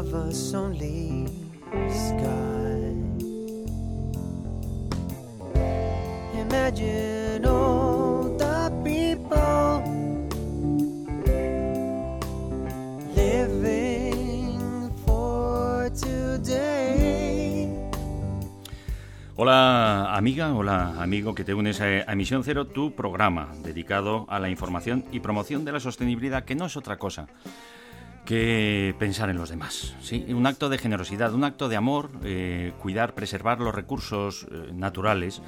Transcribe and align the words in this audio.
People 0.00 0.32
living 13.14 14.90
for 15.04 15.90
today. 15.92 17.68
Hola 19.36 20.16
amiga, 20.16 20.54
hola 20.54 21.02
amigo 21.02 21.34
que 21.34 21.44
te 21.44 21.52
unes 21.52 21.82
a 21.82 22.10
Emisión 22.10 22.42
Cero, 22.42 22.66
tu 22.66 22.94
programa 22.94 23.52
dedicado 23.62 24.24
a 24.30 24.38
la 24.38 24.48
información 24.48 25.04
y 25.12 25.20
promoción 25.20 25.66
de 25.66 25.72
la 25.72 25.80
sostenibilidad, 25.80 26.44
que 26.46 26.54
no 26.54 26.64
es 26.64 26.78
otra 26.78 26.96
cosa 26.96 27.26
que 28.30 28.94
pensar 28.96 29.28
en 29.28 29.38
los 29.38 29.48
demás. 29.48 29.96
¿sí? 30.02 30.24
Un 30.28 30.46
acto 30.46 30.68
de 30.68 30.78
generosidad, 30.78 31.34
un 31.34 31.42
acto 31.42 31.68
de 31.68 31.74
amor, 31.74 32.10
eh, 32.22 32.72
cuidar, 32.80 33.12
preservar 33.12 33.58
los 33.58 33.74
recursos 33.74 34.46
eh, 34.52 34.70
naturales 34.72 35.42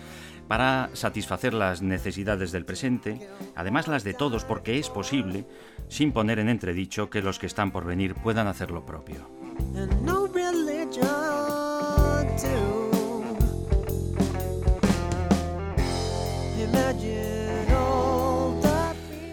para 0.48 0.90
satisfacer 0.92 1.54
las 1.54 1.80
necesidades 1.80 2.50
del 2.50 2.64
presente, 2.64 3.28
además 3.54 3.86
las 3.86 4.02
de 4.02 4.14
todos, 4.14 4.44
porque 4.44 4.80
es 4.80 4.90
posible, 4.90 5.46
sin 5.86 6.10
poner 6.10 6.40
en 6.40 6.48
entredicho 6.48 7.08
que 7.08 7.22
los 7.22 7.38
que 7.38 7.46
están 7.46 7.70
por 7.70 7.84
venir 7.84 8.16
puedan 8.16 8.48
hacer 8.48 8.72
lo 8.72 8.84
propio. 8.84 9.28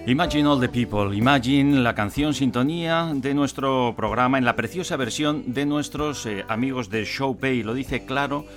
Imagine 0.09 0.47
All 0.47 0.59
the 0.59 0.69
People, 0.69 1.15
Imagine 1.15 1.83
la 1.83 1.93
canción 1.93 2.33
sintonía 2.33 3.11
de 3.13 3.35
nuestro 3.35 3.93
programa 3.95 4.39
en 4.39 4.43
la 4.43 4.55
preciosa 4.55 4.97
versión 4.97 5.53
de 5.53 5.67
nuestros 5.67 6.25
eh, 6.25 6.43
amigos 6.47 6.89
de 6.89 7.05
Showpay. 7.05 7.61
Lo 7.61 7.75
dice 7.75 8.05
claro 8.05 8.47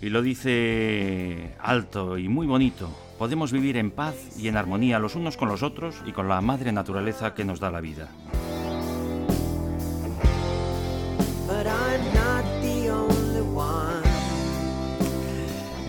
y 0.00 0.10
lo 0.10 0.22
dice 0.22 1.56
alto 1.60 2.18
y 2.18 2.28
muy 2.28 2.46
bonito. 2.46 2.88
Podemos 3.18 3.50
vivir 3.50 3.78
en 3.78 3.90
paz 3.90 4.14
y 4.38 4.46
en 4.46 4.56
armonía 4.56 5.00
los 5.00 5.16
unos 5.16 5.36
con 5.36 5.48
los 5.48 5.64
otros 5.64 5.96
y 6.06 6.12
con 6.12 6.28
la 6.28 6.40
madre 6.40 6.70
naturaleza 6.70 7.34
que 7.34 7.44
nos 7.44 7.58
da 7.58 7.72
la 7.72 7.80
vida. 7.80 8.08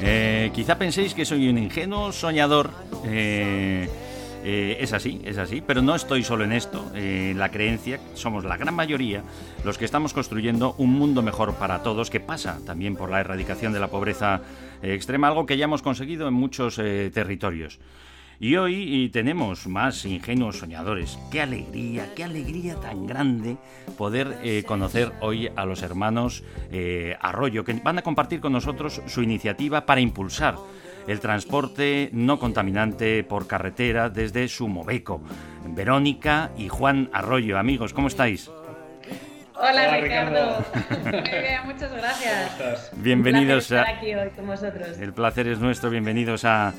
Eh, 0.02 0.50
quizá 0.55 0.80
penséis 0.80 1.14
que 1.14 1.23
soy 1.23 1.50
un 1.50 1.59
ingenuo 1.59 2.11
soñador. 2.11 2.72
eh, 3.05 3.88
eh, 4.44 4.77
es 4.81 4.91
así, 4.91 5.22
es 5.23 5.38
así, 5.38 5.63
pero 5.66 5.81
no 5.81 5.95
estoy 5.95 6.23
solo 6.23 6.44
en 6.44 6.52
esto. 6.52 6.91
Eh, 6.95 7.33
la 7.36 7.49
creencia, 7.49 7.99
somos 8.13 8.44
la 8.44 8.58
gran 8.58 8.75
mayoría 8.75 9.23
los 9.63 9.77
que 9.77 9.86
estamos 9.86 10.13
construyendo 10.13 10.75
un 10.77 10.91
mundo 10.91 11.22
mejor 11.22 11.55
para 11.55 11.81
todos, 11.81 12.09
que 12.09 12.19
pasa 12.19 12.59
también 12.66 12.97
por 12.97 13.09
la 13.09 13.21
erradicación 13.21 13.71
de 13.71 13.80
la 13.80 13.88
pobreza 13.88 14.41
eh, 14.81 14.94
extrema, 14.94 15.30
algo 15.30 15.45
que 15.45 15.55
ya 15.55 15.64
hemos 15.65 15.82
conseguido 15.82 16.27
en 16.27 16.33
muchos 16.33 16.77
eh, 16.77 17.09
territorios. 17.14 17.80
Y 18.39 18.58
hoy 18.58 19.09
tenemos 19.14 19.67
más 19.67 20.03
ingenuos 20.03 20.58
soñadores. 20.58 21.17
Qué 21.32 21.39
alegría, 21.39 22.14
qué 22.14 22.26
alegría 22.26 22.76
tan 22.76 23.08
grande 23.08 23.55
poder 23.98 24.65
conocer 24.65 25.14
hoy 25.21 25.49
a 25.55 25.64
los 25.64 25.82
hermanos 25.82 26.43
Arroyo, 27.21 27.64
que 27.64 27.73
van 27.73 27.99
a 27.99 28.02
compartir 28.02 28.42
con 28.42 28.52
nosotros 28.52 29.02
su 29.08 29.21
iniciativa 29.21 29.86
para 29.86 30.02
impulsar 30.02 30.55
el 31.08 31.19
transporte 31.19 32.09
no 32.14 32.39
contaminante 32.39 33.23
por 33.23 33.47
carretera 33.47 34.09
desde 34.09 34.47
Sumoveco. 34.47 35.21
Verónica 35.67 36.52
y 36.58 36.69
Juan 36.69 37.09
Arroyo, 37.14 37.58
amigos, 37.58 37.93
¿cómo 37.93 38.08
estáis? 38.08 38.49
Hola, 39.55 39.97
Ricardo. 39.97 40.65
Muy 41.03 41.21
bien, 41.21 41.61
muchas 41.65 41.93
gracias. 41.93 42.91
Bienvenidos 42.97 43.71
Un 43.71 43.77
placer 43.77 43.77
a... 43.77 43.81
estar 43.81 43.95
aquí 43.97 44.14
hoy 44.15 44.30
con 44.36 44.47
vosotros. 44.47 44.97
El 44.99 45.14
placer 45.14 45.47
es 45.47 45.59
nuestro, 45.59 45.89
bienvenidos 45.89 46.43
a, 46.43 46.73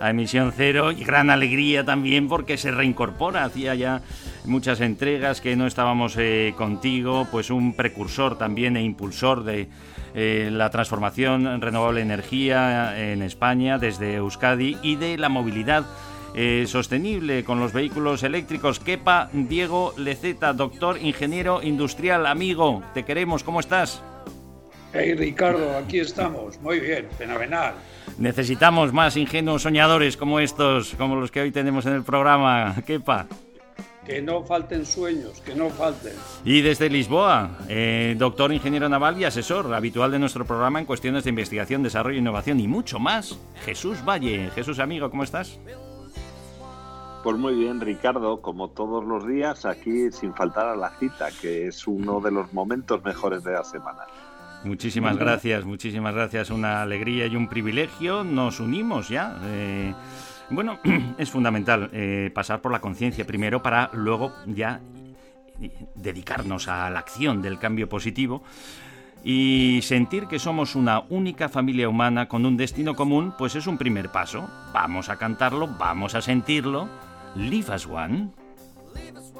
a 0.00 0.10
Emisión 0.10 0.52
Cero 0.56 0.90
y 0.92 1.04
gran 1.04 1.28
alegría 1.30 1.84
también 1.84 2.28
porque 2.28 2.56
se 2.56 2.70
reincorpora, 2.70 3.44
hacía 3.44 3.74
ya 3.74 4.00
muchas 4.44 4.80
entregas 4.80 5.40
que 5.40 5.54
no 5.56 5.66
estábamos 5.66 6.16
eh, 6.18 6.54
contigo, 6.56 7.28
pues 7.30 7.50
un 7.50 7.74
precursor 7.74 8.38
también 8.38 8.76
e 8.76 8.82
impulsor 8.82 9.44
de 9.44 9.68
eh, 10.14 10.48
la 10.52 10.70
transformación 10.70 11.46
en 11.46 11.60
renovable 11.60 12.00
energía 12.00 12.98
en 12.98 13.22
España 13.22 13.78
desde 13.78 14.14
Euskadi 14.14 14.76
y 14.82 14.96
de 14.96 15.18
la 15.18 15.28
movilidad 15.28 15.84
eh, 16.34 16.64
sostenible 16.68 17.42
con 17.42 17.58
los 17.58 17.72
vehículos 17.72 18.22
eléctricos. 18.22 18.78
Kepa 18.78 19.30
Diego 19.32 19.94
Leceta, 19.96 20.52
doctor, 20.52 20.98
ingeniero 21.00 21.62
industrial, 21.62 22.26
amigo, 22.26 22.82
te 22.94 23.04
queremos, 23.04 23.42
¿cómo 23.42 23.60
estás? 23.60 24.02
Hey 24.92 25.14
Ricardo, 25.14 25.76
aquí 25.76 26.00
estamos. 26.00 26.60
Muy 26.60 26.80
bien, 26.80 27.08
fenomenal. 27.16 27.74
Necesitamos 28.18 28.92
más 28.92 29.16
ingenuos 29.16 29.62
soñadores 29.62 30.16
como 30.16 30.40
estos, 30.40 30.94
como 30.96 31.16
los 31.16 31.30
que 31.30 31.40
hoy 31.40 31.52
tenemos 31.52 31.86
en 31.86 31.94
el 31.94 32.02
programa. 32.02 32.74
Kepa. 32.86 33.26
Que 34.10 34.20
no 34.20 34.42
falten 34.42 34.84
sueños, 34.84 35.40
que 35.40 35.54
no 35.54 35.70
falten. 35.70 36.12
Y 36.44 36.62
desde 36.62 36.90
Lisboa, 36.90 37.58
eh, 37.68 38.16
doctor 38.18 38.52
ingeniero 38.52 38.88
naval 38.88 39.16
y 39.20 39.24
asesor 39.24 39.72
habitual 39.72 40.10
de 40.10 40.18
nuestro 40.18 40.44
programa 40.44 40.80
en 40.80 40.84
cuestiones 40.84 41.22
de 41.22 41.30
investigación, 41.30 41.84
desarrollo, 41.84 42.18
innovación 42.18 42.58
y 42.58 42.66
mucho 42.66 42.98
más. 42.98 43.38
Jesús 43.64 44.04
Valle. 44.04 44.50
Jesús, 44.54 44.80
amigo, 44.80 45.10
¿cómo 45.10 45.22
estás? 45.22 45.60
Pues 47.22 47.36
muy 47.36 47.54
bien, 47.54 47.80
Ricardo, 47.80 48.40
como 48.40 48.70
todos 48.70 49.04
los 49.04 49.28
días, 49.28 49.64
aquí 49.64 50.10
sin 50.10 50.34
faltar 50.34 50.66
a 50.66 50.74
la 50.74 50.90
cita, 50.98 51.28
que 51.40 51.68
es 51.68 51.86
uno 51.86 52.20
de 52.20 52.32
los 52.32 52.52
momentos 52.52 53.04
mejores 53.04 53.44
de 53.44 53.52
la 53.52 53.62
semana. 53.62 54.00
Muchísimas 54.64 55.16
gracias, 55.16 55.64
muchísimas 55.64 56.14
gracias. 56.14 56.50
Una 56.50 56.82
alegría 56.82 57.26
y 57.26 57.36
un 57.36 57.48
privilegio. 57.48 58.24
Nos 58.24 58.58
unimos 58.58 59.08
ya. 59.08 59.38
Eh, 59.44 59.94
bueno, 60.50 60.78
es 61.18 61.30
fundamental 61.30 61.90
eh, 61.92 62.30
pasar 62.34 62.60
por 62.60 62.72
la 62.72 62.80
conciencia 62.80 63.26
primero 63.26 63.62
para 63.62 63.90
luego 63.92 64.32
ya 64.46 64.80
eh, 65.60 65.70
dedicarnos 65.94 66.68
a 66.68 66.90
la 66.90 66.98
acción 66.98 67.42
del 67.42 67.58
cambio 67.58 67.88
positivo 67.88 68.42
y 69.22 69.80
sentir 69.82 70.26
que 70.26 70.38
somos 70.38 70.74
una 70.74 71.00
única 71.10 71.48
familia 71.48 71.88
humana 71.88 72.28
con 72.28 72.46
un 72.46 72.56
destino 72.56 72.94
común, 72.94 73.34
pues 73.36 73.54
es 73.54 73.66
un 73.66 73.76
primer 73.76 74.10
paso. 74.10 74.48
Vamos 74.72 75.08
a 75.08 75.16
cantarlo, 75.16 75.68
vamos 75.78 76.14
a 76.14 76.22
sentirlo. 76.22 76.88
Leave 77.36 77.74
us 77.74 77.86
one. 77.86 78.30
Leave 78.94 79.18
us 79.18 79.32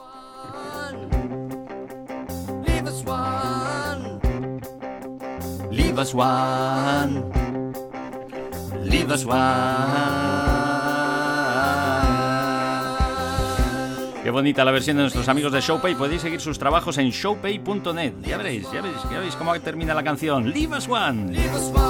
one. 3.05 4.21
Leave 5.71 5.99
us 5.99 6.15
one. 6.15 7.25
Leave 8.83 9.11
us 9.11 9.25
one. 9.25 10.40
Qué 14.31 14.33
bonita 14.33 14.65
la 14.65 14.71
versión 14.71 14.97
de 14.97 15.03
nuestros 15.03 15.27
amigos 15.29 15.51
de 15.51 15.61
Showpay. 15.61 15.97
Podéis 15.97 16.23
seguir 16.23 16.41
sus 16.41 16.57
trabajos 16.57 16.99
en 16.99 17.11
showpay.net. 17.11 18.13
Ya 18.23 18.37
veréis, 18.37 18.63
ya 18.71 18.81
veréis, 18.81 19.03
ya 19.03 19.17
veréis 19.17 19.35
cómo 19.35 19.61
termina 19.61 19.93
la 19.93 20.05
canción. 20.05 20.49
Leave 20.53 20.77
us 20.77 20.89
one. 20.89 21.33
Leave 21.33 21.53
us 21.53 21.73
one. 21.75 21.90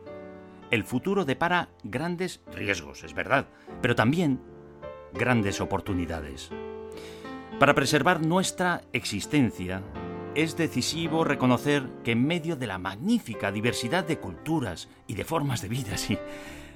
el 0.71 0.83
futuro 0.85 1.25
depara 1.25 1.69
grandes 1.83 2.41
riesgos, 2.53 3.03
es 3.03 3.13
verdad, 3.13 3.47
pero 3.81 3.95
también 3.95 4.41
grandes 5.13 5.61
oportunidades. 5.61 6.49
Para 7.59 7.75
preservar 7.75 8.25
nuestra 8.25 8.81
existencia, 8.93 9.83
es 10.33 10.55
decisivo 10.55 11.25
reconocer 11.25 11.83
que 12.03 12.13
en 12.13 12.25
medio 12.25 12.55
de 12.55 12.67
la 12.67 12.77
magnífica 12.77 13.51
diversidad 13.51 14.05
de 14.05 14.17
culturas 14.17 14.87
y 15.07 15.15
de 15.15 15.25
formas 15.25 15.61
de 15.61 15.67
vida, 15.67 15.95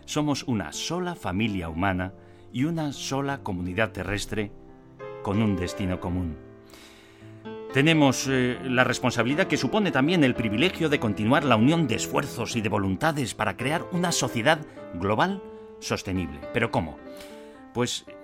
somos 0.06 0.44
una 0.44 0.74
sola 0.74 1.16
familia 1.16 1.70
humana 1.70 2.14
y 2.52 2.66
una 2.66 2.92
sola 2.92 3.44
comunidad 3.44 3.94
terrestre 3.94 4.52
con 5.24 5.42
un 5.42 5.56
destino 5.56 6.00
común. 6.00 6.45
Tenemos 7.76 8.30
eh, 8.30 8.58
la 8.64 8.86
responsabilidad 8.86 9.48
que 9.48 9.58
supone 9.58 9.92
también 9.92 10.24
el 10.24 10.34
privilegio 10.34 10.88
de 10.88 11.02
continuar 11.02 11.44
la 11.44 11.58
unión 11.58 11.88
de 11.88 11.96
esfuerzos 11.96 12.56
y 12.56 12.62
de 12.62 12.70
voluntades 12.70 13.36
para 13.36 13.58
crear 13.58 13.86
una 13.92 14.14
sociedad 14.14 14.60
global 14.94 15.44
sostenible. 15.82 16.40
¿Pero 16.54 16.72
cómo? 16.72 16.98
Pues 17.74 18.06
eh, 18.08 18.16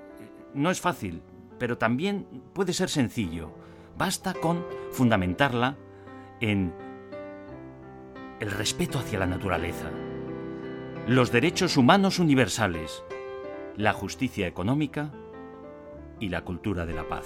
no 0.53 0.71
es 0.71 0.79
fácil, 0.79 1.21
pero 1.59 1.77
también 1.77 2.25
puede 2.53 2.71
ser 2.71 2.89
sencillo 2.89 3.51
Basta 3.97 4.33
con 4.33 4.65
fundamentarla 4.93 5.75
en 6.39 6.73
el 8.39 8.51
respeto 8.51 8.99
hacia 8.99 9.19
la 9.19 9.27
naturaleza, 9.27 9.91
los 11.07 11.29
derechos 11.29 11.75
humanos 11.75 12.19
universales, 12.19 13.03
la 13.75 13.91
justicia 13.91 14.47
económica 14.47 15.11
y 16.21 16.29
la 16.29 16.45
cultura 16.45 16.85
de 16.85 16.93
la 16.93 17.09
paz. 17.09 17.25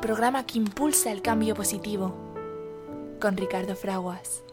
programa 0.00 0.46
que 0.46 0.58
impulsa 0.58 1.10
el 1.10 1.22
cambio 1.22 1.54
positivo, 1.54 2.14
con 3.20 3.36
Ricardo 3.36 3.74
Fraguas. 3.74 4.44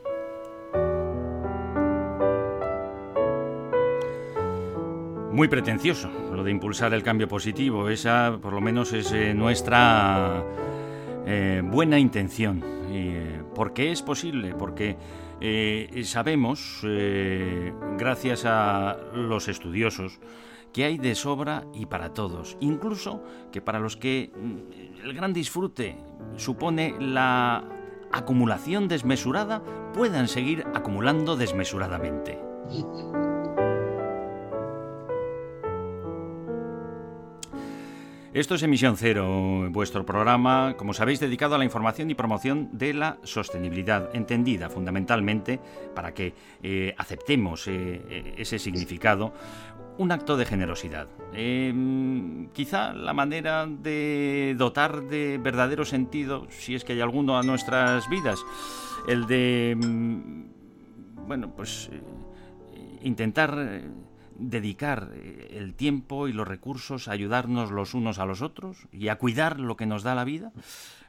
muy 5.36 5.50
pretencioso 5.50 6.09
lo 6.33 6.45
de 6.45 6.51
impulsar 6.51 6.94
el 6.94 7.03
cambio 7.03 7.27
positivo. 7.27 7.89
Esa, 7.89 8.39
por 8.42 8.53
lo 8.53 8.62
menos, 8.62 8.94
es 8.94 9.12
eh, 9.12 9.33
nuestra 9.33 10.45
eh, 11.25 11.62
buena 11.62 12.00
intención. 12.00 12.63
Eh, 12.89 13.42
porque 13.53 13.92
es 13.92 14.01
posible, 14.01 14.56
porque 14.56 14.95
sabemos, 16.03 16.80
gracias 17.97 18.44
a 18.45 18.97
los 19.13 19.47
estudiosos, 19.47 20.19
que 20.75 20.83
hay 20.83 20.98
de 20.98 21.16
sobra 21.16 21.63
y 21.74 21.86
para 21.86 22.13
todos. 22.13 22.57
Incluso 22.60 23.24
que 23.50 23.62
para 23.62 23.80
los 23.80 23.95
que 23.95 24.33
mm, 24.36 25.06
el 25.06 25.13
gran 25.13 25.31
disfrute 25.31 25.95
supone 26.36 26.95
la 27.00 27.63
acumulación 28.12 28.89
desmesurada, 28.89 29.63
puedan 29.94 30.27
seguir 30.27 30.66
acumulando 30.74 31.38
desmesuradamente. 31.38 32.42
Esto 38.35 38.55
es 38.55 38.63
Emisión 38.63 38.97
Cero, 38.97 39.69
vuestro 39.71 40.05
programa, 40.05 40.75
como 40.75 40.93
sabéis, 40.93 41.21
dedicado 41.21 41.55
a 41.55 41.57
la 41.57 41.63
información 41.63 42.11
y 42.11 42.15
promoción 42.15 42.67
de 42.73 42.93
la 42.93 43.17
sostenibilidad, 43.23 44.13
entendida 44.13 44.69
fundamentalmente 44.69 45.61
para 45.95 46.13
que 46.13 46.33
eh, 46.61 46.93
aceptemos 46.97 47.65
eh, 47.69 48.01
eh, 48.09 48.33
ese 48.37 48.59
significado, 48.59 49.33
un 49.97 50.11
acto 50.11 50.35
de 50.35 50.45
generosidad. 50.45 51.07
Em, 51.31 52.49
quizá 52.49 52.91
la 52.91 53.13
manera 53.13 53.67
de 53.67 54.53
dotar 54.57 55.03
de 55.03 55.37
verdadero 55.41 55.85
sentido, 55.85 56.45
si 56.49 56.75
es 56.75 56.83
que 56.83 56.91
hay 56.91 56.99
alguno 56.99 57.37
a 57.37 57.41
nuestras 57.41 58.09
vidas, 58.09 58.43
el 59.07 59.27
de, 59.27 59.77
mm, 59.81 61.25
bueno, 61.25 61.55
pues 61.55 61.89
intentar 63.01 63.81
dedicar 64.37 65.11
eh, 65.13 65.55
el 65.57 65.73
tiempo 65.73 66.27
y 66.27 66.33
los 66.33 66.47
recursos 66.47 67.07
a 67.07 67.11
ayudarnos 67.11 67.71
los 67.71 67.93
unos 67.93 68.19
a 68.19 68.25
los 68.25 68.41
otros 68.41 68.87
y 68.91 69.07
a 69.07 69.17
cuidar 69.17 69.59
lo 69.59 69.75
que 69.75 69.85
nos 69.85 70.03
da 70.03 70.15
la 70.15 70.23
vida, 70.23 70.51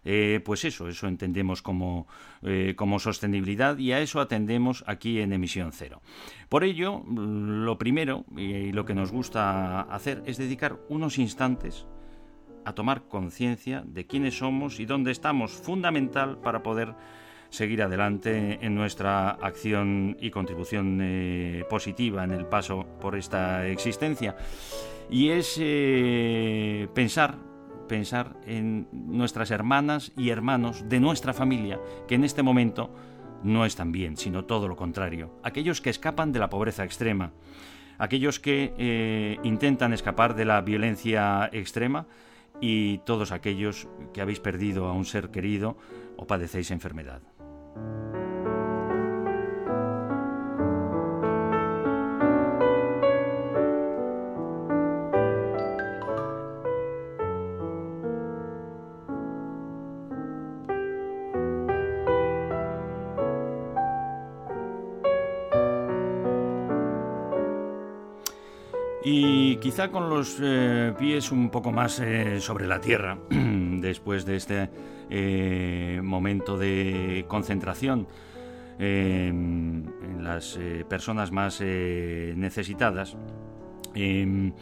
eh, 0.05 0.40
pues 0.44 0.64
eso, 0.64 0.88
eso 0.88 1.08
entendemos 1.08 1.62
como, 1.62 2.06
eh, 2.43 2.75
como 2.76 3.00
sostenibilidad 3.00 3.76
y 3.78 3.93
a 3.93 4.00
eso 4.00 4.20
atendemos 4.20 4.84
aquí 4.87 5.20
en 5.20 5.32
Emisión 5.32 5.73
Cero. 5.73 6.00
Por 6.49 6.62
ello, 6.62 7.02
lo 7.08 7.76
primero 7.76 8.25
y 8.37 8.73
lo 8.73 8.84
que 8.84 8.94
nos 8.94 9.11
gusta 9.11 9.81
hacer 9.81 10.23
es 10.26 10.37
dedicar 10.37 10.78
unos 10.88 11.19
instantes 11.19 11.87
a 12.64 12.73
tomar 12.73 13.08
conciencia 13.08 13.82
de 13.87 14.06
quiénes 14.06 14.38
somos 14.38 14.81
y 14.81 14.87
dónde 14.87 15.12
estamos, 15.12 15.52
fundamental 15.52 16.38
para 16.38 16.62
poder 16.62 16.94
seguir 17.56 17.82
adelante 17.82 18.58
en 18.61 18.75
nuestra 18.75 19.31
acción 19.31 20.17
y 20.20 20.31
contribución 20.31 21.00
eh, 21.02 21.64
positiva 21.69 22.23
en 22.23 22.31
el 22.31 22.47
paso 22.47 22.87
por 23.00 23.16
esta 23.16 23.66
existencia. 23.66 24.37
Y 25.11 25.31
es 25.31 25.57
eh, 25.59 26.87
pensar, 26.95 27.37
pensar 27.88 28.37
en 28.47 28.88
nuestras 28.92 29.50
hermanas 29.50 30.12
y 30.16 30.28
hermanos 30.31 30.88
de 30.88 31.00
nuestra 31.00 31.33
familia, 31.33 31.81
que 32.07 32.16
en 32.16 32.25
este 32.25 32.42
momento 32.42 32.95
no 33.42 33.64
están 33.64 33.90
bien, 33.90 34.16
sino 34.16 34.45
todo 34.45 34.69
lo 34.69 34.76
contrario. 34.76 35.40
Aquellos 35.42 35.81
que 35.81 35.90
escapan 35.90 36.33
de 36.33 36.40
la 36.40 36.50
pobreza 36.50 36.85
extrema, 36.85 37.33
aquellos 37.99 38.38
que 38.38 38.75
eh, 38.76 39.38
intentan 39.45 39.95
escapar 39.95 40.35
de 40.35 40.45
la 40.45 40.61
violencia 40.61 41.49
extrema 41.52 42.07
y 42.61 42.99
todos 42.99 43.33
aquellos 43.33 43.88
que 44.12 44.21
habéis 44.21 44.40
perdido 44.40 44.87
a 44.87 44.92
un 44.92 45.04
ser 45.04 45.31
querido 45.31 45.76
o 46.16 46.26
padecéis 46.26 46.71
enfermedad. 46.71 47.23
Y 69.09 69.59
quizá 69.59 69.92
con 69.92 70.11
los 70.11 70.37
eh, 70.42 70.92
pies 70.99 71.30
un 71.30 71.49
poco 71.49 71.71
más 71.71 72.00
eh, 72.00 72.40
sobre 72.40 72.66
la 72.66 72.80
tierra, 72.80 73.16
después 73.87 74.25
de 74.25 74.37
este 74.37 74.71
eh, 75.09 76.00
momento 76.02 76.59
de 76.59 77.25
concentración 77.28 78.07
em, 78.78 79.85
en 80.02 80.25
las 80.25 80.57
eh, 80.57 80.85
personas 80.88 81.31
más 81.31 81.61
eh, 81.62 82.35
necesitadas, 82.37 83.16
em, 83.95 84.52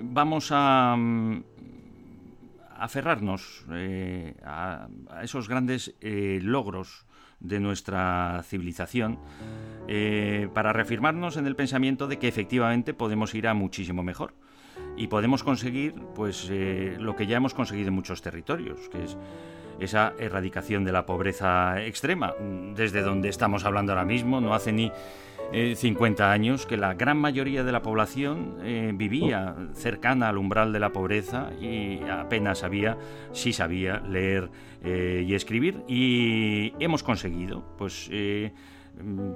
vamos 0.00 0.50
a, 0.52 0.94
mm, 0.96 1.44
aferrarnos 2.76 3.64
a, 4.44 4.88
esos 5.22 5.48
grandes 5.48 5.94
logros 6.00 7.06
de 7.40 7.60
nuestra 7.60 8.42
civilización 8.44 9.18
para 10.52 10.72
reafirmarnos 10.72 11.36
en 11.36 11.46
el 11.46 11.56
pensamiento 11.56 12.08
de 12.08 12.18
que 12.18 12.28
efectivamente 12.28 12.92
podemos 12.92 13.34
ir 13.34 13.46
a 13.46 13.54
muchísimo 13.54 14.02
mejor 14.02 14.34
y 14.96 15.08
podemos 15.08 15.42
conseguir 15.42 15.94
pues 16.14 16.50
lo 16.50 17.16
que 17.16 17.26
ya 17.26 17.36
hemos 17.36 17.54
conseguido 17.54 17.88
en 17.88 17.94
muchos 17.94 18.22
territorios, 18.22 18.88
que 18.90 19.04
es 19.04 19.16
esa 19.80 20.12
erradicación 20.18 20.84
de 20.84 20.92
la 20.92 21.04
pobreza 21.04 21.82
extrema, 21.82 22.34
desde 22.74 23.02
donde 23.02 23.28
estamos 23.28 23.64
hablando 23.64 23.92
ahora 23.92 24.04
mismo, 24.04 24.40
no 24.40 24.54
hace 24.54 24.72
ni 24.72 24.92
50 25.52 26.32
años 26.32 26.64
que 26.64 26.76
la 26.76 26.94
gran 26.94 27.18
mayoría 27.18 27.64
de 27.64 27.72
la 27.72 27.82
población 27.82 28.56
vivía 28.94 29.54
cercana 29.74 30.28
al 30.28 30.38
umbral 30.38 30.72
de 30.72 30.80
la 30.80 30.90
pobreza 30.90 31.50
y 31.60 32.00
apenas 32.08 32.58
sabía, 32.58 32.96
sí 33.32 33.52
sabía 33.52 34.00
leer 34.00 34.48
y 34.82 35.34
escribir. 35.34 35.82
Y 35.88 36.72
hemos 36.78 37.02
conseguido 37.02 37.64
pues 37.76 38.08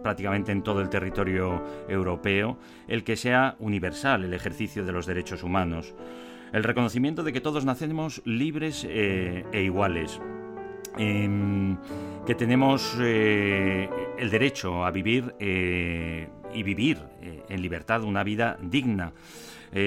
prácticamente 0.02 0.52
en 0.52 0.62
todo 0.62 0.80
el 0.80 0.88
territorio 0.88 1.62
europeo, 1.88 2.58
el 2.86 3.04
que 3.04 3.16
sea 3.16 3.56
universal 3.58 4.24
el 4.24 4.34
ejercicio 4.34 4.84
de 4.84 4.92
los 4.92 5.06
derechos 5.06 5.42
humanos, 5.42 5.94
el 6.52 6.64
reconocimiento 6.64 7.22
de 7.22 7.32
que 7.32 7.40
todos 7.40 7.64
nacemos 7.64 8.22
libres 8.24 8.86
eh, 8.88 9.44
e 9.52 9.62
iguales, 9.62 10.20
em, 10.96 11.76
que 12.26 12.34
tenemos 12.34 12.96
eh, 13.00 13.88
el 14.18 14.30
derecho 14.30 14.84
a 14.84 14.90
vivir 14.90 15.34
eh, 15.38 16.28
y 16.52 16.62
vivir 16.62 16.98
en 17.48 17.62
libertad 17.62 18.02
una 18.02 18.24
vida 18.24 18.58
digna. 18.62 19.12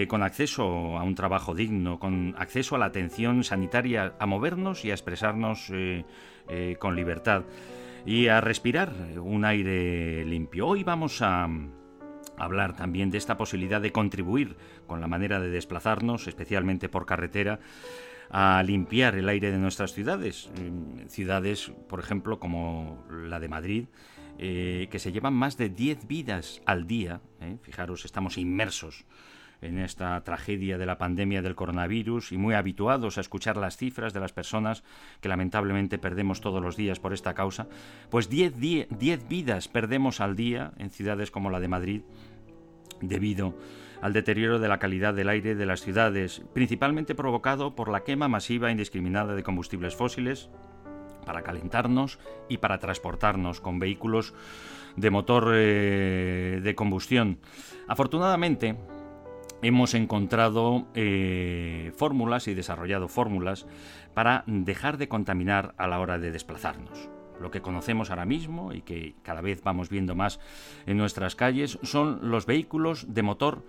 con 0.08 0.22
acceso 0.22 0.96
a 1.00 1.01
un 1.01 1.16
trabajo 1.16 1.56
digno, 1.56 1.98
con 1.98 2.36
acceso 2.38 2.75
a 2.75 2.78
la 2.78 2.86
atención 2.86 3.44
sanitaria, 3.44 4.13
a 4.20 4.28
movernos 4.28 4.86
y 4.86 4.92
a 4.92 4.94
expresarnos 4.94 5.72
con 6.78 6.96
libertad 6.96 7.44
y 8.05 8.27
a 8.27 8.41
respirar 8.41 8.93
un 9.22 9.46
aire 9.46 10.25
limpio. 10.25 10.67
Hoy 10.67 10.84
vamos 10.84 11.22
a 11.22 11.48
hablar 12.38 12.75
también 12.75 13.12
de 13.12 13.17
esta 13.17 13.38
posibilidad 13.38 13.81
de 13.81 13.91
contribuir 13.91 14.55
con 14.88 15.01
la 15.01 15.08
manera 15.08 15.39
de 15.39 15.50
desplazarnos, 15.50 16.27
especialmente 16.27 16.89
por 16.89 17.05
carretera, 17.05 17.60
a 18.29 18.63
limpiar 18.63 19.15
el 19.15 19.29
aire 19.29 19.51
de 19.51 19.58
nuestras 19.58 19.93
ciudades. 19.93 20.50
Ciudades, 21.08 21.72
por 21.88 22.00
ejemplo, 22.00 22.39
como 22.39 23.05
la 23.10 23.39
de 23.39 23.50
Madrid, 23.50 23.86
eh, 24.39 24.88
que 24.89 25.00
se 25.00 25.12
llevan 25.12 25.34
más 25.34 25.58
de 25.58 25.70
10 25.70 26.08
vidas 26.08 26.62
al 26.65 26.88
día. 26.88 27.22
¿eh? 27.41 27.58
Fijaros, 27.62 28.05
estamos 28.05 28.38
inmersos 28.38 29.05
en 29.62 29.77
esta 29.77 30.22
tragedia 30.24 30.77
de 30.77 30.86
la 30.86 30.98
pandemia 30.98 31.41
del 31.41 31.56
coronavirus 31.56 32.32
y 32.32 32.38
muy 32.38 32.56
habituados 32.56 33.18
a 33.18 33.22
escuchar 33.22 33.58
las 33.58 33.77
cifras 33.77 34.13
de 34.13 34.20
las 34.20 34.34
personas 34.34 34.84
que 35.22 35.30
lamentablemente 35.30 36.00
perdemos 36.00 36.41
todos 36.41 36.62
los 36.62 36.75
días 36.75 37.00
por 37.00 37.13
esta 37.13 37.34
causa, 37.34 37.68
pues 38.10 38.30
10 38.30 38.58
vidas 39.27 39.68
perdemos 39.68 40.20
al 40.20 40.36
día 40.36 40.72
en 40.77 40.89
ciudades 40.89 41.32
como 41.32 41.50
la 41.50 41.60
de 41.60 41.68
Madrid 41.68 42.01
debido 43.01 43.56
al 44.01 44.13
deterioro 44.13 44.60
de 44.60 44.68
la 44.68 44.80
calidad 44.80 45.13
del 45.13 45.30
aire 45.30 45.53
de 45.53 45.65
las 45.65 45.82
ciudades, 45.82 46.41
principalmente 46.53 47.13
provocado 47.13 47.75
por 47.75 47.89
la 47.89 48.03
quema 48.03 48.27
masiva 48.27 48.70
e 48.70 48.72
indiscriminada 48.72 49.36
de 49.36 49.44
combustibles 49.44 49.96
fósiles 49.96 50.50
para 51.25 51.44
calentarnos 51.44 52.18
y 52.50 52.58
para 52.58 52.80
transportarnos 52.80 53.62
con 53.62 53.77
vehículos 53.77 54.34
de 54.96 55.10
motor 55.12 55.51
eh, 55.53 56.60
de 56.63 56.75
combustión. 56.75 57.38
Afortunadamente, 57.88 58.75
hemos 59.62 59.94
encontrado 59.94 60.88
eh, 60.96 61.91
fórmulas 61.96 62.48
y 62.48 62.53
desarrollado 62.53 63.08
fórmulas 63.08 63.65
para 64.13 64.44
dejar 64.48 64.98
de 64.98 65.08
contaminar 65.08 65.74
a 65.77 65.88
la 65.88 66.00
hora 66.00 66.18
de 66.18 66.32
desplazarnos. 66.32 67.10
Lo 67.39 67.51
que 67.51 67.62
conocemos 67.62 68.10
ahora 68.10 68.25
mismo 68.25 68.74
y 68.74 68.82
que 68.82 69.15
cada 69.24 69.41
vez 69.41 69.63
vamos 69.63 69.89
viendo 69.89 70.15
más 70.15 70.39
en 70.86 70.98
nuestras 70.98 71.36
calles 71.36 71.80
son 71.82 72.20
los 72.30 72.46
vehículos 72.46 73.13
de 73.13 73.24
motor 73.24 73.65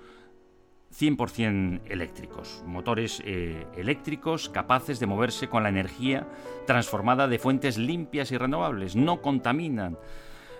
100% 0.92 1.80
eléctricos, 1.86 2.62
motores 2.66 3.22
eh, 3.24 3.66
eléctricos 3.76 4.50
capaces 4.50 5.00
de 5.00 5.06
moverse 5.06 5.48
con 5.48 5.62
la 5.62 5.70
energía 5.70 6.28
transformada 6.66 7.28
de 7.28 7.38
fuentes 7.38 7.78
limpias 7.78 8.30
y 8.30 8.36
renovables, 8.36 8.94
no 8.94 9.22
contaminan 9.22 9.96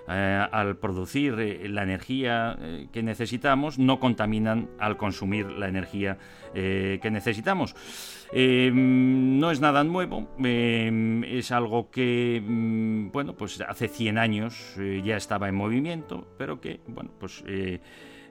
eh, 0.09 0.47
al 0.50 0.76
producir 0.78 1.38
eh, 1.38 1.68
la 1.68 1.85
energía 1.85 2.59
eh, 2.61 2.88
que 2.92 3.02
necesitamos, 3.02 3.78
no 3.78 4.00
contaminan 4.00 4.68
al 4.78 4.97
consumir 4.97 5.47
la 5.47 5.68
energía 5.68 6.18
que 6.54 7.11
necesitamos. 7.11 7.75
no 8.35 9.50
es 9.50 9.61
nada 9.61 9.85
nuevo, 9.85 10.28
es 10.38 11.50
algo 11.50 11.90
que, 11.90 12.42
mm, 12.44 13.11
bueno, 13.11 13.35
pues 13.38 13.59
hace 13.62 13.88
100 13.88 14.18
años 14.18 14.76
ya 15.02 15.16
estaba 15.16 15.49
en 15.49 15.54
movimiento, 15.54 16.28
pero 16.37 16.61
que, 16.61 16.80
bueno, 16.87 17.11
pues 17.18 17.42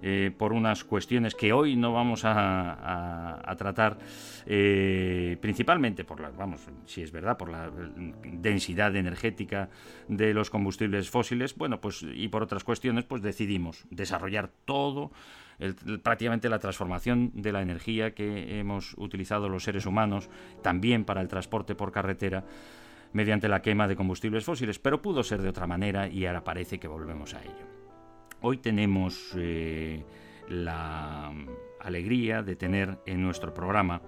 eh, 0.01 0.31
por 0.35 0.53
unas 0.53 0.83
cuestiones 0.83 1.35
que 1.35 1.53
hoy 1.53 1.75
no 1.75 1.93
vamos 1.93 2.21
a, 2.23 3.55
tratar, 3.57 3.97
eh, 4.45 5.37
principalmente 5.39 6.03
por 6.03 6.19
la, 6.19 6.29
vamos, 6.31 6.61
si 6.85 7.01
es 7.01 7.11
verdad, 7.11 7.37
por 7.37 7.49
la 7.49 7.69
densidad 8.23 8.95
energética 8.95 9.69
de 10.07 10.33
los 10.33 10.49
combustibles 10.49 11.09
fósiles, 11.09 11.55
bueno, 11.55 11.79
pues 11.79 12.03
y 12.03 12.27
por 12.29 12.43
otras 12.43 12.63
cuestiones, 12.63 13.05
pues 13.05 13.21
decidimos 13.21 13.85
desarrollar 13.89 14.49
todo 14.65 15.11
prácticamente 16.01 16.49
la 16.49 16.59
transformación 16.59 17.31
de 17.35 17.51
la 17.51 17.61
energía 17.61 18.15
que 18.15 18.59
hemos 18.59 18.95
utilizado 18.97 19.47
los 19.47 19.63
seres 19.63 19.85
humanos 19.85 20.29
también 20.63 21.05
para 21.05 21.21
el 21.21 21.27
transporte 21.27 21.75
por 21.75 21.91
carretera 21.91 22.43
mediante 23.13 23.47
la 23.47 23.61
quema 23.61 23.87
de 23.87 23.95
combustibles 23.95 24.45
fósiles, 24.45 24.79
pero 24.79 25.01
pudo 25.01 25.23
ser 25.23 25.41
de 25.41 25.49
otra 25.49 25.67
manera 25.67 26.07
y 26.07 26.25
ahora 26.25 26.43
parece 26.43 26.79
que 26.79 26.87
volvemos 26.87 27.33
a 27.33 27.41
ello. 27.41 27.80
Hoy 28.43 28.57
tenemos 28.57 29.33
eh, 29.37 30.03
la 30.49 31.31
alegría 31.79 32.41
de 32.41 32.55
tener 32.55 32.97
en 33.05 33.21
nuestro 33.21 33.53
programa 33.53 34.01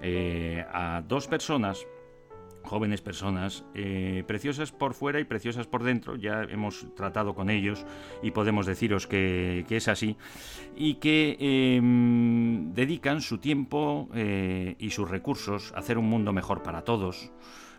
eh, 0.00 0.64
a 0.72 1.02
dos 1.06 1.26
personas 1.26 1.86
jóvenes 2.62 3.00
personas, 3.00 3.64
eh, 3.74 4.24
preciosas 4.26 4.72
por 4.72 4.94
fuera 4.94 5.20
y 5.20 5.24
preciosas 5.24 5.68
por 5.68 5.84
dentro, 5.84 6.16
ya 6.16 6.42
hemos 6.42 6.92
tratado 6.96 7.32
con 7.32 7.48
ellos 7.48 7.86
y 8.24 8.32
podemos 8.32 8.66
deciros 8.66 9.06
que, 9.06 9.64
es 9.70 9.86
así, 9.86 10.16
y 10.74 10.94
que 10.94 11.36
em, 11.38 12.74
dedican 12.74 13.20
su 13.20 13.38
tiempo 13.38 14.08
y 14.16 14.90
sus 14.90 15.08
recursos 15.08 15.72
a 15.76 15.78
hacer 15.78 15.96
un 15.96 16.10
mundo 16.10 16.32
mejor 16.32 16.64
para 16.64 16.82
todos, 16.82 17.30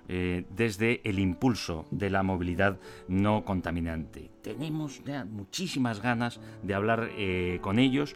eh, 0.10 0.46
desde 0.50 1.02
el 1.04 1.20
impulso 1.20 1.86
de 1.92 2.10
la 2.10 2.24
movilidad 2.24 2.80
no 3.10 3.44
contaminante. 3.44 4.30
Tenemos 4.42 5.02
muchísimas 5.30 6.02
ganas 6.02 6.40
de 6.64 6.74
hablar 6.74 7.10
eh, 7.18 7.60
con 7.62 7.78
ellos, 7.78 8.16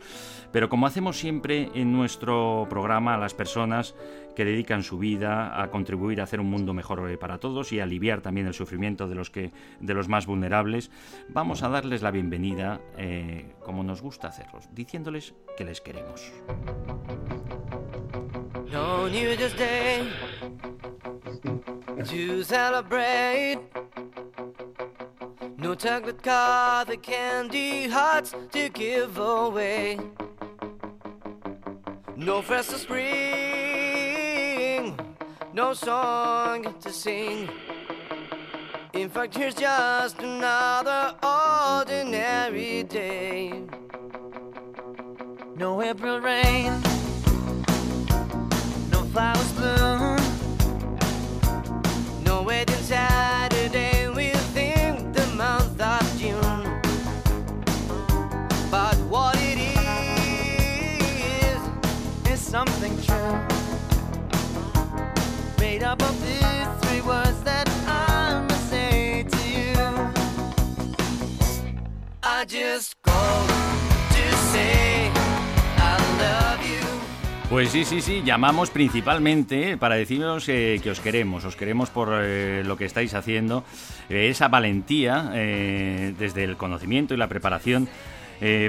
pero 0.54 0.70
como 0.70 0.88
hacemos 0.88 1.18
siempre 1.18 1.70
en 1.74 1.92
nuestro 1.92 2.66
programa 2.70 3.16
a 3.16 3.18
las 3.18 3.34
personas 3.34 3.94
que 4.38 4.46
dedican 4.46 4.84
su 4.84 4.98
vida 4.98 5.62
a 5.62 5.70
contribuir 5.70 6.22
a 6.22 6.24
hacer 6.24 6.40
un 6.40 6.50
mundo 6.50 6.74
mejor 6.74 7.12
eh, 7.12 7.18
para 7.18 7.40
todos 7.40 7.74
y 7.74 7.82
aliviar 7.82 8.22
también 8.22 8.48
el 8.48 8.54
sufrimiento 8.54 9.10
de 9.10 9.16
los, 9.16 9.30
que, 9.30 9.52
de 9.82 9.94
los 9.94 10.08
más 10.08 10.26
vulnerables, 10.26 10.92
vamos 11.28 11.62
a 11.62 11.68
darles 11.68 12.02
la 12.02 12.12
bienvenida 12.12 12.80
como 13.66 13.84
nos 13.84 14.02
gusta 14.02 14.30
hacerlos, 14.30 14.70
diciéndoles 14.74 15.34
que 15.58 15.66
les 15.66 15.82
queremos. 15.82 16.32
To 22.04 22.44
celebrate. 22.44 23.60
No 25.58 25.76
chocolate 25.76 26.24
car, 26.24 26.84
the 26.86 26.98
candy 26.98 27.88
hearts 27.88 28.34
to 28.52 28.70
give 28.70 29.20
away. 29.20 30.00
No 32.16 32.42
festive 32.42 32.80
spring, 32.80 33.06
no 35.54 35.74
song 35.74 36.74
to 36.82 36.92
sing. 36.92 37.48
In 38.94 39.10
fact, 39.10 39.36
here's 39.36 39.56
just 39.56 40.20
another 40.20 41.16
ordinary 41.24 42.84
day. 42.84 43.62
No 45.56 45.82
April 45.82 46.20
rain, 46.20 46.82
no 48.92 49.04
flowers 49.12 49.52
bloom. 49.52 50.21
Pues 77.52 77.70
sí, 77.70 77.84
sí, 77.84 78.00
sí, 78.00 78.22
llamamos 78.24 78.70
principalmente 78.70 79.76
para 79.76 79.96
deciros 79.96 80.48
eh, 80.48 80.80
que 80.82 80.90
os 80.90 81.02
queremos, 81.02 81.44
os 81.44 81.58
queremos 81.58 81.90
por 81.90 82.08
eh, 82.14 82.64
lo 82.66 82.78
que 82.78 82.86
estáis 82.86 83.14
haciendo, 83.14 83.66
eh, 84.10 84.30
esa 84.30 84.48
valentía 84.48 85.24
desde 86.18 86.46
el 86.46 86.56
conocimiento 86.56 87.14
y 87.14 87.18
la 87.18 87.28
preparación 87.28 87.90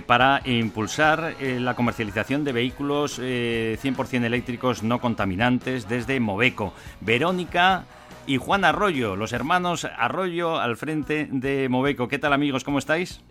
para 0.06 0.42
impulsar 0.44 1.36
la 1.40 1.76
comercialización 1.76 2.42
de 2.44 2.52
vehículos 2.52 3.20
100% 3.20 4.24
eléctricos 4.24 4.82
no 4.82 5.00
contaminantes 5.00 5.88
desde 5.88 6.18
Moveco. 6.18 6.74
Verónica 7.00 7.84
y 8.26 8.36
Juan 8.36 8.64
Arroyo, 8.64 9.14
los 9.14 9.32
hermanos 9.32 9.84
Arroyo 9.84 10.58
al 10.58 10.76
frente 10.76 11.28
de 11.30 11.68
Moveco. 11.68 12.08
¿Qué 12.08 12.18
tal 12.18 12.32
amigos? 12.32 12.64
¿Cómo 12.64 12.80
estáis? 12.80 13.22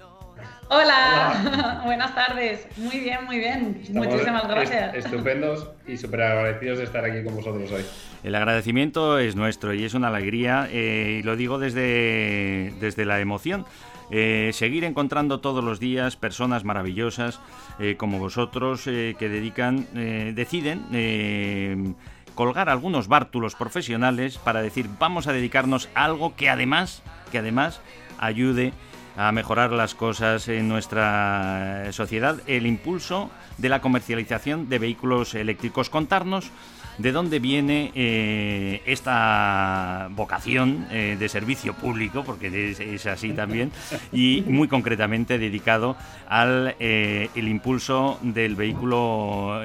Hola, 0.74 1.82
buenas 1.84 2.16
tardes. 2.16 2.66
Muy 2.78 3.01
bien, 3.01 3.25
muy 3.25 3.40
bien. 3.40 3.84
Muchísimas 3.92 4.48
gracias. 4.48 4.96
estupendos 4.96 5.70
y 5.86 5.98
súper 5.98 6.22
agradecidos 6.22 6.78
de 6.78 6.86
estar 6.86 7.04
aquí 7.04 7.25
con 7.25 7.36
vosotros 7.36 7.70
hoy. 7.74 7.84
El 8.24 8.36
agradecimiento 8.36 9.20
es 9.20 9.36
nuestro 9.36 9.74
y 9.74 9.84
es 9.84 9.96
una 9.96 10.08
alegría, 10.08 10.70
eh, 10.72 11.18
y 11.20 11.24
lo 11.24 11.36
digo 11.36 11.60
desde, 11.60 12.72
desde 12.80 13.04
la 13.04 13.20
emoción. 13.20 13.66
Eh, 14.12 14.51
seguir 14.54 14.86
encontrando 14.86 15.42
todos 15.42 15.62
los 15.62 15.82
días 15.82 16.16
personas 16.16 16.63
maravillosas 16.63 17.42
eh, 17.78 17.98
como 17.98 18.20
vosotros 18.20 18.84
que 18.84 19.16
dedican, 19.20 19.88
deciden 19.94 21.98
colgar 22.34 22.70
algunos 22.70 23.10
bártulos 23.10 23.56
profesionales 23.56 24.38
para 24.38 24.62
decir 24.62 24.88
vamos 25.00 25.28
a 25.28 25.34
dedicarnos 25.34 25.90
a 25.96 26.06
algo 26.06 26.34
que 26.38 26.50
además, 26.50 27.04
que 27.30 27.40
además 27.40 27.82
ayude 28.20 28.70
a 28.70 28.90
mejorar 29.32 29.72
las 29.72 29.96
cosas 29.96 30.48
en 30.48 30.68
nuestra 30.68 31.91
sociedad, 31.91 32.41
el 32.48 32.65
impulso 32.65 33.30
de 33.58 33.70
la 33.70 33.82
comercialización 33.82 34.70
de 34.70 34.80
vehículos 34.80 35.36
eléctricos. 35.36 35.89
Contarnos 35.89 36.51
de 36.98 37.12
dónde 37.12 37.39
viene 37.39 37.91
eh, 37.96 38.82
esta 38.86 40.08
vocación 40.12 40.88
eh, 40.91 41.15
de 41.20 41.30
servicio 41.30 41.74
público, 41.74 42.24
porque 42.24 42.75
es, 42.94 43.06
así 43.06 43.32
también, 43.34 43.72
y 44.12 44.44
muy 44.48 44.68
concretamente 44.68 45.38
dedicado 45.38 45.96
al 46.27 46.75
eh, 46.80 47.30
el 47.36 47.48
impulso 47.48 48.20
del 48.22 48.56
vehículo 48.56 49.62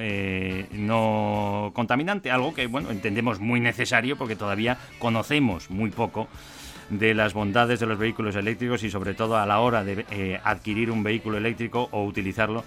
no 0.72 1.70
contaminante, 1.74 2.30
algo 2.30 2.54
que 2.54 2.66
bueno 2.66 2.90
entendemos 2.90 3.40
muy 3.40 3.60
necesario 3.60 4.16
porque 4.16 4.36
todavía 4.36 4.78
conocemos 4.98 5.70
muy 5.70 5.90
poco 5.90 6.28
de 6.90 7.14
las 7.14 7.34
bondades 7.34 7.80
de 7.80 7.86
los 7.86 7.98
vehículos 7.98 8.36
eléctricos 8.36 8.82
y 8.82 8.90
sobre 8.90 9.14
todo 9.14 9.36
a 9.36 9.46
la 9.46 9.60
hora 9.60 9.84
de 9.84 10.40
adquirir 10.44 10.90
un 10.90 11.02
vehículo 11.02 11.38
eléctrico 11.38 11.88
o 11.90 12.04
utilizarlo 12.04 12.64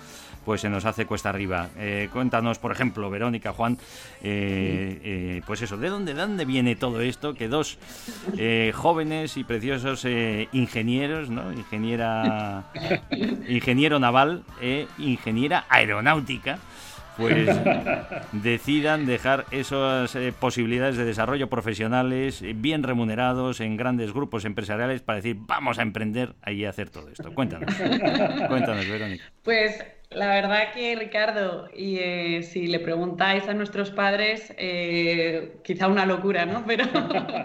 pues 0.49 0.61
se 0.61 0.69
nos 0.69 0.85
hace 0.85 1.05
cuesta 1.05 1.29
arriba. 1.29 1.69
Eh, 1.77 2.09
cuéntanos, 2.11 2.57
por 2.57 2.71
ejemplo, 2.71 3.09
Verónica, 3.09 3.53
Juan, 3.53 3.77
eh, 4.23 4.99
eh, 5.03 5.41
pues 5.45 5.61
eso, 5.61 5.77
¿de 5.77 5.89
dónde, 5.89 6.15
dónde 6.15 6.43
viene 6.45 6.75
todo 6.75 7.01
esto? 7.01 7.35
Que 7.35 7.47
dos 7.47 7.77
jóvenes 8.73 9.38
y 9.38 9.43
preciosos 9.43 10.05
ingenieros, 10.51 11.29
¿no? 11.29 11.51
Ingeniera, 11.53 12.71
ingeniero 13.47 13.99
naval 13.99 14.43
e 14.59 14.88
ingeniera 14.97 15.65
aeronáutica, 15.69 16.57
pues 17.19 17.49
decidan 18.31 19.05
dejar 19.05 19.45
esas 19.51 20.17
posibilidades 20.39 20.97
de 20.97 21.05
desarrollo 21.05 21.49
profesionales 21.49 22.41
bien 22.55 22.83
remunerados 22.83 23.59
en 23.59 23.77
grandes 23.77 24.13
grupos 24.13 24.45
empresariales 24.45 25.01
para 25.01 25.17
decir 25.17 25.35
vamos 25.39 25.77
a 25.79 25.81
emprender 25.81 26.33
y 26.47 26.65
a 26.65 26.69
hacer 26.69 26.89
todo 26.89 27.09
esto. 27.09 27.33
Cuéntanos, 27.33 27.73
cuéntanos, 28.47 28.88
Verónica. 28.88 29.25
Pues 29.43 29.83
la 30.11 30.27
verdad 30.27 30.73
que 30.73 30.95
Ricardo, 30.95 31.69
y 31.75 31.97
eh, 31.99 32.41
si 32.41 32.65
le 32.65 32.79
preguntáis 32.79 33.47
a 33.47 33.53
nuestros 33.53 33.91
padres, 33.91 34.53
eh, 34.57 35.57
quizá 35.63 35.88
una 35.88 36.05
locura, 36.05 36.47
¿no? 36.47 36.63
Pero 36.65 36.85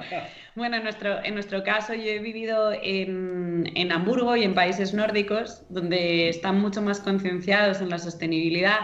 bueno, 0.55 0.79
en 0.79 0.85
nuestro, 0.85 1.23
en 1.23 1.35
nuestro 1.35 1.63
caso 1.63 1.93
yo 1.93 2.05
he 2.05 2.21
vivido 2.21 2.73
en, 2.73 3.71
en 3.75 3.93
Hamburgo 3.93 4.35
y 4.37 4.45
en 4.45 4.55
países 4.55 4.95
nórdicos, 4.95 5.63
donde 5.69 6.31
están 6.31 6.59
mucho 6.59 6.81
más 6.81 7.01
concienciados 7.01 7.83
en 7.83 7.91
la 7.91 7.99
sostenibilidad 7.99 8.79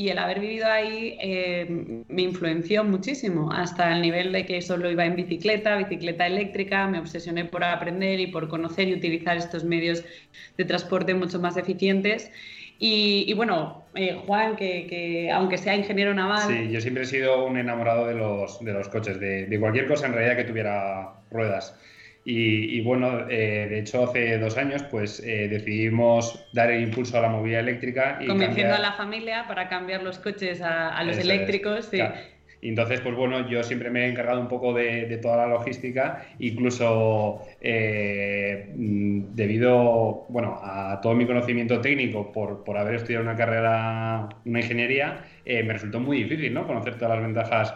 y 0.00 0.08
el 0.08 0.16
haber 0.16 0.40
vivido 0.40 0.66
ahí 0.66 1.18
eh, 1.20 1.66
me 2.08 2.22
influenció 2.22 2.82
muchísimo, 2.84 3.52
hasta 3.52 3.94
el 3.94 4.00
nivel 4.00 4.32
de 4.32 4.46
que 4.46 4.62
solo 4.62 4.90
iba 4.90 5.04
en 5.04 5.14
bicicleta, 5.14 5.76
bicicleta 5.76 6.26
eléctrica, 6.26 6.86
me 6.86 6.98
obsesioné 6.98 7.44
por 7.44 7.62
aprender 7.62 8.18
y 8.18 8.28
por 8.28 8.48
conocer 8.48 8.88
y 8.88 8.94
utilizar 8.94 9.36
estos 9.36 9.62
medios 9.62 10.02
de 10.56 10.64
transporte 10.64 11.12
mucho 11.12 11.38
más 11.38 11.58
eficientes. 11.58 12.32
Y, 12.78 13.34
bueno, 13.34 13.84
eh, 13.94 14.18
Juan, 14.26 14.56
que, 14.56 15.30
aunque 15.34 15.58
sea 15.58 15.76
ingeniero 15.76 16.14
naval... 16.14 16.48
Sí, 16.48 16.70
yo 16.70 16.80
siempre 16.80 17.02
he 17.02 17.06
sido 17.06 17.44
un 17.44 17.58
enamorado 17.58 18.06
de 18.06 18.14
los, 18.14 18.58
de 18.64 18.72
los 18.72 18.88
coches, 18.88 19.20
de, 19.20 19.44
de, 19.44 19.60
cualquier 19.60 19.86
cosa 19.86 20.06
en 20.06 20.14
realidad 20.14 20.36
que 20.36 20.44
tuviera 20.44 21.10
ruedas. 21.30 21.78
Y, 22.22 22.80
bueno, 22.82 23.28
eh, 23.30 23.66
de 23.70 23.78
hecho 23.78 24.04
hace 24.04 24.38
dos 24.38 24.58
años 24.58 24.82
pues 24.90 25.20
eh, 25.20 25.48
decidimos 25.48 26.44
dar 26.52 26.70
el 26.70 26.82
impulso 26.82 27.16
a 27.16 27.22
la 27.22 27.28
movilidad 27.30 27.60
eléctrica. 27.60 28.18
Y 28.20 28.26
Convenciendo 28.26 28.74
a 28.74 28.78
la 28.78 28.92
familia 28.92 29.46
para 29.48 29.68
cambiar 29.68 30.02
los 30.02 30.18
coches 30.18 30.60
a, 30.60 31.02
los 31.04 31.16
eléctricos. 31.16 31.86
Sí. 31.86 32.00
Y 32.62 32.68
entonces, 32.68 33.00
pues 33.00 33.14
bueno, 33.14 33.48
yo 33.48 33.62
siempre 33.62 33.88
me 33.88 34.04
he 34.04 34.10
encargado 34.10 34.38
un 34.38 34.48
poco 34.48 34.74
de, 34.74 35.18
toda 35.22 35.38
la 35.38 35.46
logística, 35.46 36.26
incluso 36.38 37.40
eh, 37.58 38.70
mm, 38.76 39.34
debido 39.34 40.26
bueno, 40.28 40.60
a 40.62 41.00
todo 41.00 41.14
mi 41.14 41.26
conocimiento 41.26 41.80
técnico 41.80 42.30
por, 42.32 42.62
por 42.64 42.76
haber 42.76 42.96
estudiado 42.96 43.24
una 43.24 43.34
carrera, 43.34 44.28
una 44.44 44.60
ingeniería, 44.60 45.24
me 45.46 45.72
resultó 45.72 46.00
muy 46.00 46.22
difícil 46.22 46.52
¿no? 46.52 46.66
conocer 46.66 46.96
todas 46.96 47.16
las 47.16 47.24
ventajas 47.24 47.74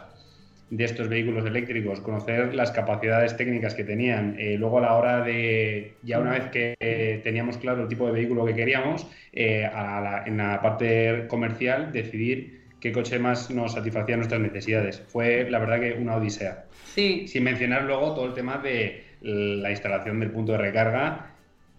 de 0.70 0.85
estos 0.85 1.09
vehículos 1.09 1.46
eléctricos, 1.46 2.00
conocer 2.00 2.55
las 2.55 2.70
capacidades 2.70 3.37
técnicas 3.37 3.74
que 3.74 3.85
tenían. 3.85 4.37
Eh, 4.38 4.57
luego 4.59 4.79
a 4.79 4.83
la 4.83 4.94
hora 4.94 5.22
de, 5.22 5.94
ya 6.03 6.18
una 6.18 6.33
vez 6.33 6.46
que 6.46 7.20
teníamos 7.22 7.59
claro 7.59 7.83
el 7.83 7.88
tipo 7.88 8.07
de 8.07 8.12
vehículo 8.12 8.44
que 8.44 8.55
queríamos, 8.55 9.07
en 9.33 10.37
la 10.37 10.61
parte 10.62 11.27
comercial 11.29 11.92
decidir 11.92 12.64
qué 12.81 12.92
coche 12.92 13.18
más 13.18 13.50
nos 13.50 13.72
satisfacía 13.72 14.16
nuestras 14.16 14.40
necesidades. 14.40 15.03
Fue, 15.09 15.48
la 15.50 15.59
verdad, 15.59 15.81
que 15.81 15.92
una 15.94 16.16
odisea. 16.16 16.66
Sí. 16.85 17.27
Sin 17.29 17.44
mencionar 17.44 17.85
luego 17.85 18.14
todo 18.14 18.27
el 18.27 18.35
tema 18.35 18.59
de 18.59 19.05
la 19.22 19.70
instalación 19.70 20.20
del 20.20 20.31
punto 20.31 20.53
de 20.53 20.59
recarga, 20.59 21.31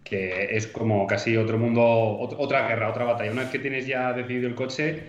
que 0.04 0.56
es 0.56 0.66
como 0.68 1.06
casi 1.06 1.38
otro 1.38 1.58
mundo, 1.58 1.84
otra 1.84 2.68
guerra, 2.68 2.90
otra 2.90 3.06
batalla. 3.06 3.32
Una 3.32 3.42
vez 3.42 3.52
que 3.52 3.60
tienes 3.60 3.86
ya 3.86 4.14
decidido 4.14 4.48
el 4.48 4.56
coche, 4.56 5.00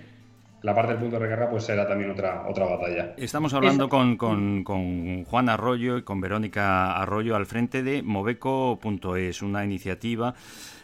la 0.67 0.75
parte 0.75 0.91
del 0.93 1.01
punto 1.01 1.17
de 1.17 1.23
recarga 1.23 1.49
pues 1.49 1.63
será 1.63 1.87
también 1.87 2.11
otra, 2.11 2.45
otra 2.49 2.67
batalla. 2.67 3.15
Estamos 3.17 3.55
hablando 3.55 3.89
con, 3.89 4.17
con, 4.17 5.25
Juan 5.25 5.49
Arroyo 5.49 5.97
y 5.97 6.03
con 6.03 6.21
Verónica 6.21 6.97
Arroyo 6.97 7.37
al 7.37 7.47
frente 7.47 7.85
de 7.85 8.03
Moveco.es, 8.03 9.43
una 9.43 9.65
iniciativa 9.65 10.35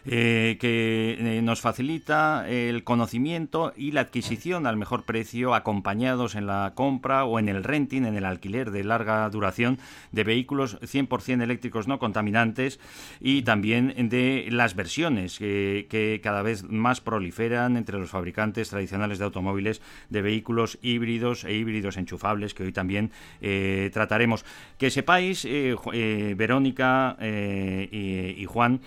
eh, 0.04 0.56
que 0.60 1.16
eh, 1.18 1.42
nos 1.42 1.60
facilita 1.60 2.48
el 2.48 2.82
conocimiento 2.82 3.72
y 3.76 3.92
la 3.92 4.00
adquisición 4.00 4.66
al 4.66 4.76
mejor 4.76 5.04
precio, 5.04 5.54
acompañados 5.54 6.34
en 6.34 6.46
la 6.46 6.72
compra 6.74 7.24
o 7.24 7.38
en 7.38 7.48
el 7.48 7.62
renting, 7.62 8.04
en 8.04 8.16
el 8.16 8.24
alquiler 8.24 8.72
de 8.72 8.82
larga 8.82 9.28
duración 9.30 9.78
de 10.10 10.24
vehículos 10.24 10.80
100% 10.80 11.42
eléctricos 11.42 11.86
no 11.86 12.00
contaminantes 12.00 12.80
y 13.20 13.42
también 13.42 13.94
de 14.08 14.48
las 14.50 14.74
versiones 14.74 15.38
que 15.38 16.20
cada 16.22 16.42
vez 16.42 16.64
más 16.64 17.00
proliferan 17.00 17.76
entre 17.76 17.98
los 17.98 18.10
fabricantes 18.10 18.70
tradicionales 18.70 19.18
de 19.18 19.24
automóviles 19.24 19.82
de 20.10 20.22
vehículos 20.22 20.78
híbridos 20.82 21.44
e 21.44 21.54
híbridos 21.54 21.96
enchufables 21.96 22.54
que 22.54 22.64
hoy 22.64 22.72
también 22.72 23.12
eh, 23.40 23.90
trataremos. 23.92 24.44
Que 24.78 24.90
sepáis, 24.90 25.44
Verónica 25.44 27.16
y 27.20 28.44
Juan, 28.46 28.80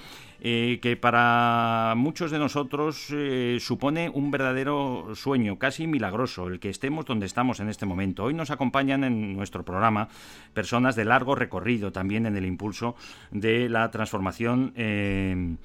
eh, 0.47 0.77
que 0.79 0.95
para 0.95 1.95
muchos 1.97 2.29
de 2.29 2.37
nosotros 2.37 3.07
eh, 3.09 3.57
supone 3.59 4.09
un 4.09 4.29
verdadero 4.29 5.15
sueño, 5.15 5.57
casi 5.57 5.87
milagroso, 5.87 6.49
el 6.49 6.59
que 6.59 6.69
estemos 6.69 7.05
donde 7.05 7.25
estamos 7.25 7.59
en 7.61 7.67
este 7.67 7.87
momento. 7.87 8.25
Hoy 8.25 8.35
nos 8.35 8.51
acompañan 8.51 9.03
en 9.03 9.35
nuestro 9.35 9.65
programa 9.65 10.07
personas 10.53 10.95
de 10.95 11.03
largo 11.03 11.33
recorrido 11.33 11.91
también 11.91 12.27
en 12.27 12.37
el 12.37 12.45
impulso 12.45 12.95
de 13.31 13.69
la 13.69 13.89
transformación. 13.89 14.71
Eh, 14.75 15.55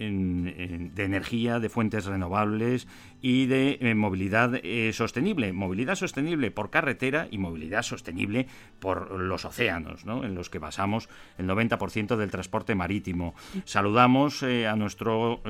de 0.00 1.04
energía, 1.04 1.60
de 1.60 1.68
fuentes 1.68 2.06
renovables 2.06 2.88
y 3.20 3.46
de 3.46 3.78
eh, 3.80 3.94
movilidad 3.94 4.54
eh, 4.62 4.92
sostenible. 4.94 5.52
Movilidad 5.52 5.94
sostenible 5.94 6.50
por 6.50 6.70
carretera 6.70 7.28
y 7.30 7.38
movilidad 7.38 7.82
sostenible 7.82 8.46
por 8.78 9.12
los 9.12 9.44
océanos, 9.44 10.06
¿no? 10.06 10.24
en 10.24 10.34
los 10.34 10.48
que 10.48 10.58
basamos 10.58 11.08
el 11.36 11.46
90% 11.46 12.16
del 12.16 12.30
transporte 12.30 12.74
marítimo. 12.74 13.34
Saludamos 13.64 14.42
eh, 14.42 14.66
a 14.66 14.76
nuestro 14.76 15.42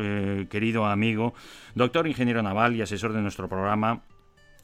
querido 0.51 0.87
amigo, 0.87 1.35
doctor 1.75 2.07
ingeniero 2.07 2.43
naval 2.43 2.75
y 2.75 2.83
asesor 2.83 3.13
de 3.13 3.23
nuestro 3.23 3.49
programa, 3.49 4.03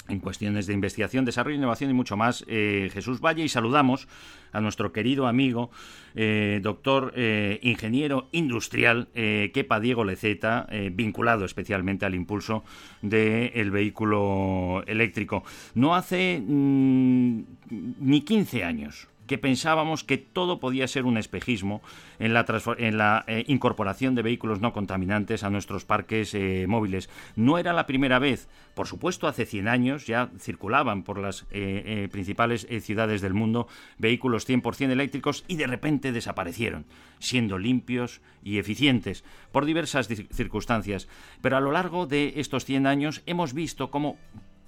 en 0.09 0.21
cuestiones 0.21 0.66
de 0.66 0.75
investigación, 0.75 1.25
desarrollo, 1.25 1.57
innovación 1.57 1.90
y 1.90 1.95
mucho 1.95 2.16
más, 2.16 2.45
eh, 2.49 2.90
Jesús 2.92 3.21
Valle, 3.21 3.45
y 3.45 3.49
saludamos 3.49 4.09
a 4.53 4.61
nuestro 4.61 4.92
querido 4.92 5.27
amigo, 5.27 5.71
eh, 6.14 6.61
doctor 6.62 7.12
eh, 7.16 7.59
ingeniero 7.62 8.29
industrial, 8.33 9.09
Kepa 9.12 9.81
Diego 9.81 10.05
Leceta, 10.05 10.66
vinculado 10.92 11.45
especialmente 11.45 12.07
al 12.07 12.14
impulso 12.14 12.64
del 13.03 13.71
vehículo 13.71 14.83
eléctrico. 14.87 15.45
No 15.75 15.95
hace 15.95 16.42
mm, 16.45 17.40
ni 18.01 18.23
15 18.23 18.64
años 18.64 19.09
que 19.26 19.38
pensábamos 19.38 20.04
que 20.04 20.18
todo 20.18 20.60
podía 20.60 20.88
ser 20.88 21.04
un 21.04 21.16
espejismo 21.18 21.82
en 22.18 22.32
la, 22.34 23.24
eh, 23.26 23.44
incorporación 23.48 24.14
de 24.14 24.22
vehículos 24.22 24.60
no 24.60 24.72
contaminantes 24.72 25.42
a 25.44 25.50
nuestros 25.50 25.84
parques 25.84 26.34
eh, 26.34 26.66
móviles. 26.68 27.10
No 27.34 27.58
era 27.58 27.72
la 27.72 27.86
primera 27.86 28.18
vez, 28.18 28.48
por 28.74 28.86
supuesto, 28.86 29.26
hace 29.28 29.46
100 29.46 29.68
años 29.68 30.06
ya 30.06 30.30
circulaban 30.38 31.02
por 31.02 31.18
las 31.18 31.46
eh, 31.50 32.08
principales 32.10 32.66
ciudades 32.80 33.20
del 33.20 33.34
mundo 33.34 33.68
vehículos 33.98 34.48
100% 34.48 34.90
eléctricos 34.90 35.44
y 35.48 35.56
de 35.56 35.66
repente 35.66 36.12
desaparecieron, 36.12 36.86
siendo 37.18 37.58
limpios 37.58 38.20
y 38.42 38.58
eficientes 38.58 39.24
por 39.52 39.64
diversas 39.64 40.08
circunstancias. 40.30 41.08
Pero 41.42 41.56
a 41.56 41.60
lo 41.60 41.72
largo 41.72 42.06
de 42.06 42.34
estos 42.36 42.64
100 42.64 42.86
años 42.86 43.22
hemos 43.26 43.54
visto 43.54 43.90
cómo 43.90 44.18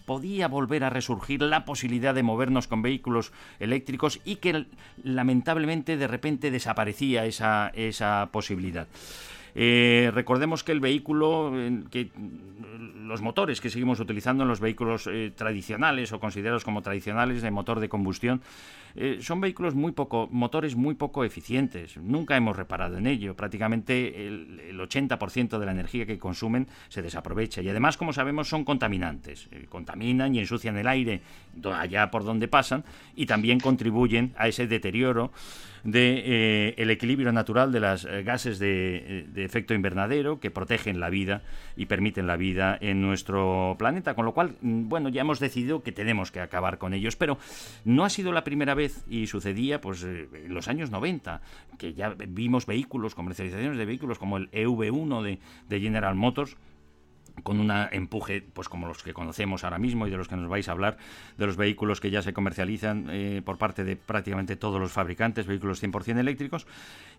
podía 0.08 0.48
volver 0.48 0.84
a 0.84 0.90
resurgir 0.90 1.42
la 1.42 1.66
posibilidad 1.66 2.14
de 2.14 2.22
movernos 2.22 2.66
con 2.66 2.80
vehículos 2.80 3.30
eléctricos 3.60 4.20
y 4.24 4.36
que 4.36 4.64
lamentablemente 5.04 5.98
de 5.98 6.06
repente 6.08 6.50
desaparecía 6.50 7.26
esa, 7.26 7.70
esa 7.74 8.30
posibilidad. 8.32 8.88
Eh, 9.60 10.12
recordemos 10.14 10.62
que 10.62 10.70
el 10.70 10.78
vehículo, 10.78 11.52
que 11.90 12.12
los 13.02 13.20
motores 13.22 13.60
que 13.60 13.70
seguimos 13.70 13.98
utilizando 13.98 14.44
en 14.44 14.48
los 14.48 14.60
vehículos 14.60 15.08
eh, 15.10 15.32
tradicionales 15.34 16.12
o 16.12 16.20
considerados 16.20 16.62
como 16.62 16.80
tradicionales 16.80 17.42
de 17.42 17.50
motor 17.50 17.80
de 17.80 17.88
combustión, 17.88 18.40
eh, 18.94 19.18
son 19.20 19.40
vehículos 19.40 19.74
muy 19.74 19.90
poco, 19.90 20.28
motores 20.30 20.76
muy 20.76 20.94
poco 20.94 21.24
eficientes. 21.24 21.96
Nunca 21.96 22.36
hemos 22.36 22.56
reparado 22.56 22.98
en 22.98 23.08
ello. 23.08 23.34
Prácticamente 23.34 24.28
el, 24.28 24.78
80% 24.78 25.58
de 25.58 25.66
la 25.66 25.72
energía 25.72 26.06
que 26.06 26.20
consumen 26.20 26.68
se 26.88 27.02
desaprovecha. 27.02 27.60
Y 27.60 27.68
además, 27.68 27.96
como 27.96 28.12
sabemos, 28.12 28.48
son 28.48 28.64
contaminantes. 28.64 29.48
contaminan 29.68 30.36
y 30.36 30.38
ensucian 30.38 30.76
el 30.76 30.86
aire 30.86 31.20
allá 31.74 32.12
por 32.12 32.22
donde 32.22 32.46
pasan 32.46 32.84
y 33.16 33.26
también 33.26 33.58
contribuyen 33.58 34.34
a 34.38 34.46
ese 34.46 34.68
deterioro 34.68 35.32
de 35.90 36.22
eh, 36.24 36.74
el 36.76 36.90
equilibrio 36.90 37.32
natural 37.32 37.72
de 37.72 37.80
las 37.80 38.04
eh, 38.04 38.22
gases 38.22 38.58
de, 38.58 39.26
de, 39.32 39.44
efecto 39.44 39.74
invernadero 39.74 40.38
que 40.38 40.50
protegen 40.50 41.00
la 41.00 41.08
vida 41.08 41.42
y 41.76 41.86
permiten 41.86 42.26
la 42.26 42.36
vida 42.36 42.76
en 42.80 43.00
nuestro 43.00 43.76
planeta, 43.78 44.14
con 44.14 44.24
lo 44.24 44.34
cual, 44.34 44.56
mm, 44.60 44.88
bueno, 44.88 45.08
ya 45.08 45.22
hemos 45.22 45.40
decidido 45.40 45.82
que 45.82 45.92
tenemos 45.92 46.30
que 46.30 46.40
acabar 46.40 46.78
con 46.78 46.92
ellos, 46.92 47.16
pero 47.16 47.38
no 47.84 48.04
ha 48.04 48.10
sido 48.10 48.32
la 48.32 48.44
primera 48.44 48.74
vez 48.74 49.04
y 49.08 49.26
sucedía 49.28 49.80
pues 49.80 50.04
eh, 50.04 50.28
en 50.44 50.54
los 50.54 50.68
años 50.68 50.90
90, 50.90 51.40
que 51.78 51.94
ya 51.94 52.14
vimos 52.28 52.66
vehículos, 52.66 53.14
comercializaciones 53.14 53.78
de 53.78 53.86
vehículos 53.86 54.18
como 54.18 54.36
el 54.36 54.50
EV1 54.50 55.22
de, 55.22 55.38
de 55.68 55.80
General 55.80 56.14
Motors, 56.14 56.56
con 57.42 57.60
un 57.60 57.70
empuje, 57.92 58.42
pues 58.52 58.68
como 58.68 58.86
los 58.86 59.02
que 59.02 59.12
conocemos 59.12 59.64
ahora 59.64 59.78
mismo 59.78 60.06
y 60.06 60.10
de 60.10 60.16
los 60.16 60.28
que 60.28 60.36
nos 60.36 60.48
vais 60.48 60.68
a 60.68 60.72
hablar, 60.72 60.98
de 61.36 61.46
los 61.46 61.56
vehículos 61.56 62.00
que 62.00 62.10
ya 62.10 62.22
se 62.22 62.32
comercializan 62.32 63.08
eh, 63.10 63.42
por 63.44 63.58
parte 63.58 63.84
de 63.84 63.96
prácticamente 63.96 64.56
todos 64.56 64.80
los 64.80 64.92
fabricantes, 64.92 65.46
vehículos 65.46 65.82
100% 65.82 66.18
eléctricos, 66.18 66.66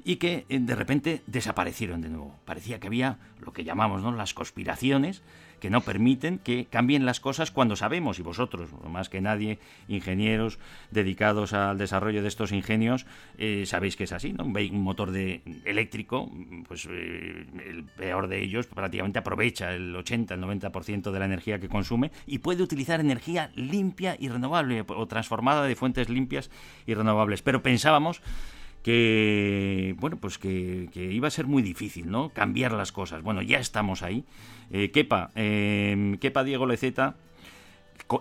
y 0.04 0.18
que 0.18 0.46
eh, 0.50 0.60
de 0.60 0.76
repente 0.76 1.22
desaparecieron 1.28 2.02
de 2.02 2.10
nuevo. 2.10 2.36
Parecía 2.46 2.80
que 2.80 2.88
había 2.88 3.18
lo 3.40 3.54
que 3.54 3.64
llamamos 3.64 4.02
¿no? 4.02 4.12
las 4.12 4.34
conspiraciones 4.34 5.22
que 5.60 5.70
no 5.70 5.82
permiten 5.82 6.40
que 6.40 6.66
cambien 6.66 7.06
las 7.06 7.20
cosas 7.20 7.52
cuando 7.52 7.76
sabemos, 7.76 8.20
y 8.20 8.22
vosotros, 8.22 8.70
más 8.90 9.10
que 9.10 9.22
nadie, 9.22 9.60
ingenieros 9.88 10.60
dedicados 10.92 11.54
al 11.54 11.78
desarrollo 11.78 12.22
de 12.22 12.28
estos 12.28 12.52
ingenios, 12.52 13.06
eh, 13.38 13.66
sabéis 13.66 13.96
que 13.96 14.06
es 14.06 14.12
así, 14.12 14.34
¿no? 14.34 14.46
Un, 14.46 14.82
motor 14.82 15.12
de 15.12 15.42
eléctrico, 15.66 16.32
pues 16.68 16.88
eh, 16.90 17.46
el 17.68 17.84
peor 17.84 18.28
de 18.28 18.42
ellos 18.42 18.68
prácticamente 18.68 19.20
aprovecha 19.20 19.74
el 19.74 19.96
80, 19.96 20.34
el 20.34 20.42
90% 20.42 21.12
de 21.12 21.20
la 21.20 21.26
energía 21.26 21.60
que 21.60 21.68
consume 21.68 22.12
y 22.26 22.40
puede 22.40 22.64
utilizar 22.64 23.00
energía 23.00 23.52
limpia 23.56 24.16
y 24.20 24.30
renovable 24.30 24.84
o 24.88 25.06
transformada 25.08 25.66
de 25.66 25.76
fuentes 25.76 26.10
limpias 26.10 26.50
y 26.86 26.94
renovables. 26.94 27.42
Pero 27.42 27.62
pensábamos 27.62 28.22
que 28.84 29.96
bueno 30.00 30.18
pues 30.18 30.38
que, 30.38 30.90
iba 30.94 31.28
a 31.28 31.32
ser 31.32 31.48
muy 31.48 31.62
difícil 31.62 32.10
no 32.10 32.30
cambiar 32.30 32.72
las 32.72 32.92
cosas. 32.92 33.22
Bueno 33.22 33.42
ya 33.42 33.60
estamos 33.60 34.04
ahí. 34.04 34.26
Eh, 34.72 34.92
Kepa 34.92 35.32
eh, 35.36 36.18
Kepa 36.20 36.44
Diego 36.44 36.66
Leceta 36.66 37.16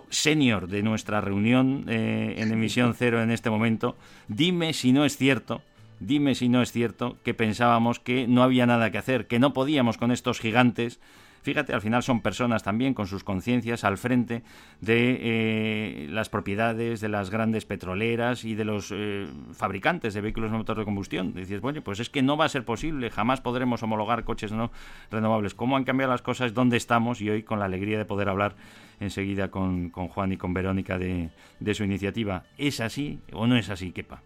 senior 0.09 0.67
de 0.67 0.83
nuestra 0.83 1.19
reunión 1.21 1.85
eh, 1.87 2.35
en 2.37 2.51
emisión 2.51 2.93
cero 2.93 3.21
en 3.21 3.31
este 3.31 3.49
momento. 3.49 3.95
Dime 4.27 4.73
si 4.73 4.91
no 4.91 5.05
es 5.05 5.17
cierto 5.17 5.61
dime 5.99 6.33
si 6.33 6.47
no 6.47 6.61
es 6.61 6.71
cierto 6.71 7.17
que 7.23 7.33
pensábamos 7.33 7.99
que 7.99 8.27
no 8.27 8.41
había 8.43 8.65
nada 8.65 8.91
que 8.91 8.97
hacer 8.97 9.27
que 9.27 9.39
no 9.39 9.53
podíamos 9.53 9.97
con 9.97 10.11
estos 10.11 10.39
gigantes 10.39 10.99
Fíjate, 11.41 11.73
al 11.73 11.81
final 11.81 12.03
son 12.03 12.21
personas 12.21 12.63
también 12.63 12.93
con 12.93 13.07
sus 13.07 13.23
conciencias 13.23 13.83
al 13.83 13.97
frente 13.97 14.43
de 14.81 15.17
eh, 15.21 16.07
las 16.09 16.29
propiedades 16.29 17.01
de 17.01 17.09
las 17.09 17.29
grandes 17.29 17.65
petroleras 17.65 18.43
y 18.43 18.55
de 18.55 18.65
los 18.65 18.91
eh, 18.91 19.27
fabricantes 19.53 20.13
de 20.13 20.21
vehículos 20.21 20.51
motor 20.51 20.77
de 20.77 20.85
combustión. 20.85 21.33
Dices, 21.33 21.61
bueno, 21.61 21.81
pues 21.81 21.99
es 21.99 22.09
que 22.09 22.21
no 22.21 22.37
va 22.37 22.45
a 22.45 22.49
ser 22.49 22.65
posible, 22.65 23.09
jamás 23.09 23.41
podremos 23.41 23.81
homologar 23.83 24.23
coches 24.23 24.51
no 24.51 24.71
renovables. 25.11 25.53
¿Cómo 25.53 25.77
han 25.77 25.85
cambiado 25.85 26.11
las 26.11 26.21
cosas? 26.21 26.53
¿Dónde 26.53 26.77
estamos? 26.77 27.21
Y 27.21 27.29
hoy 27.29 27.43
con 27.43 27.59
la 27.59 27.65
alegría 27.65 27.97
de 27.97 28.05
poder 28.05 28.29
hablar 28.29 28.55
enseguida 28.99 29.49
con, 29.49 29.91
Juan 29.91 30.33
y 30.33 30.37
con 30.37 30.53
Verónica 30.53 30.97
de, 30.97 31.29
su 31.73 31.83
iniciativa. 31.83 32.43
¿Es 32.57 32.81
así 32.81 33.19
o 33.31 33.47
no 33.47 33.57
es 33.57 33.69
así, 33.69 33.91
Kepa? 33.91 34.21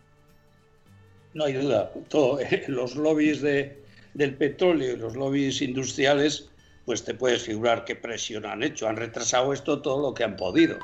No 1.34 1.46
hay 1.46 1.54
duda. 1.54 1.92
Todo, 2.10 2.40
los 2.68 2.96
lobbies 2.96 3.42
de, 3.42 3.84
del 4.14 4.34
petróleo 4.36 4.94
y 4.94 4.98
los 4.98 5.16
lobbies 5.16 5.62
industriales 5.62 6.50
pues 6.86 7.04
te 7.04 7.14
puedes 7.14 7.44
figurar 7.44 7.86
qué 7.86 7.96
presión 7.96 8.46
han 8.46 8.64
hecho. 8.64 8.88
Han 8.88 8.98
retrasado 8.98 9.54
esto 9.54 9.82
todo 9.82 10.02
lo 10.02 10.14
que 10.14 10.24
han 10.24 10.36
podido. 10.36 10.78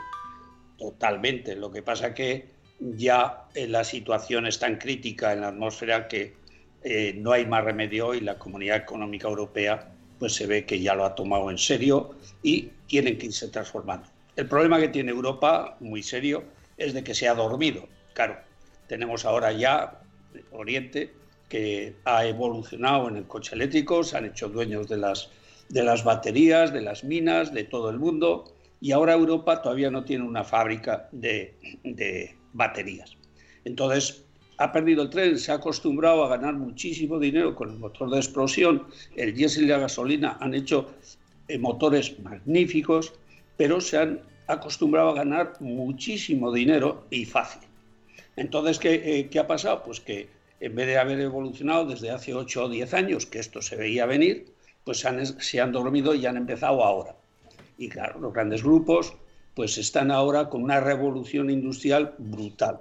Totalmente. 0.77 1.55
Lo 1.55 1.71
que 1.71 1.81
pasa 1.81 2.13
que 2.13 2.49
ya 2.79 3.45
la 3.55 3.83
situación 3.83 4.47
es 4.47 4.59
tan 4.59 4.77
crítica 4.77 5.33
en 5.33 5.41
la 5.41 5.49
atmósfera 5.49 6.07
que 6.07 6.33
eh, 6.83 7.13
no 7.17 7.33
hay 7.33 7.45
más 7.45 7.63
remedio 7.63 8.13
y 8.13 8.21
la 8.21 8.37
Comunidad 8.37 8.77
Económica 8.77 9.27
Europea 9.27 9.91
pues 10.17 10.33
se 10.33 10.47
ve 10.47 10.65
que 10.65 10.79
ya 10.79 10.95
lo 10.95 11.05
ha 11.05 11.15
tomado 11.15 11.49
en 11.49 11.57
serio 11.57 12.15
y 12.43 12.69
tienen 12.87 13.17
que 13.17 13.27
irse 13.27 13.47
transformando. 13.47 14.07
El 14.35 14.47
problema 14.47 14.79
que 14.79 14.89
tiene 14.89 15.11
Europa, 15.11 15.77
muy 15.79 16.03
serio, 16.03 16.43
es 16.77 16.93
de 16.93 17.03
que 17.03 17.15
se 17.15 17.27
ha 17.27 17.33
dormido. 17.33 17.87
Claro, 18.13 18.37
tenemos 18.87 19.25
ahora 19.25 19.51
ya 19.51 20.01
Oriente 20.51 21.13
que 21.47 21.95
ha 22.05 22.25
evolucionado 22.25 23.07
en 23.07 23.17
el 23.17 23.27
coche 23.27 23.55
eléctrico, 23.55 24.03
se 24.03 24.17
han 24.17 24.25
hecho 24.25 24.49
dueños 24.49 24.87
de 24.87 24.97
las 24.97 25.29
de 25.69 25.83
las 25.83 26.03
baterías, 26.03 26.73
de 26.73 26.81
las 26.81 27.03
minas, 27.03 27.53
de 27.53 27.63
todo 27.63 27.89
el 27.89 27.99
mundo, 27.99 28.55
y 28.81 28.91
ahora 28.91 29.13
Europa 29.13 29.61
todavía 29.61 29.91
no 29.91 30.03
tiene 30.03 30.23
una 30.23 30.43
fábrica 30.43 31.07
de, 31.11 31.55
baterías. 32.53 33.15
Entonces, 33.65 34.25
ha 34.57 34.71
perdido 34.71 35.03
el 35.03 35.09
tren, 35.09 35.37
se 35.37 35.51
ha 35.51 35.55
acostumbrado 35.55 36.23
a 36.25 36.29
ganar 36.29 36.55
muchísimo 36.55 37.19
dinero 37.19 37.55
con 37.55 37.69
el 37.69 37.77
motor 37.77 38.09
de 38.09 38.17
explosión, 38.17 38.87
el 39.15 39.33
diésel 39.33 39.65
y 39.65 39.67
la 39.67 39.77
gasolina 39.77 40.37
han 40.41 40.53
hecho 40.53 40.89
eh, 41.47 41.57
motores 41.57 42.19
magníficos, 42.19 43.13
pero 43.55 43.79
se 43.79 43.97
han 43.97 44.21
acostumbrado 44.47 45.09
a 45.09 45.13
ganar 45.13 45.53
muchísimo 45.59 46.51
dinero 46.51 47.05
y 47.11 47.25
fácil. 47.25 47.61
Entonces, 48.35 48.79
¿qué, 48.79 49.19
eh, 49.19 49.29
¿qué, 49.29 49.39
ha 49.39 49.47
pasado? 49.47 49.83
Pues 49.83 49.99
que 49.99 50.29
en 50.59 50.75
vez 50.75 50.87
de 50.87 50.97
haber 50.97 51.19
evolucionado 51.19 51.85
desde 51.85 52.09
hace 52.09 52.33
8 52.33 52.65
o 52.65 52.69
10 52.69 52.93
años, 52.93 53.25
que 53.25 53.39
esto 53.39 53.61
se 53.61 53.75
veía 53.75 54.05
venir, 54.05 54.45
pues 54.89 55.05
se 55.37 55.61
han 55.61 55.71
dormido 55.71 56.15
y 56.15 56.25
han 56.25 56.35
empezado 56.35 56.83
ahora. 56.83 57.15
Y 57.77 57.89
claro, 57.89 58.19
los 58.19 58.33
grandes 58.33 58.63
grupos 58.63 59.13
pues 59.53 59.77
están 59.77 60.09
ahora 60.09 60.49
con 60.49 60.63
una 60.63 60.79
revolución 60.79 61.51
industrial 61.51 62.15
brutal, 62.17 62.79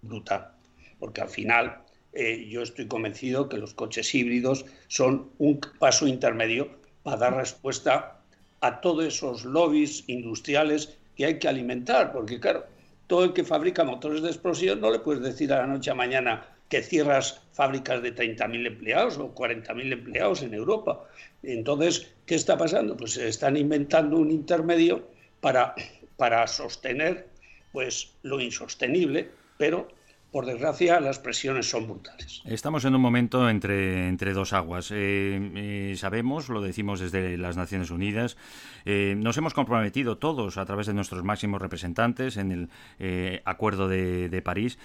brutal, 0.00 0.52
porque 0.98 1.20
al 1.20 1.28
final 1.28 1.82
eh, 2.14 2.48
yo 2.48 2.62
estoy 2.62 2.88
convencido 2.88 3.50
que 3.50 3.58
los 3.58 3.74
coches 3.74 4.14
híbridos 4.14 4.64
son 4.88 5.32
un 5.36 5.60
paso 5.78 6.06
intermedio 6.06 6.70
para 7.02 7.18
dar 7.18 7.36
respuesta 7.36 8.22
a 8.62 8.80
todos 8.80 9.04
esos 9.04 9.44
lobbies 9.44 10.04
industriales 10.06 10.96
que 11.14 11.26
hay 11.26 11.38
que 11.38 11.48
alimentar, 11.48 12.10
porque 12.10 12.40
claro, 12.40 12.64
todo 13.06 13.22
el 13.22 13.34
que 13.34 13.44
fabrica 13.44 13.84
motores 13.84 14.22
de 14.22 14.30
explosión 14.30 14.80
no 14.80 14.90
le 14.90 15.00
puedes 15.00 15.22
decir 15.22 15.52
a 15.52 15.58
la 15.58 15.66
noche 15.66 15.90
a 15.90 15.94
mañana 15.94 16.54
que 16.70 16.82
cierras 16.82 17.40
fábricas 17.52 18.02
de 18.02 18.14
30.000 18.14 18.66
empleados 18.66 19.18
o 19.18 19.34
40.000 19.34 19.92
empleados 19.92 20.42
en 20.42 20.54
Europa. 20.54 21.04
Entonces, 21.46 22.14
¿qué 22.26 22.34
está 22.34 22.56
pasando? 22.56 22.96
Pues 22.96 23.12
se 23.12 23.28
están 23.28 23.56
inventando 23.56 24.16
un 24.16 24.30
intermedio 24.30 25.08
para, 25.40 25.74
para 26.16 26.46
sostener 26.46 27.28
pues, 27.72 28.12
lo 28.22 28.40
insostenible, 28.40 29.28
pero 29.58 29.88
por 30.34 30.46
desgracia, 30.46 30.98
las 30.98 31.20
presiones 31.20 31.70
son 31.70 31.86
brutales. 31.86 32.42
Estamos 32.44 32.84
en 32.84 32.96
un 32.96 33.00
momento 33.00 33.48
entre, 33.48 34.08
entre 34.08 34.32
dos 34.32 34.52
aguas. 34.52 34.90
Eh, 34.90 35.38
eh, 35.54 35.94
sabemos, 35.96 36.48
lo 36.48 36.60
decimos 36.60 36.98
desde 36.98 37.38
las 37.38 37.56
Naciones 37.56 37.92
Unidas, 37.92 38.36
eh, 38.84 39.14
nos 39.16 39.36
hemos 39.36 39.54
comprometido 39.54 40.18
todos 40.18 40.58
a 40.58 40.64
través 40.64 40.88
de 40.88 40.92
nuestros 40.92 41.22
máximos 41.22 41.62
representantes 41.62 42.36
en 42.36 42.50
el 42.98 43.40
Acuerdo 43.44 43.86
de, 43.86 44.28
de 44.28 44.42
París 44.42 44.76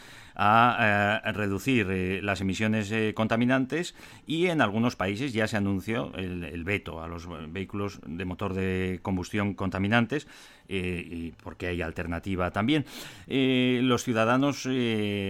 a, 0.41 1.21
reducir 1.33 2.23
las 2.23 2.39
emisiones 2.39 2.93
contaminantes 3.13 3.93
y 4.25 4.47
en 4.47 4.61
algunos 4.61 4.95
países 4.95 5.33
ya 5.33 5.47
se 5.47 5.57
anunció 5.57 6.13
el, 6.15 6.63
veto 6.63 7.03
a 7.03 7.07
los 7.07 7.27
vehículos 7.51 7.99
de 8.05 8.25
motor 8.25 8.53
de 8.53 8.99
combustión 9.01 9.53
contaminantes 9.53 10.27
y 10.67 11.31
porque 11.43 11.67
hay 11.67 11.81
alternativa 11.81 12.51
también. 12.51 12.85
los 13.27 14.03
ciudadanos 14.03 14.67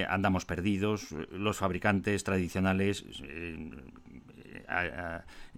andamos 0.07 0.45
perdidos, 0.45 1.07
los 1.31 1.57
fabricantes 1.57 2.23
tradicionales 2.23 3.05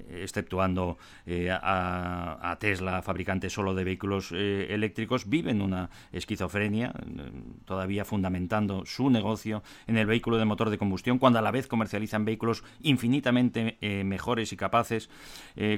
exceptuando 0.10 0.98
eh, 1.26 1.50
a, 1.52 2.58
Tesla, 2.60 3.02
fabricante 3.02 3.50
solo 3.50 3.74
de 3.74 3.84
vehículos 3.84 4.32
eh, 4.34 4.68
eléctricos, 4.70 5.30
viven 5.30 5.62
una 5.62 5.90
esquizofrenia, 6.12 6.94
eh, 6.96 7.32
todavía 7.66 8.06
fundamentando 8.06 8.86
su 8.86 9.10
negocio 9.10 9.64
en 9.88 9.98
el 9.98 10.06
vehículo 10.06 10.38
de 10.38 10.46
motor 10.46 10.70
de 10.70 10.78
combustión, 10.78 11.18
cuando 11.18 11.40
a 11.40 11.42
la 11.42 11.52
vez 11.52 11.68
comercializan 11.68 12.26
vehículos 12.26 12.64
infinitamente 12.82 13.78
mejores 14.04 14.52
y 14.54 14.58
capaces, 14.58 15.10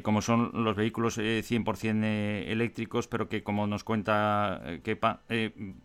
como 0.02 0.22
son 0.22 0.52
los 0.54 0.76
vehículos 0.76 1.18
100% 1.18 2.04
eléctricos, 2.48 3.08
pero 3.08 3.30
que, 3.30 3.44
como 3.44 3.68
nos 3.68 3.84
cuenta 3.84 4.62
Kepa, 4.84 5.22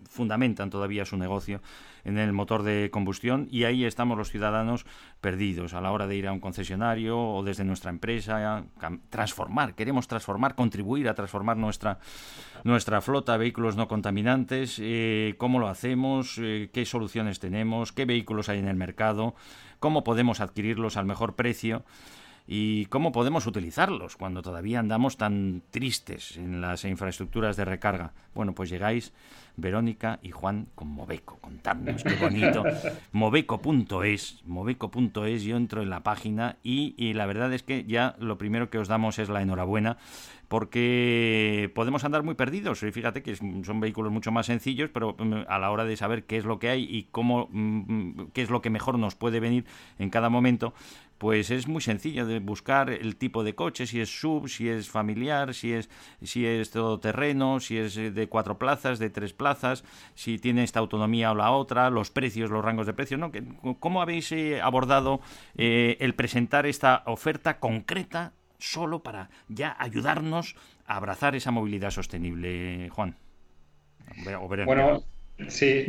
fundamentan 0.08 0.70
todavía 0.70 1.04
su 1.04 1.16
negocio 1.16 1.60
en 2.04 2.18
el 2.18 2.32
motor 2.32 2.62
de 2.62 2.90
combustión 2.90 3.48
y 3.50 3.64
ahí 3.64 3.84
estamos 3.84 4.16
los 4.16 4.30
ciudadanos 4.30 4.86
perdidos 5.20 5.74
a 5.74 5.80
la 5.80 5.92
hora 5.92 6.06
de 6.06 6.16
ir 6.16 6.26
a 6.26 6.32
un 6.32 6.40
concesionario 6.40 7.18
desde 7.42 7.64
nuestra 7.64 7.90
empresa, 7.90 8.64
transformar, 9.10 9.74
queremos 9.74 10.08
transformar, 10.08 10.54
contribuir 10.54 11.08
a 11.08 11.14
transformar 11.14 11.56
nuestra, 11.56 11.98
nuestra 12.64 13.00
flota 13.00 13.36
vehículos 13.36 13.76
no 13.76 13.88
contaminantes, 13.88 14.78
eh, 14.80 15.34
cómo 15.38 15.58
lo 15.58 15.68
hacemos, 15.68 16.38
eh, 16.38 16.70
qué 16.72 16.84
soluciones 16.84 17.40
tenemos, 17.40 17.92
qué 17.92 18.04
vehículos 18.04 18.48
hay 18.48 18.58
en 18.58 18.68
el 18.68 18.76
mercado, 18.76 19.34
cómo 19.80 20.04
podemos 20.04 20.40
adquirirlos 20.40 20.96
al 20.96 21.06
mejor 21.06 21.34
precio 21.34 21.84
y 22.50 22.86
cómo 22.86 23.12
podemos 23.12 23.46
utilizarlos 23.46 24.16
cuando 24.16 24.40
todavía 24.40 24.78
andamos 24.80 25.18
tan 25.18 25.62
tristes 25.70 26.38
en 26.38 26.62
las 26.62 26.86
infraestructuras 26.86 27.58
de 27.58 27.66
recarga. 27.66 28.14
Bueno, 28.34 28.54
pues 28.54 28.70
llegáis 28.70 29.12
Verónica 29.56 30.18
y 30.22 30.30
Juan 30.30 30.68
con 30.74 30.88
Moveco. 30.88 31.36
Contadnos 31.42 32.02
qué 32.02 32.14
bonito. 32.14 32.64
Moveco.es, 33.12 34.40
Moveco.es, 34.46 35.42
yo 35.42 35.56
entro 35.58 35.82
en 35.82 35.90
la 35.90 36.02
página 36.02 36.56
y, 36.62 36.94
y 36.96 37.12
la 37.12 37.26
verdad 37.26 37.52
es 37.52 37.62
que 37.62 37.84
ya 37.84 38.16
lo 38.18 38.38
primero 38.38 38.70
que 38.70 38.78
os 38.78 38.88
damos 38.88 39.18
es 39.18 39.28
la 39.28 39.42
enhorabuena 39.42 39.98
porque 40.48 41.70
podemos 41.74 42.04
andar 42.04 42.22
muy 42.22 42.34
perdidos. 42.34 42.82
Y 42.82 42.90
fíjate 42.90 43.22
que 43.22 43.36
son 43.36 43.80
vehículos 43.80 44.10
mucho 44.10 44.32
más 44.32 44.46
sencillos, 44.46 44.90
pero 44.92 45.14
mm, 45.18 45.44
a 45.46 45.58
la 45.58 45.70
hora 45.70 45.84
de 45.84 45.96
saber 45.96 46.24
qué 46.24 46.38
es 46.38 46.44
lo 46.44 46.58
que 46.58 46.70
hay 46.70 46.84
y 46.84 47.04
cómo, 47.04 47.48
mm, 47.52 48.28
qué 48.32 48.42
es 48.42 48.50
lo 48.50 48.62
que 48.62 48.70
mejor 48.70 48.98
nos 48.98 49.14
puede 49.14 49.40
venir 49.40 49.66
en 49.98 50.08
cada 50.08 50.30
momento, 50.30 50.72
pues 51.18 51.50
es 51.50 51.66
muy 51.66 51.82
sencillo 51.82 52.26
de 52.26 52.38
buscar 52.38 52.90
el 52.90 53.16
tipo 53.16 53.42
de 53.42 53.54
coche, 53.54 53.86
si 53.86 54.00
es 54.00 54.08
sub, 54.08 54.48
si 54.48 54.68
es 54.68 54.88
familiar, 54.88 55.52
si 55.52 55.72
es, 55.72 55.90
si 56.22 56.46
es 56.46 56.70
todoterreno, 56.70 57.60
si 57.60 57.76
es 57.76 57.94
de 57.94 58.28
cuatro 58.28 58.58
plazas, 58.58 58.98
de 58.98 59.10
tres 59.10 59.32
plazas, 59.32 59.84
si 60.14 60.38
tiene 60.38 60.62
esta 60.62 60.78
autonomía 60.78 61.32
o 61.32 61.34
la 61.34 61.50
otra, 61.50 61.90
los 61.90 62.10
precios, 62.10 62.50
los 62.50 62.64
rangos 62.64 62.86
de 62.86 62.92
precios, 62.92 63.18
¿no? 63.18 63.32
¿Cómo 63.80 64.00
habéis 64.00 64.30
eh, 64.32 64.60
abordado 64.60 65.20
eh, 65.56 65.96
el 66.00 66.14
presentar 66.14 66.66
esta 66.66 67.02
oferta 67.06 67.58
concreta 67.58 68.32
solo 68.58 69.02
para 69.02 69.30
ya 69.48 69.76
ayudarnos 69.78 70.56
a 70.86 70.96
abrazar 70.96 71.34
esa 71.34 71.50
movilidad 71.50 71.90
sostenible, 71.90 72.88
Juan? 72.90 73.16
Bueno, 74.24 75.04
sí, 75.48 75.84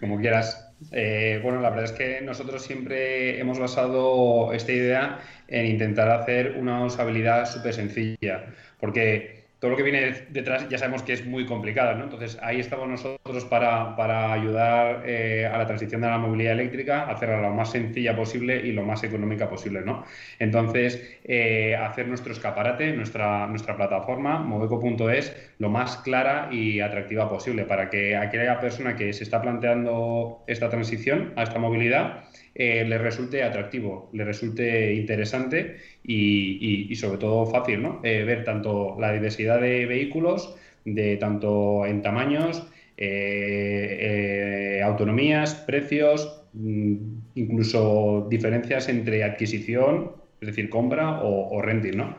como 0.00 0.18
quieras. 0.18 0.67
Eh, 0.92 1.40
bueno, 1.42 1.60
la 1.60 1.70
verdad 1.70 1.86
es 1.86 1.92
que 1.92 2.20
nosotros 2.22 2.62
siempre 2.62 3.38
hemos 3.40 3.58
basado 3.58 4.52
esta 4.52 4.72
idea 4.72 5.18
en 5.48 5.66
intentar 5.66 6.10
hacer 6.10 6.56
una 6.58 6.84
usabilidad 6.84 7.46
súper 7.46 7.74
sencilla, 7.74 8.54
porque 8.78 9.37
todo 9.58 9.72
lo 9.72 9.76
que 9.76 9.82
viene 9.82 10.14
detrás 10.30 10.68
ya 10.68 10.78
sabemos 10.78 11.02
que 11.02 11.12
es 11.12 11.26
muy 11.26 11.44
complicado, 11.44 11.96
¿no? 11.96 12.04
Entonces 12.04 12.38
ahí 12.42 12.60
estamos 12.60 12.88
nosotros 12.88 13.44
para, 13.46 13.96
para 13.96 14.32
ayudar 14.32 15.02
eh, 15.04 15.50
a 15.52 15.58
la 15.58 15.66
transición 15.66 16.00
de 16.00 16.06
la 16.06 16.18
movilidad 16.18 16.52
eléctrica, 16.52 17.10
hacerla 17.10 17.40
lo 17.40 17.50
más 17.50 17.72
sencilla 17.72 18.14
posible 18.14 18.64
y 18.64 18.72
lo 18.72 18.84
más 18.84 19.02
económica 19.02 19.48
posible, 19.48 19.80
¿no? 19.80 20.04
Entonces, 20.38 21.18
eh, 21.24 21.74
hacer 21.74 22.06
nuestro 22.06 22.32
escaparate, 22.32 22.92
nuestra, 22.92 23.48
nuestra 23.48 23.76
plataforma, 23.76 24.38
moveco.es, 24.38 25.34
lo 25.58 25.70
más 25.70 25.96
clara 25.98 26.48
y 26.52 26.80
atractiva 26.80 27.28
posible 27.28 27.64
para 27.64 27.90
que 27.90 28.16
aquella 28.16 28.60
persona 28.60 28.94
que 28.94 29.12
se 29.12 29.24
está 29.24 29.42
planteando 29.42 30.44
esta 30.46 30.68
transición 30.68 31.32
a 31.34 31.42
esta 31.42 31.58
movilidad 31.58 32.24
eh, 32.58 32.84
le 32.84 32.98
resulte 32.98 33.44
atractivo, 33.44 34.10
le 34.12 34.24
resulte 34.24 34.92
interesante 34.92 35.76
y, 36.02 36.92
sobre 36.96 37.18
todo 37.18 37.46
fácil, 37.46 37.80
¿no? 37.82 38.00
Eh, 38.02 38.24
ver 38.24 38.42
tanto 38.42 38.96
la 38.98 39.12
diversidad 39.12 39.60
de 39.60 39.86
vehículos, 39.86 40.56
de 40.84 41.16
tanto 41.18 41.86
en 41.86 42.02
tamaños, 42.02 42.66
eh, 42.96 44.80
autonomías, 44.84 45.54
precios, 45.54 46.42
mm, 46.52 46.96
incluso 47.36 48.26
diferencias 48.28 48.88
entre 48.88 49.22
adquisición, 49.22 50.10
es 50.40 50.48
decir, 50.48 50.68
compra 50.68 51.22
o, 51.22 51.56
o 51.56 51.62
renting, 51.62 51.96
¿no? 51.96 52.16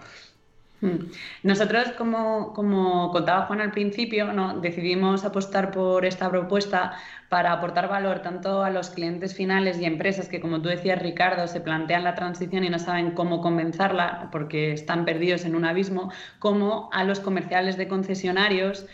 Hmm. 0.82 1.12
Nosotros, 1.44 1.90
como, 1.98 2.54
como, 2.54 3.12
contaba 3.12 3.48
Juan 3.48 3.60
al 3.60 3.72
principio, 3.72 4.32
¿no? 4.32 4.60
decidimos 4.62 5.26
apostar 5.26 5.72
por 5.72 6.06
esta 6.06 6.30
propuesta 6.30 6.94
para 7.28 7.52
aportar 7.52 7.90
valor 7.90 8.20
tanto 8.22 8.64
a 8.64 8.70
los 8.70 8.90
clientes 8.90 9.36
finales 9.36 9.80
y 9.80 9.86
empresas 9.86 10.30
que, 10.30 10.40
como 10.40 10.62
tú 10.62 10.70
decías, 10.70 11.02
Ricardo, 11.02 11.48
se 11.48 11.60
plantean 11.60 12.06
la 12.06 12.16
transición 12.16 12.64
y 12.64 12.70
no 12.70 12.80
saben 12.80 13.12
cómo 13.12 13.42
comenzarla 13.42 14.30
porque 14.32 14.72
están 14.72 15.04
perdidos 15.04 15.44
en 15.44 15.56
un 15.56 15.66
abismo, 15.66 16.12
como 16.40 16.90
a 16.94 17.04
los 17.04 17.20
comerciales 17.20 17.76
de 17.76 17.90
concesionarios 17.90 18.86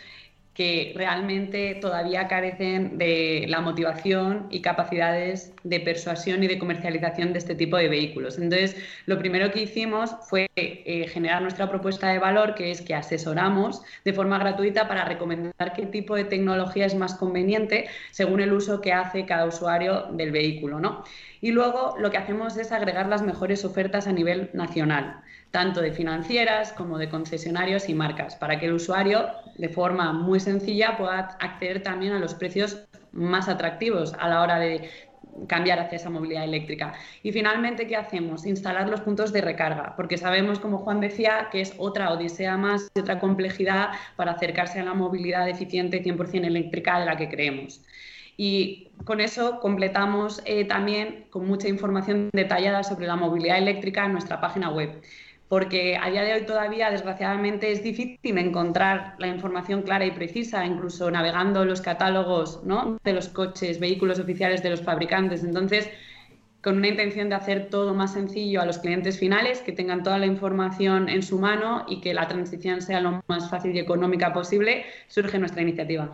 que 0.56 0.94
realmente 0.96 1.74
todavía 1.74 2.28
carecen 2.28 2.96
de 2.96 3.44
la 3.46 3.60
motivación 3.60 4.46
y 4.50 4.62
capacidades 4.62 5.52
de 5.64 5.80
persuasión 5.80 6.42
y 6.42 6.46
de 6.46 6.58
comercialización 6.58 7.34
de 7.34 7.40
este 7.40 7.54
tipo 7.54 7.76
de 7.76 7.88
vehículos. 7.88 8.38
Entonces, 8.38 8.74
lo 9.04 9.18
primero 9.18 9.50
que 9.50 9.60
hicimos 9.60 10.16
fue 10.30 10.48
eh, 10.56 11.08
generar 11.08 11.42
nuestra 11.42 11.68
propuesta 11.68 12.08
de 12.08 12.18
valor, 12.18 12.54
que 12.54 12.70
es 12.70 12.80
que 12.80 12.94
asesoramos 12.94 13.82
de 14.06 14.14
forma 14.14 14.38
gratuita 14.38 14.88
para 14.88 15.04
recomendar 15.04 15.74
qué 15.74 15.84
tipo 15.84 16.16
de 16.16 16.24
tecnología 16.24 16.86
es 16.86 16.94
más 16.94 17.16
conveniente 17.16 17.88
según 18.10 18.40
el 18.40 18.54
uso 18.54 18.80
que 18.80 18.94
hace 18.94 19.26
cada 19.26 19.44
usuario 19.44 20.04
del 20.12 20.30
vehículo. 20.30 20.80
¿no? 20.80 21.04
Y 21.42 21.50
luego 21.50 21.96
lo 21.98 22.10
que 22.10 22.16
hacemos 22.16 22.56
es 22.56 22.72
agregar 22.72 23.08
las 23.08 23.20
mejores 23.20 23.62
ofertas 23.66 24.06
a 24.06 24.12
nivel 24.12 24.48
nacional 24.54 25.20
tanto 25.56 25.80
de 25.80 25.90
financieras 25.90 26.74
como 26.74 26.98
de 26.98 27.08
concesionarios 27.08 27.88
y 27.88 27.94
marcas, 27.94 28.36
para 28.36 28.58
que 28.58 28.66
el 28.66 28.74
usuario 28.74 29.24
de 29.56 29.70
forma 29.70 30.12
muy 30.12 30.38
sencilla 30.38 30.98
pueda 30.98 31.38
acceder 31.40 31.82
también 31.82 32.12
a 32.12 32.18
los 32.18 32.34
precios 32.34 32.86
más 33.10 33.48
atractivos 33.48 34.12
a 34.18 34.28
la 34.28 34.42
hora 34.42 34.58
de 34.58 34.90
cambiar 35.48 35.78
hacia 35.78 35.96
esa 35.96 36.10
movilidad 36.10 36.44
eléctrica. 36.44 36.92
Y 37.22 37.32
finalmente, 37.32 37.86
¿qué 37.86 37.96
hacemos? 37.96 38.44
Instalar 38.44 38.90
los 38.90 39.00
puntos 39.00 39.32
de 39.32 39.40
recarga, 39.40 39.94
porque 39.96 40.18
sabemos, 40.18 40.58
como 40.58 40.76
Juan 40.76 41.00
decía, 41.00 41.48
que 41.50 41.62
es 41.62 41.72
otra 41.78 42.12
odisea 42.12 42.58
más 42.58 42.90
otra 42.94 43.18
complejidad 43.18 43.92
para 44.16 44.32
acercarse 44.32 44.80
a 44.80 44.84
la 44.84 44.92
movilidad 44.92 45.48
eficiente 45.48 46.04
100% 46.04 46.44
eléctrica 46.44 47.00
de 47.00 47.06
la 47.06 47.16
que 47.16 47.30
creemos. 47.30 47.80
Y 48.36 48.90
con 49.06 49.22
eso 49.22 49.60
completamos 49.60 50.42
eh, 50.44 50.66
también 50.66 51.24
con 51.30 51.46
mucha 51.48 51.68
información 51.68 52.28
detallada 52.34 52.82
sobre 52.82 53.06
la 53.06 53.16
movilidad 53.16 53.56
eléctrica 53.56 54.04
en 54.04 54.12
nuestra 54.12 54.38
página 54.42 54.68
web 54.68 55.00
porque 55.48 55.96
a 55.96 56.10
día 56.10 56.22
de 56.22 56.34
hoy 56.34 56.46
todavía, 56.46 56.90
desgraciadamente, 56.90 57.70
es 57.70 57.82
difícil 57.82 58.18
encontrar 58.38 59.14
la 59.18 59.28
información 59.28 59.82
clara 59.82 60.04
y 60.04 60.10
precisa, 60.10 60.64
incluso 60.64 61.10
navegando 61.10 61.64
los 61.64 61.80
catálogos 61.80 62.60
de 63.04 63.12
los 63.12 63.28
coches, 63.28 63.78
vehículos 63.78 64.18
oficiales 64.18 64.62
de 64.62 64.70
los 64.70 64.82
fabricantes. 64.82 65.44
Entonces, 65.44 65.88
con 66.62 66.78
una 66.78 66.88
intención 66.88 67.28
de 67.28 67.36
hacer 67.36 67.70
todo 67.70 67.94
más 67.94 68.14
sencillo 68.14 68.60
a 68.60 68.66
los 68.66 68.78
clientes 68.78 69.20
finales, 69.20 69.60
que 69.60 69.70
tengan 69.70 70.02
toda 70.02 70.18
la 70.18 70.26
información 70.26 71.08
en 71.08 71.22
su 71.22 71.38
mano 71.38 71.84
y 71.88 72.00
que 72.00 72.12
la 72.12 72.26
transición 72.26 72.82
sea 72.82 73.00
lo 73.00 73.22
más 73.28 73.48
fácil 73.48 73.74
y 73.76 73.78
económica 73.78 74.32
posible, 74.32 74.84
surge 75.06 75.38
nuestra 75.38 75.62
iniciativa 75.62 76.10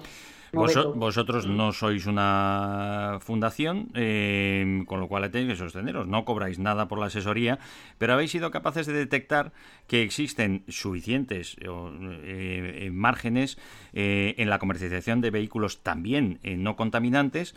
vosotros 0.53 1.47
no 1.47 1.73
sois 1.73 2.07
una 2.07 3.19
fundación, 3.21 3.89
eh, 3.95 4.85
con 4.87 5.01
lo 5.01 5.09
cual 5.09 5.31
tenéis 5.31 5.53
que 5.53 5.57
sosteneros. 5.57 6.07
No 6.07 6.25
cobráis 6.25 6.59
nada 6.59 6.89
por 6.89 6.99
la 6.99 7.07
asesoría, 7.07 7.59
pero 7.99 8.13
habéis 8.13 8.33
sido 8.33 8.51
capaces 8.51 8.87
de 8.87 8.93
detectar 8.93 9.53
que 9.87 10.03
existen 10.03 10.65
suficientes 10.69 11.57
eh, 11.61 11.67
eh, 11.67 12.91
márgenes 12.93 13.59
en 13.95 14.49
la 14.49 14.59
comercialización 14.59 15.21
de 15.21 15.31
vehículos 15.31 15.83
también 15.83 16.41
no 16.43 16.77
contaminantes 16.77 17.55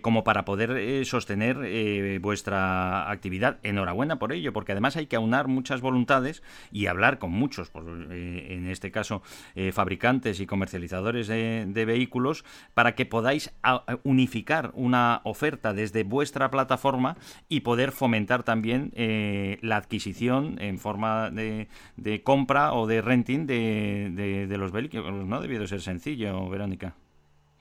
como 0.00 0.24
para 0.24 0.46
poder 0.46 1.04
sostener 1.04 2.18
vuestra 2.20 3.10
actividad. 3.10 3.58
Enhorabuena 3.62 4.18
por 4.18 4.32
ello, 4.32 4.54
porque 4.54 4.72
además 4.72 4.96
hay 4.96 5.06
que 5.06 5.16
aunar 5.16 5.48
muchas 5.48 5.82
voluntades 5.82 6.42
y 6.72 6.86
hablar 6.86 7.18
con 7.18 7.30
muchos, 7.30 7.70
en 8.10 8.68
este 8.68 8.90
caso 8.90 9.22
fabricantes 9.72 10.40
y 10.40 10.46
comercializadores 10.46 11.28
de 11.28 11.84
vehículos 11.86 12.25
para 12.74 12.94
que 12.94 13.06
podáis 13.06 13.52
unificar 14.02 14.70
una 14.74 15.20
oferta 15.24 15.72
desde 15.72 16.04
vuestra 16.04 16.50
plataforma 16.50 17.16
y 17.48 17.60
poder 17.60 17.92
fomentar 17.92 18.42
también 18.42 18.92
eh, 18.94 19.58
la 19.62 19.76
adquisición 19.76 20.56
en 20.60 20.78
forma 20.78 21.30
de, 21.30 21.68
compra 22.22 22.72
o 22.72 22.86
de 22.86 23.02
renting 23.02 23.46
de, 23.46 24.56
los 24.58 24.72
vehículos. 24.72 25.26
No 25.26 25.40
debió 25.40 25.66
ser 25.66 25.80
sencillo, 25.80 26.48
Verónica. 26.48 26.94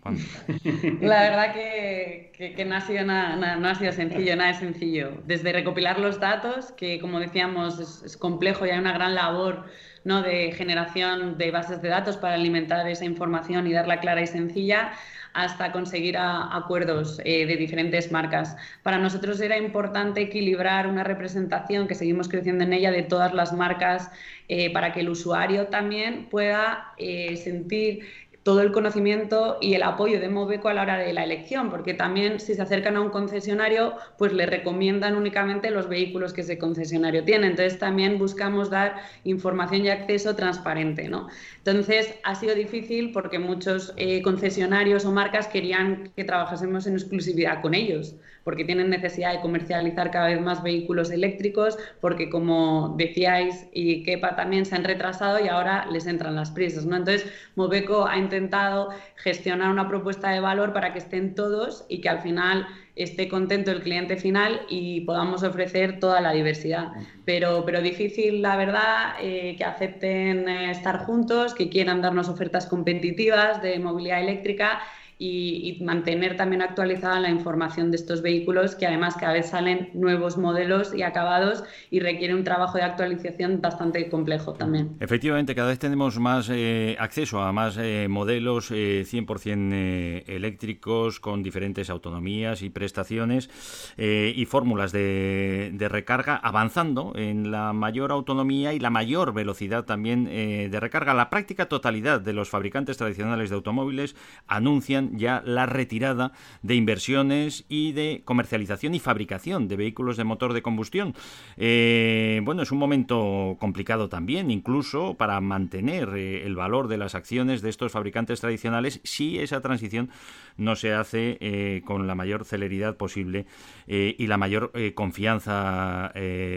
La 1.01 1.21
verdad 1.21 1.53
que, 1.53 2.65
no, 2.65 2.75
ha 2.75 2.81
sido 2.81 3.05
nada, 3.05 3.55
no 3.55 3.67
ha 3.67 3.75
sido 3.75 3.91
sencillo, 3.91 4.35
nada 4.35 4.51
es 4.51 4.57
sencillo. 4.57 5.21
Desde 5.25 5.51
recopilar 5.51 5.99
los 5.99 6.19
datos, 6.19 6.71
que 6.73 6.99
como 6.99 7.19
decíamos 7.19 7.79
es, 7.79 8.17
complejo 8.17 8.65
y 8.65 8.69
hay 8.69 8.79
una 8.79 8.93
gran 8.93 9.15
labor 9.15 9.65
¿no? 10.05 10.21
de 10.21 10.53
generación 10.53 11.37
de 11.37 11.51
bases 11.51 11.81
de 11.81 11.89
datos 11.89 12.15
para 12.15 12.35
alimentar 12.35 12.87
esa 12.87 13.03
información 13.03 13.67
y 13.67 13.73
darla 13.73 13.99
clara 13.99 14.21
y 14.21 14.27
sencilla, 14.27 14.93
hasta 15.33 15.73
conseguir 15.73 16.15
acuerdos 16.17 17.19
eh, 17.25 17.45
de 17.45 17.57
diferentes 17.57 18.09
marcas. 18.09 18.55
Para 18.83 18.97
nosotros 18.97 19.41
era 19.41 19.57
importante 19.57 20.21
equilibrar 20.21 20.87
una 20.87 21.03
representación 21.03 21.89
que 21.89 21.95
seguimos 21.95 22.29
creciendo 22.29 22.63
en 22.63 22.71
ella 22.71 22.89
de 22.89 23.03
todas 23.03 23.33
las 23.33 23.51
marcas 23.51 24.09
eh, 24.47 24.71
para 24.71 24.93
que 24.93 25.01
el 25.01 25.09
usuario 25.09 25.67
también 25.67 26.27
pueda 26.29 26.93
eh, 26.97 27.35
sentir 27.35 28.05
todo 28.45 28.61
el 28.61 28.71
conocimiento 28.71 29.57
y 29.59 29.73
el 29.73 29.81
apoyo 29.81 30.19
de 30.19 30.29
Moveco 30.29 30.69
a 30.69 30.75
la 30.75 30.83
hora 30.83 30.99
de 30.99 31.11
la 31.13 31.23
elección, 31.23 31.71
porque 31.71 31.95
también 31.95 32.39
si 32.39 32.53
se 32.53 32.61
acercan 32.61 32.95
a 32.95 33.01
un 33.01 33.09
concesionario, 33.09 33.95
pues 34.19 34.33
le 34.33 34.45
recomiendan 34.45 35.15
únicamente 35.15 35.71
los 35.71 35.89
vehículos 35.89 36.31
que 36.31 36.41
ese 36.41 36.59
concesionario 36.59 37.23
tiene. 37.23 37.47
Entonces 37.47 37.79
también 37.79 38.19
buscamos 38.19 38.69
dar 38.69 38.97
información 39.23 39.83
y 39.85 39.89
acceso 39.89 40.35
transparente. 40.35 41.09
¿no? 41.09 41.27
Entonces 41.57 42.13
ha 42.23 42.35
sido 42.35 42.53
difícil 42.53 43.11
porque 43.11 43.39
muchos 43.39 43.95
eh, 43.97 44.21
concesionarios 44.21 45.05
o 45.05 45.11
marcas 45.11 45.47
querían 45.47 46.11
que 46.15 46.23
trabajásemos 46.23 46.85
en 46.85 46.93
exclusividad 46.93 47.63
con 47.63 47.73
ellos, 47.73 48.13
porque 48.45 48.63
tienen 48.63 48.91
necesidad 48.91 49.33
de 49.33 49.41
comercializar 49.41 50.11
cada 50.11 50.27
vez 50.27 50.39
más 50.39 50.61
vehículos 50.61 51.09
eléctricos, 51.09 51.77
porque 51.99 52.29
como 52.29 52.93
decíais 52.95 53.67
y 53.73 54.03
Kepa 54.03 54.35
también 54.35 54.65
se 54.65 54.75
han 54.75 54.83
retrasado 54.83 55.43
y 55.43 55.47
ahora 55.47 55.87
les 55.91 56.05
entran 56.05 56.35
las 56.35 56.51
prisas. 56.51 56.85
¿no? 56.85 56.95
Entonces 56.95 57.25
Moveco 57.55 58.07
ha 58.07 58.17
intentado 58.19 58.89
gestionar 59.15 59.71
una 59.71 59.87
propuesta 59.87 60.29
de 60.29 60.41
valor 60.41 60.73
para 60.73 60.93
que 60.93 60.99
estén 60.99 61.33
todos 61.33 61.85
y 61.89 62.01
que 62.01 62.09
al 62.09 62.19
final 62.19 62.67
esté 62.95 63.27
contento 63.27 63.71
el 63.71 63.81
cliente 63.81 64.15
final 64.15 64.61
y 64.69 65.01
podamos 65.01 65.41
ofrecer 65.41 65.99
toda 65.99 66.21
la 66.21 66.31
diversidad. 66.31 66.91
Pero, 67.25 67.63
pero 67.65 67.81
difícil, 67.81 68.43
la 68.43 68.57
verdad, 68.57 69.15
eh, 69.21 69.55
que 69.57 69.63
acepten 69.65 70.47
eh, 70.47 70.69
estar 70.69 70.99
juntos, 70.99 71.55
que 71.55 71.67
quieran 71.67 72.03
darnos 72.03 72.29
ofertas 72.29 72.67
competitivas 72.67 73.61
de 73.63 73.79
movilidad 73.79 74.21
eléctrica 74.21 74.81
y, 75.17 75.77
mantener 75.81 76.35
también 76.35 76.61
actualizada 76.61 77.19
la 77.19 77.29
información 77.29 77.91
de 77.91 77.97
estos 77.97 78.21
vehículos, 78.21 78.75
que 78.75 78.85
además 78.87 79.15
cada 79.15 79.33
vez 79.33 79.49
salen 79.49 79.89
nuevos 79.93 80.37
modelos 80.37 80.93
y 80.93 81.03
acabados 81.03 81.63
y 81.91 81.99
requiere 81.99 82.33
un 82.33 82.43
trabajo 82.43 82.77
de 82.77 82.83
actualización 82.83 83.61
bastante 83.61 84.09
complejo 84.09 84.53
también. 84.53 84.95
Efectivamente, 84.99 85.55
cada 85.55 85.69
vez 85.69 85.79
tenemos 85.79 86.19
más 86.19 86.49
eh, 86.51 86.95
acceso 86.99 87.41
a 87.41 87.51
más 87.51 87.77
eh, 87.77 88.07
modelos 88.09 88.71
100% 88.71 89.69
eh, 89.73 90.23
eléctricos 90.27 91.19
con 91.19 91.43
diferentes 91.43 91.89
autonomías 91.89 92.61
y 92.61 92.69
prestaciones 92.69 93.49
y 93.97 94.45
fórmulas 94.45 94.91
de, 94.91 95.71
de, 95.73 95.89
recarga, 95.89 96.35
avanzando 96.35 97.13
en 97.15 97.51
la 97.51 97.73
mayor 97.73 98.11
autonomía 98.11 98.73
y 98.73 98.79
la 98.79 98.89
mayor 98.89 99.33
velocidad 99.33 99.85
también 99.85 100.25
de 100.25 100.79
recarga. 100.79 101.13
La 101.13 101.29
práctica 101.29 101.67
totalidad 101.67 102.21
de 102.21 102.33
los 102.33 102.49
fabricantes 102.49 102.97
tradicionales 102.97 103.49
de 103.49 103.55
automóviles 103.55 104.15
anuncian 104.47 105.04
ya 105.13 105.41
la 105.45 105.65
retirada 105.65 106.31
de 106.61 106.75
inversiones 106.75 107.65
y 107.69 107.91
de 107.91 108.21
comercialización 108.25 108.95
y 108.95 108.99
fabricación 108.99 109.67
de 109.67 109.75
vehículos 109.75 110.17
de 110.17 110.23
motor 110.23 110.53
de 110.53 110.61
combustión. 110.61 111.13
Eh, 111.57 112.41
bueno, 112.43 112.63
es 112.63 112.71
un 112.71 112.77
momento 112.77 113.57
complicado 113.59 114.09
también, 114.09 114.51
incluso 114.51 115.15
para 115.15 115.39
mantener 115.41 116.09
eh, 116.15 116.45
el 116.45 116.55
valor 116.55 116.87
de 116.87 116.97
las 116.97 117.15
acciones 117.15 117.61
de 117.61 117.69
estos 117.69 117.91
fabricantes 117.91 118.41
tradicionales 118.41 118.99
si 119.03 119.39
esa 119.39 119.61
transición 119.61 120.09
no 120.57 120.75
se 120.75 120.93
hace 120.93 121.37
eh, 121.41 121.81
con 121.85 122.07
la 122.07 122.15
mayor 122.15 122.45
celeridad 122.45 122.95
posible 122.95 123.45
y 123.87 124.25
la 124.25 124.37
mayor 124.37 124.71
confianza 124.95 126.11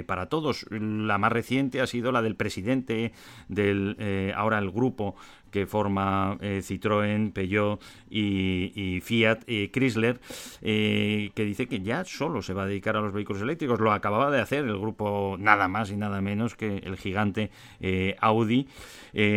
para 0.07 0.27
todos. 0.31 0.65
La 0.71 1.19
más 1.19 1.31
reciente 1.31 1.83
ha 1.83 1.87
sido 1.87 2.11
la 2.11 2.23
del 2.23 2.37
presidente 2.37 3.13
del 3.49 4.33
ahora 4.35 4.59
el 4.59 4.71
grupo 4.71 5.15
que 5.51 5.67
forma 5.67 6.37
eh, 6.41 6.61
Citroën, 6.63 7.33
Peugeot 7.33 7.81
y, 8.11 9.01
Fiat, 9.03 9.41
y 9.47 9.69
Chrysler, 9.69 10.21
eh, 10.63 11.31
que 11.35 11.45
dice 11.45 11.67
que 11.67 11.81
ya 11.81 12.05
solo 12.05 12.43
se 12.43 12.55
va 12.55 12.65
a 12.65 12.67
dedicar 12.67 12.97
a 12.97 13.01
los 13.01 13.13
vehículos 13.13 13.43
eléctricos. 13.43 13.81
Lo 13.81 13.93
acababa 13.93 14.31
de 14.31 14.41
hacer 14.41 14.65
el 14.65 14.79
grupo 14.79 15.37
nada 15.39 15.69
más 15.69 15.91
y 15.91 15.97
nada 15.97 16.21
menos 16.21 16.55
que 16.55 16.79
el 16.79 16.97
gigante 16.97 17.51
eh, 17.81 18.17
Audi, 18.21 18.69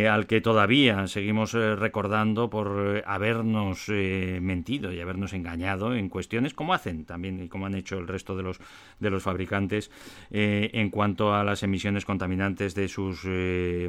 al 0.08 0.26
que 0.26 0.40
todavía 0.40 1.08
seguimos 1.08 1.54
recordando 1.54 2.50
por 2.50 3.02
habernos 3.04 3.88
mentido 3.88 4.92
y 4.92 5.00
habernos 5.00 5.32
engañado 5.32 5.94
en 5.94 6.08
cuestiones 6.08 6.54
como 6.54 6.72
hacen 6.72 7.04
también 7.04 7.42
y 7.42 7.48
como 7.48 7.66
han 7.66 7.74
hecho 7.74 7.98
el 7.98 8.06
resto 8.06 8.36
de 8.36 8.44
los, 8.44 8.60
de 9.00 9.10
los 9.10 9.22
fabricantes 9.22 9.90
en 10.30 10.90
cuanto 10.90 11.34
a 11.34 11.42
las 11.42 11.62
emisiones 11.62 12.04
contaminantes 12.04 12.74
de 12.74 12.86
sus 12.86 13.24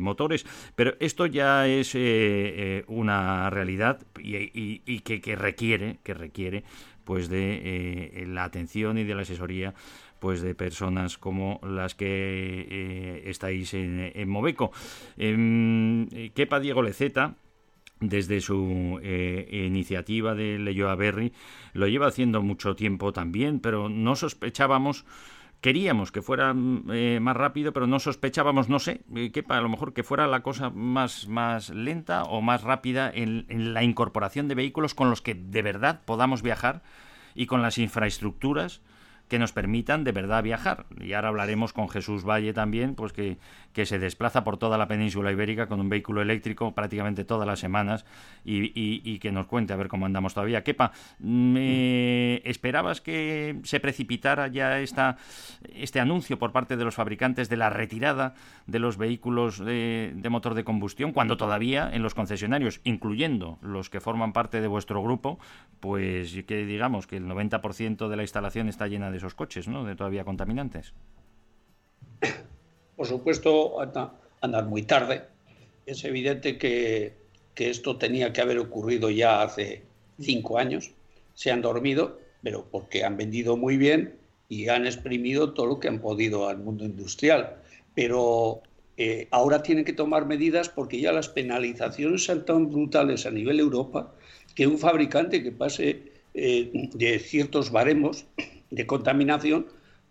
motores. 0.02 0.46
Pero 0.76 0.96
esto 1.00 1.28
ya 1.28 1.68
es 1.68 1.94
eh, 2.16 2.84
una 2.88 3.50
realidad 3.50 4.00
y, 4.20 5.00
que, 5.00 5.36
requiere 5.36 5.98
que 6.04 6.14
requiere 6.14 6.64
pues 7.04 7.30
de 7.30 7.62
eh, 7.64 8.26
la 8.28 8.44
atención 8.46 8.98
y 8.98 9.04
de 9.04 9.16
la 9.16 9.24
asesoría 9.24 9.74
pues 10.20 10.42
de 10.42 10.56
personas 10.56 11.18
como 11.18 11.60
las 11.64 11.96
que 11.96 12.06
eh, 12.70 13.24
estáis 13.26 13.74
en, 13.74 14.12
en 14.16 14.30
Moveco. 14.30 14.72
Kepa 15.18 16.60
Diego 16.60 16.82
Leceta 16.82 17.36
desde 18.00 18.42
su 18.42 19.00
iniciativa 19.52 20.36
de 20.36 20.60
Leyoa 20.60 20.96
Berry 20.96 21.34
lo 21.74 21.88
lleva 21.88 22.08
haciendo 22.08 22.42
mucho 22.42 22.76
tiempo 22.76 23.12
también, 23.14 23.60
pero 23.60 23.90
no 23.90 24.16
sospechábamos 24.16 25.06
queríamos 25.64 26.12
que 26.12 26.22
fuera 26.22 26.54
mm, 26.54 26.92
eh, 26.92 27.20
más 27.22 27.38
rápido, 27.38 27.72
pero 27.72 27.88
no 27.88 27.98
sospechábamos, 28.00 28.68
no 28.68 28.80
sé, 28.80 29.02
eh, 29.16 29.32
que 29.32 29.46
a 29.48 29.62
lo 29.62 29.70
mejor 29.70 29.94
que 29.94 30.04
fuera 30.04 30.28
la 30.28 30.44
cosa 30.44 30.70
más, 30.70 31.28
más 31.28 31.70
lenta 31.70 32.24
o 32.24 32.42
más 32.42 32.64
rápida 32.64 33.10
en, 33.12 33.46
en, 33.48 33.74
la 33.74 33.82
incorporación 33.82 34.50
de 34.50 34.56
vehículos 34.56 34.94
con 34.94 35.10
los 35.10 35.22
que 35.22 35.34
de 35.34 35.62
verdad 35.62 36.02
podamos 36.06 36.42
viajar 36.42 36.84
y 37.34 37.46
con 37.48 37.62
las 37.62 37.78
infraestructuras 37.78 38.82
que 39.28 39.40
nos 39.40 39.52
permitan 39.52 40.04
de 40.04 40.12
verdad 40.12 40.44
viajar. 40.44 40.86
Y 41.00 41.14
ahora 41.14 41.30
hablaremos 41.30 41.74
con 41.74 41.90
Jesús 41.90 42.24
Valle 42.24 42.54
también, 42.54 42.96
pues 42.96 43.14
que, 43.14 43.38
que 43.74 43.86
se 43.86 44.00
desplaza 44.00 44.44
por 44.44 44.58
toda 44.58 44.78
la 44.78 44.88
península 44.88 45.32
ibérica 45.32 45.68
con 45.68 45.80
un 45.80 45.90
vehículo 45.90 46.22
eléctrico 46.22 46.74
prácticamente 46.74 47.26
todas 47.26 47.48
las 47.48 47.60
semanas 47.60 48.06
y, 48.46 48.72
y, 48.76 49.20
que 49.20 49.32
nos 49.32 49.48
cuente 49.48 49.74
a 49.74 49.76
ver 49.76 49.88
cómo 49.88 50.06
andamos 50.06 50.34
todavía. 50.34 50.64
Kepa, 50.64 50.92
¿me 51.20 52.42
¿esperabas 52.48 53.02
que 53.02 53.60
se 53.64 53.80
precipitara 53.80 54.48
ya 54.48 54.80
esta, 54.80 55.18
este 55.74 56.00
anuncio 56.00 56.38
por 56.38 56.52
parte 56.52 56.78
de 56.78 56.84
los 56.84 56.96
fabricantes 56.96 57.50
de 57.50 57.58
la 57.58 57.70
retirada 57.70 58.36
de 58.68 58.80
los 58.80 58.98
vehículos 58.98 59.58
de, 59.58 60.12
de 60.16 60.30
motor 60.30 60.54
de 60.54 60.64
combustión 60.64 61.12
cuando 61.12 61.38
todavía 61.38 61.90
en 61.92 62.04
los 62.04 62.14
concesionarios, 62.14 62.82
incluyendo 62.84 63.58
los 63.62 63.90
que 63.90 64.02
forman 64.02 64.34
parte 64.34 64.62
de 64.62 64.68
vuestro 64.68 65.02
grupo, 65.02 65.40
pues 65.80 66.34
que 66.46 66.66
digamos 66.66 67.08
que 67.08 67.18
el 67.18 67.26
90% 67.26 68.08
de 68.08 68.16
la 68.16 68.24
instalación 68.24 68.70
está 68.70 68.88
llena 68.88 69.12
de 69.12 69.13
esos 69.16 69.36
coches, 69.36 69.68
¿no? 69.68 69.84
De 69.84 69.96
todavía 69.96 70.24
contaminantes. 70.24 70.94
Por 72.96 73.08
supuesto, 73.08 73.78
andan 74.42 74.70
muy 74.70 74.84
tarde. 74.84 75.24
Es 75.86 76.04
evidente 76.06 76.58
que, 76.58 77.14
que 77.54 77.70
esto 77.70 77.98
tenía 77.98 78.32
que 78.32 78.42
haber 78.42 78.60
ocurrido 78.60 79.10
ya 79.10 79.42
hace 79.42 79.84
cinco 80.20 80.58
años. 80.58 80.92
Se 81.34 81.52
han 81.52 81.62
dormido, 81.62 82.20
pero 82.42 82.66
porque 82.70 83.04
han 83.04 83.18
vendido 83.18 83.58
muy 83.58 83.78
bien 83.78 84.16
y 84.50 84.70
han 84.70 84.86
exprimido 84.86 85.54
todo 85.54 85.66
lo 85.66 85.80
que 85.80 85.88
han 85.88 86.00
podido 86.00 86.48
al 86.48 86.60
mundo 86.60 86.86
industrial. 86.86 87.58
Pero 87.96 88.62
eh, 88.98 89.28
ahora 89.32 89.64
tienen 89.64 89.86
que 89.86 89.94
tomar 89.94 90.28
medidas 90.28 90.70
porque 90.70 91.02
ya 91.02 91.12
las 91.12 91.30
penalizaciones 91.30 92.26
son 92.26 92.46
tan 92.46 92.70
brutales 92.70 93.26
a 93.26 93.32
nivel 93.32 93.60
Europa 93.60 94.14
que 94.54 94.68
un 94.68 94.78
fabricante 94.78 95.42
que 95.42 95.52
pase 95.52 96.12
eh, 96.36 96.90
de 96.94 97.20
ciertos 97.20 97.72
baremos 97.72 98.26
de 98.74 98.88
contaminación, 98.88 99.68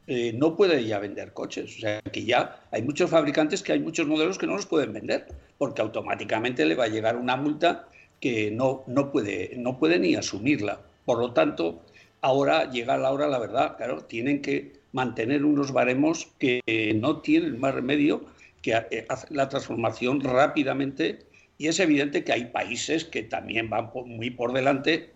eh, 0.06 0.32
no 0.34 0.56
puede 0.56 0.84
ya 0.84 0.98
vender 0.98 1.32
coches. 1.32 1.76
O 1.76 1.80
sea, 1.80 2.00
que 2.00 2.24
ya 2.24 2.60
hay 2.70 2.82
muchos 2.82 3.10
fabricantes 3.10 3.62
que 3.62 3.72
hay 3.72 3.80
muchos 3.80 4.06
modelos 4.06 4.38
que 4.38 4.46
no 4.46 4.54
los 4.54 4.66
pueden 4.66 4.92
vender, 4.92 5.26
porque 5.58 5.82
automáticamente 5.82 6.64
le 6.64 6.74
va 6.74 6.84
a 6.84 6.88
llegar 6.88 7.16
una 7.16 7.36
multa 7.36 7.88
que 8.20 8.50
no, 8.50 8.84
no, 8.86 9.10
puede, 9.10 9.54
no 9.56 9.78
ni 9.98 10.14
asumirla. 10.14 10.80
Por 11.04 11.18
lo 11.18 11.32
tanto, 11.32 11.82
ahora 12.20 12.70
llega 12.70 12.96
la 12.96 13.10
hora, 13.10 13.28
la 13.28 13.38
verdad, 13.38 13.76
claro, 13.76 14.04
tienen 14.04 14.42
que 14.42 14.80
mantener 14.92 15.44
unos 15.44 15.72
baremos 15.72 16.28
que 16.38 16.60
no 17.00 17.20
tienen 17.20 17.58
más 17.58 17.74
remedio 17.74 18.24
que 18.60 18.74
eh, 18.90 19.06
hacer 19.08 19.32
la 19.32 19.48
transformación 19.48 20.20
rápidamente 20.20 21.26
y 21.58 21.66
es 21.68 21.80
evidente 21.80 22.22
que 22.22 22.32
hay 22.32 22.44
países 22.46 23.04
que 23.04 23.22
también 23.22 23.68
van 23.68 23.90
muy 24.06 24.30
por 24.30 24.52
delante 24.52 25.10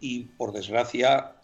y 0.00 0.24
por 0.36 0.52
desgracia 0.52 1.36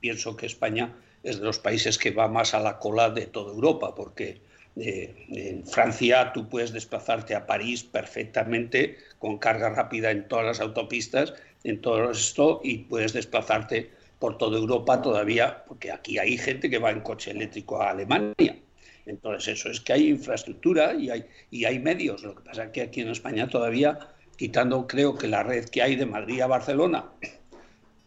pienso 0.00 0.36
que 0.36 0.46
España 0.46 0.94
es 1.22 1.38
de 1.38 1.44
los 1.44 1.58
países 1.58 1.98
que 1.98 2.10
va 2.10 2.28
más 2.28 2.54
a 2.54 2.60
la 2.60 2.78
cola 2.78 3.10
de 3.10 3.26
toda 3.26 3.52
Europa, 3.52 3.94
porque 3.94 4.40
eh, 4.76 5.14
en 5.28 5.66
Francia 5.66 6.32
tú 6.32 6.48
puedes 6.48 6.72
desplazarte 6.72 7.34
a 7.34 7.46
París 7.46 7.84
perfectamente 7.84 8.96
con 9.18 9.38
carga 9.38 9.70
rápida 9.70 10.10
en 10.10 10.26
todas 10.28 10.46
las 10.46 10.60
autopistas 10.60 11.34
en 11.64 11.80
todo 11.80 12.10
esto 12.10 12.60
y 12.64 12.78
puedes 12.78 13.12
desplazarte 13.12 13.90
por 14.18 14.38
toda 14.38 14.58
Europa 14.58 15.02
todavía, 15.02 15.64
porque 15.66 15.90
aquí 15.90 16.18
hay 16.18 16.38
gente 16.38 16.70
que 16.70 16.78
va 16.78 16.90
en 16.90 17.00
coche 17.00 17.32
eléctrico 17.32 17.82
a 17.82 17.90
Alemania. 17.90 18.56
Entonces, 19.04 19.58
eso 19.58 19.70
es 19.70 19.80
que 19.80 19.92
hay 19.92 20.08
infraestructura 20.10 20.94
y 20.94 21.10
hay, 21.10 21.24
y 21.50 21.64
hay 21.64 21.78
medios. 21.80 22.22
Lo 22.22 22.34
que 22.36 22.42
pasa 22.42 22.64
es 22.64 22.70
que 22.70 22.82
aquí 22.82 23.00
en 23.00 23.08
España 23.08 23.48
todavía, 23.48 23.98
quitando 24.36 24.86
creo 24.86 25.16
que 25.16 25.26
la 25.26 25.42
red 25.42 25.64
que 25.66 25.82
hay 25.82 25.96
de 25.96 26.06
Madrid 26.06 26.40
a 26.40 26.46
Barcelona 26.46 27.10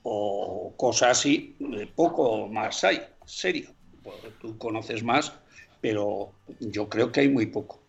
o 0.07 0.73
cosas 0.77 1.17
así, 1.17 1.57
poco 1.95 2.47
más 2.47 2.83
hay, 2.83 3.01
serio. 3.25 3.71
Tú 4.39 4.55
conoces 4.59 5.03
más, 5.03 5.33
pero 5.81 6.31
yo 6.59 6.87
creo 6.87 7.11
que 7.11 7.21
hay 7.21 7.29
muy 7.29 7.47
poco 7.47 7.84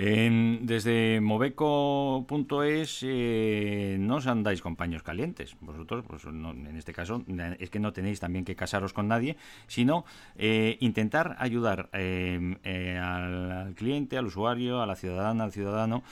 desde 0.00 1.20
moveco.es 1.20 3.00
eh, 3.02 3.96
no 4.00 4.16
os 4.16 4.26
andáis 4.26 4.62
con 4.62 4.74
paños 4.74 5.02
calientes. 5.02 5.56
Vosotros, 5.60 6.04
pues, 6.08 6.24
en 6.24 6.74
este 6.76 6.94
caso, 6.94 7.22
es 7.58 7.68
que 7.68 7.80
no 7.80 7.92
tenéis 7.92 8.18
también 8.18 8.46
que 8.46 8.56
casaros 8.56 8.94
con 8.94 9.08
nadie, 9.08 9.36
sino 9.66 10.06
eh, 10.36 10.78
intentar 10.80 11.36
ayudar 11.38 11.90
em, 11.92 12.56
eh, 12.64 12.96
al, 12.96 13.74
cliente, 13.74 14.16
al 14.16 14.26
usuario, 14.26 14.80
a 14.80 14.86
la 14.86 14.96
ciudadana, 14.96 15.44
al 15.44 15.52
ciudadano, 15.52 16.02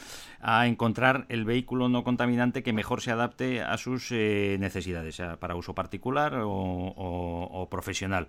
a 0.40 0.66
encontrar 0.66 1.24
el 1.30 1.46
vehículo 1.46 1.88
no 1.88 2.04
contaminante 2.04 2.62
que 2.62 2.74
mejor 2.74 3.00
se 3.00 3.10
adapte 3.10 3.62
a 3.62 3.78
sus 3.78 4.12
necesidades, 4.12 5.16
sea 5.16 5.40
para 5.40 5.56
uso 5.56 5.74
particular 5.74 6.34
o 6.44 7.68
profesional. 7.70 8.28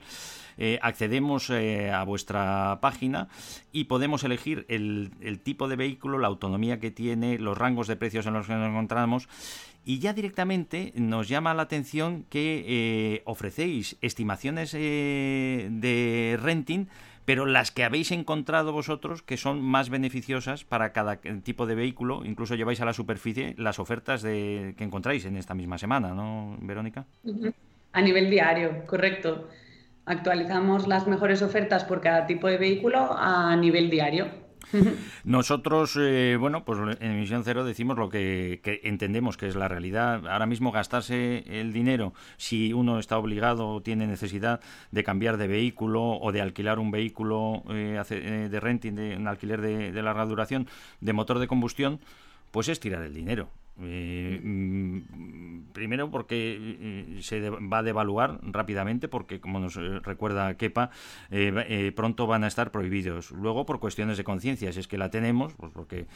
Eh, 0.61 0.77
accedemos 0.81 1.49
eh, 1.51 1.89
a 1.89 2.03
vuestra 2.03 2.79
página 2.81 3.29
y 3.71 3.85
podemos 3.85 4.25
elegir 4.25 4.65
el, 4.67 5.39
tipo 5.41 5.48
de 5.57 5.75
vehículo, 5.75 6.19
la 6.19 6.27
autonomía 6.27 6.79
que 6.79 6.91
tiene, 6.91 7.39
los 7.39 7.57
rangos 7.57 7.87
de 7.87 7.95
precios 7.95 8.25
en 8.25 8.33
los 8.33 8.47
que 8.47 8.53
nos 8.53 8.69
encontramos 8.69 9.27
y 9.85 9.99
ya 9.99 10.13
directamente 10.13 10.93
nos 10.95 11.27
llama 11.27 11.53
la 11.53 11.63
atención 11.63 12.25
que 12.29 12.65
eh, 12.67 13.21
ofrecéis 13.25 13.97
estimaciones 14.01 14.71
de 14.73 16.39
renting, 16.41 16.87
pero 17.25 17.45
las 17.45 17.71
que 17.71 17.83
habéis 17.83 18.11
encontrado 18.11 18.71
vosotros 18.73 19.21
que 19.21 19.37
son 19.37 19.61
más 19.61 19.89
beneficiosas 19.89 20.63
para 20.63 20.91
cada 20.91 21.17
tipo 21.17 21.65
de 21.65 21.75
vehículo, 21.75 22.23
incluso 22.25 22.55
lleváis 22.55 22.81
a 22.81 22.85
la 22.85 22.93
superficie 22.93 23.55
las 23.57 23.79
ofertas 23.79 24.21
de, 24.21 24.75
que 24.77 24.83
encontráis 24.83 25.25
en 25.25 25.37
esta 25.37 25.53
misma 25.53 25.77
semana, 25.77 26.13
¿no, 26.13 26.57
Verónica? 26.61 27.05
A 27.93 28.01
nivel 28.01 28.29
diario, 28.29 28.85
correcto 28.85 29.47
actualizamos 30.09 30.87
las 30.87 31.05
mejores 31.05 31.43
ofertas 31.43 31.83
por 31.83 32.01
cada 32.01 32.25
tipo 32.25 32.47
de 32.47 32.57
vehículo 32.57 33.15
a 33.15 33.55
nivel 33.55 33.91
diario. 33.91 34.27
Nosotros, 35.23 35.97
eh, 35.99 36.37
bueno, 36.39 36.63
pues 36.65 36.79
en 36.99 37.11
Emisión 37.11 37.43
Cero 37.43 37.63
decimos 37.63 37.97
lo 37.97 38.09
que, 38.09 38.61
entendemos 38.83 39.37
que 39.37 39.47
es 39.47 39.55
la 39.55 39.67
realidad. 39.67 40.27
Ahora 40.27 40.45
mismo 40.45 40.71
gastarse 40.71 41.43
el 41.47 41.73
dinero, 41.73 42.13
si 42.37 42.73
uno 42.73 42.99
está 42.99 43.17
obligado 43.17 43.67
o 43.69 43.81
tiene 43.81 44.07
necesidad 44.07 44.59
de 44.91 45.03
cambiar 45.03 45.37
de 45.37 45.47
vehículo 45.47 46.03
o 46.03 46.31
de 46.31 46.41
alquilar 46.41 46.79
un 46.79 46.91
vehículo 46.91 47.63
eh, 47.69 48.01
eh, 48.09 48.47
de 48.49 48.59
renting, 48.59 48.93
de 48.93 49.17
un 49.17 49.27
alquiler 49.27 49.61
de 49.61 50.01
larga 50.01 50.25
duración, 50.25 50.67
de 51.01 51.13
motor 51.13 51.39
de 51.39 51.47
combustión, 51.47 51.99
pues 52.51 52.67
es 52.67 52.79
tirar 52.79 53.03
el 53.03 53.13
dinero. 53.13 53.49
Eh, 53.81 54.41
mm, 54.43 55.71
primero 55.71 56.09
porque 56.11 56.57
eh, 56.59 57.19
se 57.21 57.49
va 57.49 57.79
a 57.79 57.83
devaluar 57.83 58.39
rápidamente 58.43 59.07
porque 59.07 59.39
como 59.39 59.59
nos 59.59 59.77
eh, 59.77 59.99
recuerda 59.99 60.55
Kepa 60.55 60.89
pronto 61.95 62.27
van 62.27 62.43
a 62.43 62.47
estar 62.47 62.71
prohibidos. 62.71 63.31
Luego 63.31 63.65
por 63.65 63.79
cuestiones 63.79 64.17
de 64.17 64.23
conciencia 64.23 64.73
si 64.73 64.79
es 64.79 64.87
que 64.87 64.97
la 64.97 65.09
tenemos 65.09 65.53
pues 65.53 65.71
porque 65.71 66.07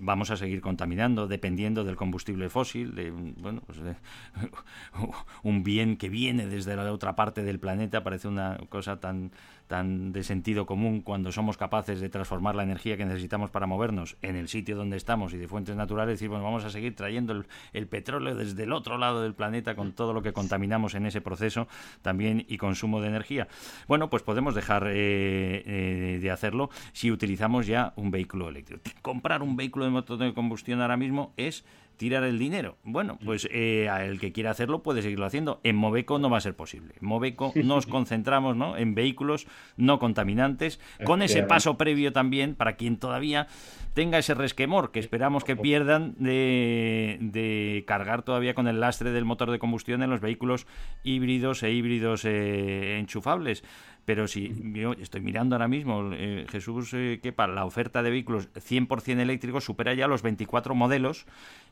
vamos 0.00 0.30
a 0.30 0.36
seguir 0.36 0.60
contaminando 0.60 1.26
dependiendo 1.26 1.84
del 1.84 1.96
combustible 1.96 2.48
fósil 2.48 2.94
de 2.94 3.10
bueno 3.10 3.62
pues 3.66 3.78
un 5.42 5.62
bien 5.64 5.96
que 5.96 6.08
viene 6.08 6.46
desde 6.46 6.76
la 6.76 6.90
otra 6.92 7.16
parte 7.16 7.42
del 7.42 7.58
planeta 7.58 8.02
parece 8.02 8.28
una 8.28 8.58
cosa 8.68 9.00
tan 9.00 9.32
tan 9.70 10.10
de 10.12 10.24
sentido 10.24 10.66
común 10.66 11.00
cuando 11.00 11.30
somos 11.30 11.56
capaces 11.56 12.00
de 12.00 12.08
transformar 12.08 12.56
la 12.56 12.64
energía 12.64 12.96
que 12.96 13.04
necesitamos 13.04 13.52
para 13.52 13.68
movernos 13.68 14.16
en 14.20 14.34
el 14.34 14.48
sitio 14.48 14.76
donde 14.76 14.96
estamos 14.96 15.32
y 15.32 15.36
de 15.36 15.46
fuentes 15.46 15.76
naturales, 15.76 16.14
decir, 16.14 16.28
bueno, 16.28 16.42
vamos 16.42 16.64
a 16.64 16.70
seguir 16.70 16.96
trayendo 16.96 17.44
el, 17.72 17.86
petróleo 17.86 18.34
desde 18.34 18.64
el 18.64 18.72
otro 18.72 18.98
lado 18.98 19.22
del 19.22 19.32
planeta 19.32 19.76
con 19.76 19.92
todo 19.92 20.12
lo 20.12 20.22
que 20.22 20.32
contaminamos 20.32 20.96
en 20.96 21.06
ese 21.06 21.20
proceso 21.20 21.68
también 22.02 22.44
y 22.48 22.56
consumo 22.56 23.00
de 23.00 23.10
energía. 23.10 23.46
Bueno, 23.86 24.10
pues 24.10 24.24
podemos 24.24 24.56
dejar 24.56 24.88
eh, 24.88 25.62
eh, 25.64 26.18
de 26.20 26.30
hacerlo 26.32 26.70
si 26.92 27.12
utilizamos 27.12 27.68
ya 27.68 27.92
un 27.94 28.10
vehículo 28.10 28.48
eléctrico. 28.48 28.82
Comprar 29.02 29.40
un 29.40 29.54
vehículo 29.54 29.84
de 29.84 29.92
motor 29.92 30.18
de 30.18 30.34
combustión 30.34 30.80
ahora 30.80 30.96
mismo 30.96 31.32
es 31.36 31.64
tirar 32.00 32.24
el 32.24 32.38
dinero. 32.38 32.78
Bueno, 32.82 33.18
pues 33.22 33.46
eh, 33.52 33.86
el 34.00 34.18
que 34.18 34.32
quiera 34.32 34.52
hacerlo 34.52 34.82
puede 34.82 35.02
seguirlo 35.02 35.26
haciendo. 35.26 35.60
En 35.64 35.76
Moveco 35.76 36.18
no 36.18 36.30
va 36.30 36.38
a 36.38 36.40
ser 36.40 36.56
posible. 36.56 36.94
En 36.98 37.06
Moveco 37.06 37.52
nos 37.56 37.84
concentramos 37.84 38.56
¿no? 38.56 38.78
en 38.78 38.94
vehículos 38.94 39.46
no 39.76 39.98
contaminantes, 39.98 40.80
con 41.04 41.20
ese 41.20 41.42
paso 41.42 41.76
previo 41.76 42.10
también 42.10 42.54
para 42.54 42.76
quien 42.76 42.96
todavía 42.96 43.48
tenga 43.92 44.16
ese 44.16 44.32
resquemor 44.32 44.92
que 44.92 44.98
esperamos 44.98 45.44
que 45.44 45.56
pierdan 45.56 46.14
de, 46.16 47.18
de 47.20 47.84
cargar 47.86 48.22
todavía 48.22 48.54
con 48.54 48.66
el 48.66 48.80
lastre 48.80 49.10
del 49.10 49.26
motor 49.26 49.50
de 49.50 49.58
combustión 49.58 50.02
en 50.02 50.08
los 50.08 50.20
vehículos 50.20 50.66
híbridos 51.02 51.62
e 51.62 51.70
híbridos 51.70 52.24
eh, 52.24 52.98
enchufables. 52.98 53.62
Pero 54.10 54.26
si 54.26 54.52
yo 54.74 54.94
estoy 54.94 55.20
mirando 55.20 55.54
ahora 55.54 55.68
mismo, 55.68 56.10
eh, 56.12 56.44
Jesús, 56.50 56.92
eh, 56.94 57.20
que 57.22 57.32
para 57.32 57.52
la 57.52 57.64
oferta 57.64 58.02
de 58.02 58.10
vehículos 58.10 58.48
100% 58.54 59.20
eléctricos 59.20 59.62
supera 59.62 59.94
ya 59.94 60.08
los 60.08 60.22
24 60.22 60.74
modelos 60.74 61.26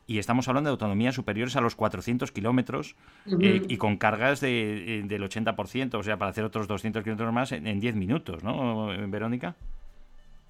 y 0.07 0.19
estamos 0.19 0.47
hablando 0.47 0.69
de 0.69 0.71
autonomías 0.71 1.15
superiores 1.15 1.57
a 1.57 1.59
los 1.59 1.75
400 1.75 2.31
kilómetros 2.31 2.95
eh, 3.41 3.63
y 3.67 3.75
con 3.75 3.97
cargas 3.97 4.39
de, 4.39 5.03
del 5.05 5.21
80%, 5.21 5.95
o 5.95 6.03
sea, 6.03 6.15
para 6.15 6.31
hacer 6.31 6.45
otros 6.45 6.69
200 6.69 7.03
kilómetros 7.03 7.33
más 7.33 7.51
en, 7.51 7.67
en 7.67 7.81
10 7.81 7.95
minutos, 7.95 8.41
¿no, 8.41 8.87
Verónica? 9.09 9.57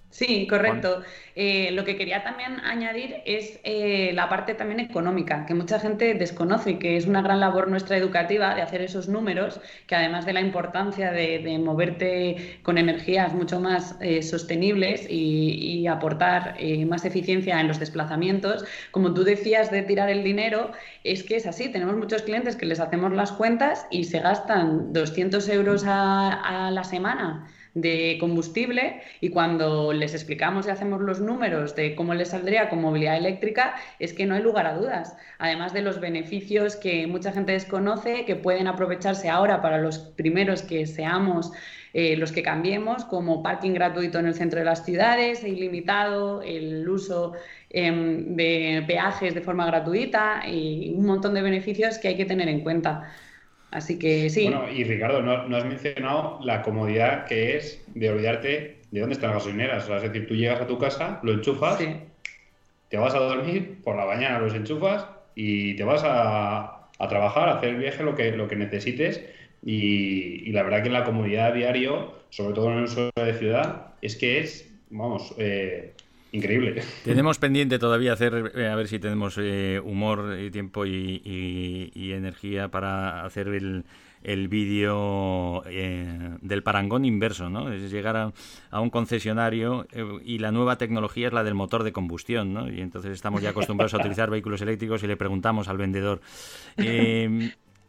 Sí, 0.10 0.48
correcto. 0.48 1.04
Eh, 1.36 1.70
lo 1.72 1.86
que 1.86 1.96
quería 1.96 2.24
también 2.24 2.60
añadir 2.62 3.18
es 3.26 3.60
eh, 3.64 4.12
la 4.14 4.28
parte 4.28 4.56
también 4.56 4.80
económica, 4.80 5.46
que 5.46 5.54
mucha 5.54 5.80
gente 5.80 6.16
desconoce 6.16 6.72
y 6.72 6.80
que 6.80 6.98
es 6.98 7.06
una 7.06 7.22
gran 7.22 7.40
labor 7.40 7.68
nuestra 7.68 7.96
educativa 7.96 8.56
de 8.56 8.64
hacer 8.64 8.82
esos 8.82 9.08
números, 9.08 9.62
que 9.86 9.96
además 9.96 10.26
de 10.26 10.34
la 10.34 10.42
importancia 10.42 11.12
de, 11.12 11.60
moverte 11.60 12.60
con 12.64 12.80
energías 12.80 13.34
mucho 13.34 13.60
más 13.60 13.98
eh, 14.02 14.24
sostenibles 14.24 15.06
y, 15.10 15.88
aportar 15.88 16.56
más 16.88 17.06
eficiencia 17.06 17.60
en 17.60 17.68
los 17.68 17.80
desplazamientos, 17.80 18.64
como 18.92 19.14
tú 19.14 19.24
decías 19.24 19.72
de 19.72 19.82
tirar 19.82 20.10
el 20.10 20.24
dinero, 20.24 20.72
es 21.04 21.24
que 21.24 21.36
es 21.38 21.48
así. 21.48 21.70
Tenemos 21.70 21.96
muchos 21.96 22.22
clientes 22.24 22.56
que 22.56 22.66
les 22.66 22.80
hacemos 22.80 23.12
las 23.14 23.32
cuentas 23.32 23.88
y 23.90 24.04
se 24.04 24.20
gastan 24.20 24.94
200 24.94 25.48
euros 25.50 25.84
a 25.88 26.70
la 26.72 26.84
semana 26.84 27.48
de 27.82 28.18
combustible 28.20 29.02
y 29.22 29.30
cuando 29.30 29.94
les 29.94 30.14
explicamos 30.14 30.68
y 30.68 30.70
hacemos 30.70 31.02
los 31.02 31.20
números 31.20 31.76
de 31.76 31.96
cómo 31.96 32.14
les 32.14 32.30
saldría 32.30 32.70
con 32.70 32.82
movilidad 32.82 33.18
eléctrica, 33.18 33.76
es 34.00 34.14
que 34.14 34.26
no 34.26 34.36
hay 34.36 34.42
lugar 34.42 34.68
a 34.68 34.76
dudas. 34.76 35.16
Además 35.38 35.74
de 35.74 35.82
los 35.82 36.00
beneficios 36.00 36.76
que 36.76 37.08
mucha 37.08 37.32
gente 37.32 37.52
desconoce, 37.52 38.26
que 38.26 38.36
pueden 38.36 38.68
aprovecharse 38.68 39.30
ahora 39.30 39.62
para 39.62 39.78
los 39.78 40.00
primeros 40.00 40.62
que 40.62 40.86
seamos 40.86 41.52
eh, 41.94 42.16
los 42.18 42.32
que 42.32 42.44
cambiemos, 42.44 43.04
como 43.06 43.42
parking 43.42 43.74
gratuito 43.74 44.20
en 44.20 44.28
el 44.28 44.36
centro 44.36 44.60
de 44.60 44.66
las 44.66 44.86
ciudades, 44.86 45.44
e 45.44 45.50
ilimitado, 45.50 46.42
el 46.44 46.88
uso 46.88 47.34
em, 47.70 48.36
de 48.36 48.84
peajes 48.88 49.34
de 49.34 49.42
forma 49.42 49.66
gratuita 49.66 50.44
y 50.48 50.94
un 50.96 51.06
montón 51.06 51.34
de 51.34 51.42
beneficios 51.42 51.98
que 51.98 52.10
hay 52.10 52.18
que 52.18 52.26
tener 52.26 52.48
en 52.48 52.62
cuenta. 52.62 53.10
Así 53.72 54.00
que 54.00 54.30
sí. 54.30 54.44
Bueno, 54.44 54.70
y 54.72 54.84
Ricardo, 54.84 55.22
no, 55.22 55.56
has 55.56 55.66
mencionado 55.66 56.40
la 56.44 56.64
comodidad 56.64 57.26
que 57.26 57.56
es 57.58 57.84
de 57.94 58.10
olvidarte 58.10 58.78
de 58.92 59.00
dónde 59.00 59.14
están 59.14 59.30
las 59.30 59.44
gasolineras. 59.44 59.88
es 59.88 60.02
decir, 60.02 60.28
tú 60.28 60.36
llegas 60.36 60.62
a 60.62 60.68
tu 60.68 60.80
casa, 60.80 61.20
lo 61.22 61.34
enchufas, 61.34 61.80
te 62.90 62.98
vas 62.98 63.14
a 63.14 63.20
dormir, 63.20 63.78
por 63.84 63.96
la 63.96 64.06
mañana 64.06 64.40
los 64.40 64.56
enchufas 64.56 65.06
y 65.36 65.76
te 65.76 65.84
vas 65.84 66.02
a, 66.04 66.90
trabajar, 67.08 67.50
a 67.50 67.58
hacer 67.58 67.70
el 67.70 67.78
viaje, 67.78 68.04
lo 68.04 68.16
que, 68.16 68.32
lo 68.32 68.48
que 68.48 68.56
necesites. 68.56 69.24
Y, 69.64 70.52
la 70.52 70.64
verdad 70.64 70.84
que 70.84 70.90
la 70.90 71.04
comodidad 71.04 71.54
diario, 71.54 72.14
sobre 72.30 72.54
todo 72.54 72.72
en 72.72 72.80
el 72.80 72.84
uso 72.86 73.12
de 73.16 73.34
ciudad, 73.36 73.94
es 74.02 74.16
que 74.16 74.40
es, 74.40 74.74
vamos, 74.90 75.36
eh, 75.38 75.94
increíble. 76.32 76.84
Tenemos 77.04 77.40
pendiente 77.40 77.80
todavía 77.80 78.14
hacer, 78.14 78.54
eh, 78.56 78.68
a 78.68 78.76
ver 78.76 78.88
si 78.88 79.00
tenemos 79.00 79.38
eh, 79.40 79.82
humor, 79.84 80.38
y 80.40 80.52
tiempo 80.52 80.86
y, 80.86 81.92
energía 82.14 82.70
para 82.70 83.24
hacer 83.26 83.48
el, 83.50 83.86
el 84.24 84.48
vídeo 84.48 85.64
eh, 85.68 86.38
del 86.42 86.64
parangón 86.64 87.06
inverso, 87.06 87.50
¿no? 87.50 87.72
Es 87.72 87.92
llegar 87.92 88.18
a, 88.18 88.80
un 88.80 88.90
concesionario 88.90 89.88
y 90.24 90.40
la 90.40 90.52
nueva 90.52 90.78
tecnología 90.78 91.28
es 91.28 91.34
la 91.34 91.44
del 91.44 91.54
motor 91.54 91.84
de 91.84 91.92
combustión, 91.92 92.54
¿no? 92.54 92.70
Y 92.70 92.82
entonces 92.82 93.12
estamos 93.12 93.42
ya 93.42 93.52
acostumbrados 93.52 93.94
a 93.94 93.98
utilizar 93.98 94.30
vehículos 94.32 94.62
eléctricos 94.62 95.04
y 95.04 95.08
le 95.08 95.18
preguntamos 95.18 95.68
al 95.68 95.78
vendedor, 95.78 96.22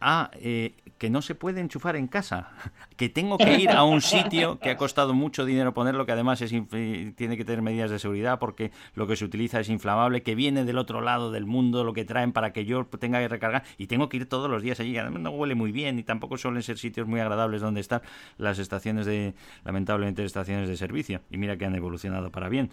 Ah, 0.00 0.30
eh, 0.40 0.72
que 1.00 1.08
no 1.08 1.22
se 1.22 1.34
puede 1.34 1.62
enchufar 1.62 1.96
en 1.96 2.08
casa, 2.08 2.50
que 2.98 3.08
tengo 3.08 3.38
que 3.38 3.58
ir 3.58 3.70
a 3.70 3.84
un 3.84 4.02
sitio 4.02 4.58
que 4.58 4.68
ha 4.68 4.76
costado 4.76 5.14
mucho 5.14 5.46
dinero 5.46 5.72
ponerlo, 5.72 6.04
que 6.04 6.12
además 6.12 6.42
es 6.42 6.50
tiene 6.50 7.38
que 7.38 7.44
tener 7.46 7.62
medidas 7.62 7.90
de 7.90 7.98
seguridad 7.98 8.38
porque 8.38 8.70
lo 8.94 9.06
que 9.06 9.16
se 9.16 9.24
utiliza 9.24 9.60
es 9.60 9.70
inflamable, 9.70 10.22
que 10.22 10.34
viene 10.34 10.66
del 10.66 10.76
otro 10.76 11.00
lado 11.00 11.30
del 11.30 11.46
mundo, 11.46 11.84
lo 11.84 11.94
que 11.94 12.04
traen 12.04 12.32
para 12.32 12.52
que 12.52 12.66
yo 12.66 12.84
tenga 12.84 13.18
que 13.18 13.28
recargar 13.28 13.64
y 13.78 13.86
tengo 13.86 14.10
que 14.10 14.18
ir 14.18 14.28
todos 14.28 14.50
los 14.50 14.62
días 14.62 14.78
allí. 14.78 14.98
Además 14.98 15.22
no 15.22 15.30
huele 15.30 15.54
muy 15.54 15.72
bien 15.72 15.98
y 15.98 16.02
tampoco 16.02 16.36
suelen 16.36 16.62
ser 16.62 16.76
sitios 16.76 17.08
muy 17.08 17.18
agradables 17.20 17.62
donde 17.62 17.80
estar 17.80 18.02
las 18.36 18.58
estaciones 18.58 19.06
de, 19.06 19.34
lamentablemente, 19.64 20.22
estaciones 20.22 20.68
de 20.68 20.76
servicio. 20.76 21.22
Y 21.30 21.38
mira 21.38 21.56
que 21.56 21.64
han 21.64 21.74
evolucionado 21.74 22.30
para 22.30 22.50
bien. 22.50 22.70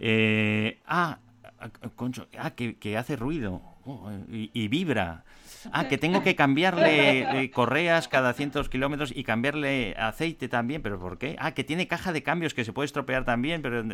Eh, 0.00 0.80
ah, 0.84 1.20
ah, 1.60 1.68
concho, 1.94 2.26
ah, 2.40 2.50
que, 2.50 2.76
que 2.76 2.96
hace 2.96 3.14
ruido 3.14 3.62
oh, 3.84 4.10
y, 4.32 4.50
y 4.52 4.66
vibra. 4.66 5.22
Ah, 5.72 5.88
que 5.88 5.98
tengo 5.98 6.22
que 6.22 6.34
cambiarle 6.34 7.42
eh, 7.42 7.50
correas 7.50 8.08
cada 8.08 8.32
cientos 8.32 8.68
kilómetros 8.68 9.12
y 9.14 9.24
cambiarle 9.24 9.94
aceite 9.98 10.48
también, 10.48 10.82
pero 10.82 10.98
¿por 10.98 11.18
qué? 11.18 11.36
Ah, 11.38 11.52
que 11.52 11.64
tiene 11.64 11.86
caja 11.86 12.12
de 12.12 12.22
cambios 12.22 12.54
que 12.54 12.64
se 12.64 12.72
puede 12.72 12.86
estropear 12.86 13.24
también, 13.24 13.62
pero 13.62 13.84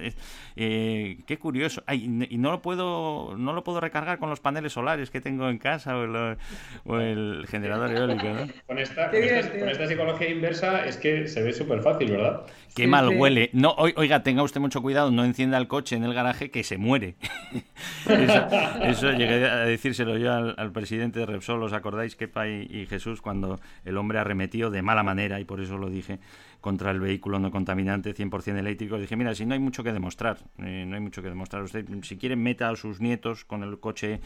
eh, 0.57 1.19
qué 1.27 1.39
curioso. 1.39 1.83
Ay, 1.87 2.27
y 2.29 2.39
no 2.39 2.51
lo 2.51 2.63
puedo 2.63 3.37
no 3.37 3.53
lo 3.53 3.65
puedo 3.65 3.81
recargar 3.81 4.19
con 4.19 4.31
los 4.31 4.41
paneles 4.41 4.73
solares 4.73 5.11
que 5.11 5.21
tengo 5.21 5.49
en 5.49 5.59
casa 5.59 5.97
o 5.97 6.99
el, 7.01 7.47
generador 7.49 7.91
eólico, 7.91 8.27
Con 8.67 8.79
esta, 8.79 9.11
con 9.11 9.69
esta, 9.69 9.87
psicología 9.87 10.31
inversa 10.31 10.87
es 10.87 10.97
que 10.97 11.29
se 11.29 11.43
ve 11.43 11.53
súper 11.53 11.83
fácil, 11.83 12.13
¿verdad? 12.13 12.43
Qué 12.75 12.87
mal 12.89 13.09
huele. 13.09 13.51
No, 13.53 13.75
oiga, 13.77 14.23
tenga 14.23 14.43
usted 14.43 14.61
mucho 14.61 14.83
cuidado, 14.83 15.11
no 15.13 15.25
encienda 15.25 15.59
el 15.59 15.69
coche 15.69 15.95
en 15.95 16.03
el 16.03 16.13
garaje 16.13 16.51
que 16.51 16.65
se 16.65 16.77
muere. 16.77 17.15
eso, 18.09 19.13
llegué 19.13 19.47
a 19.47 19.59
decírselo 19.59 20.19
yo 20.19 20.33
al, 20.33 20.73
presidente 20.73 21.21
de 21.21 21.27
Repsol, 21.27 21.54
¿os 21.63 21.73
acordáis, 21.73 22.17
Kepa 22.17 22.49
y, 22.49 22.67
y 22.71 22.87
Jesús, 22.87 23.21
cuando 23.21 23.61
el 23.85 23.97
hombre 23.97 24.19
arremetió 24.19 24.71
de 24.71 24.83
mala 24.83 25.03
manera, 25.03 25.41
y 25.41 25.45
por 25.45 25.61
eso 25.61 25.79
lo 25.79 25.91
dije, 25.91 26.19
contra 26.65 26.93
el 26.93 26.99
vehículo 26.99 27.39
no 27.39 27.51
contaminante 27.51 28.15
100% 28.15 28.59
eléctrico. 28.59 28.97
Dije, 28.97 29.17
mira, 29.17 29.35
si 29.35 29.45
no 29.45 29.53
hay 29.53 29.61
mucho 29.61 29.85
que 29.85 29.93
demostrar, 29.93 30.39
eh, 30.57 30.87
no 30.89 30.95
hay 30.95 31.01
mucho 31.03 31.21
que 31.21 31.29
demostrar. 31.29 31.63
Usted, 31.63 31.87
si 32.01 32.17
quiere, 32.17 32.37
meta 32.37 32.71
a 32.71 32.75
sus 32.75 33.03
nietos 33.03 33.45
con 33.45 33.63
el 33.63 33.79
coche 33.81 34.23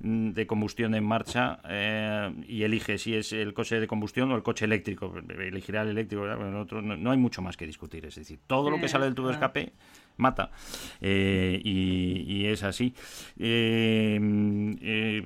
mm, 0.00 0.30
de 0.30 0.46
combustión 0.46 0.94
en 0.94 1.04
marcha 1.04 1.60
eh, 1.68 2.32
y 2.48 2.62
elige 2.62 2.96
si 2.96 3.14
es 3.14 3.34
el 3.34 3.52
coche 3.52 3.78
de 3.78 3.86
combustión 3.86 4.32
o 4.32 4.36
el 4.36 4.42
coche 4.42 4.64
eléctrico. 4.64 5.12
Elegirá 5.38 5.82
el 5.82 5.90
eléctrico. 5.90 6.24
no, 6.24 7.10
hay 7.10 7.18
mucho 7.18 7.42
más 7.42 7.58
que 7.58 7.66
discutir. 7.66 8.06
Es 8.06 8.14
decir, 8.14 8.40
todo 8.46 8.70
lo 8.70 8.80
que 8.80 8.88
sale 8.88 9.04
del 9.04 9.14
tubo 9.14 9.26
de 9.28 9.34
escape 9.34 9.74
mata. 10.16 10.50
Eh, 11.00 11.60
y, 11.64 12.46
es 12.46 12.62
así. 12.62 12.94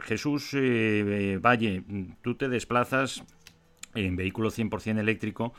Jesús 0.03 0.51
Valle, 1.41 1.83
tú 2.23 2.35
te 2.35 2.49
desplazas 2.49 3.25
en 3.95 4.17
vehículo 4.17 4.51
100% 4.51 4.99
eléctrico 4.99 5.55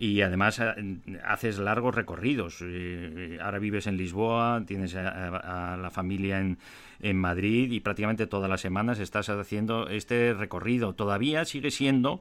y 0.00 0.22
además 0.22 0.60
eh, 0.60 1.00
haces 1.24 1.58
largos 1.58 1.94
recorridos. 1.94 2.58
Eh, 2.62 3.38
ahora 3.42 3.58
vives 3.58 3.86
en 3.86 3.98
Lisboa, 3.98 4.64
tienes 4.66 4.94
a, 4.96 5.76
la 5.80 5.90
familia 5.90 6.40
en, 6.40 6.58
en, 7.02 7.16
Madrid 7.16 7.70
y 7.72 7.80
prácticamente 7.80 8.26
todas 8.26 8.50
las 8.50 8.60
semanas 8.60 8.98
estás 8.98 9.28
haciendo 9.28 9.88
este 9.88 10.34
recorrido. 10.34 10.94
¿Todavía 10.94 11.44
sigue 11.44 11.70
siendo 11.70 12.20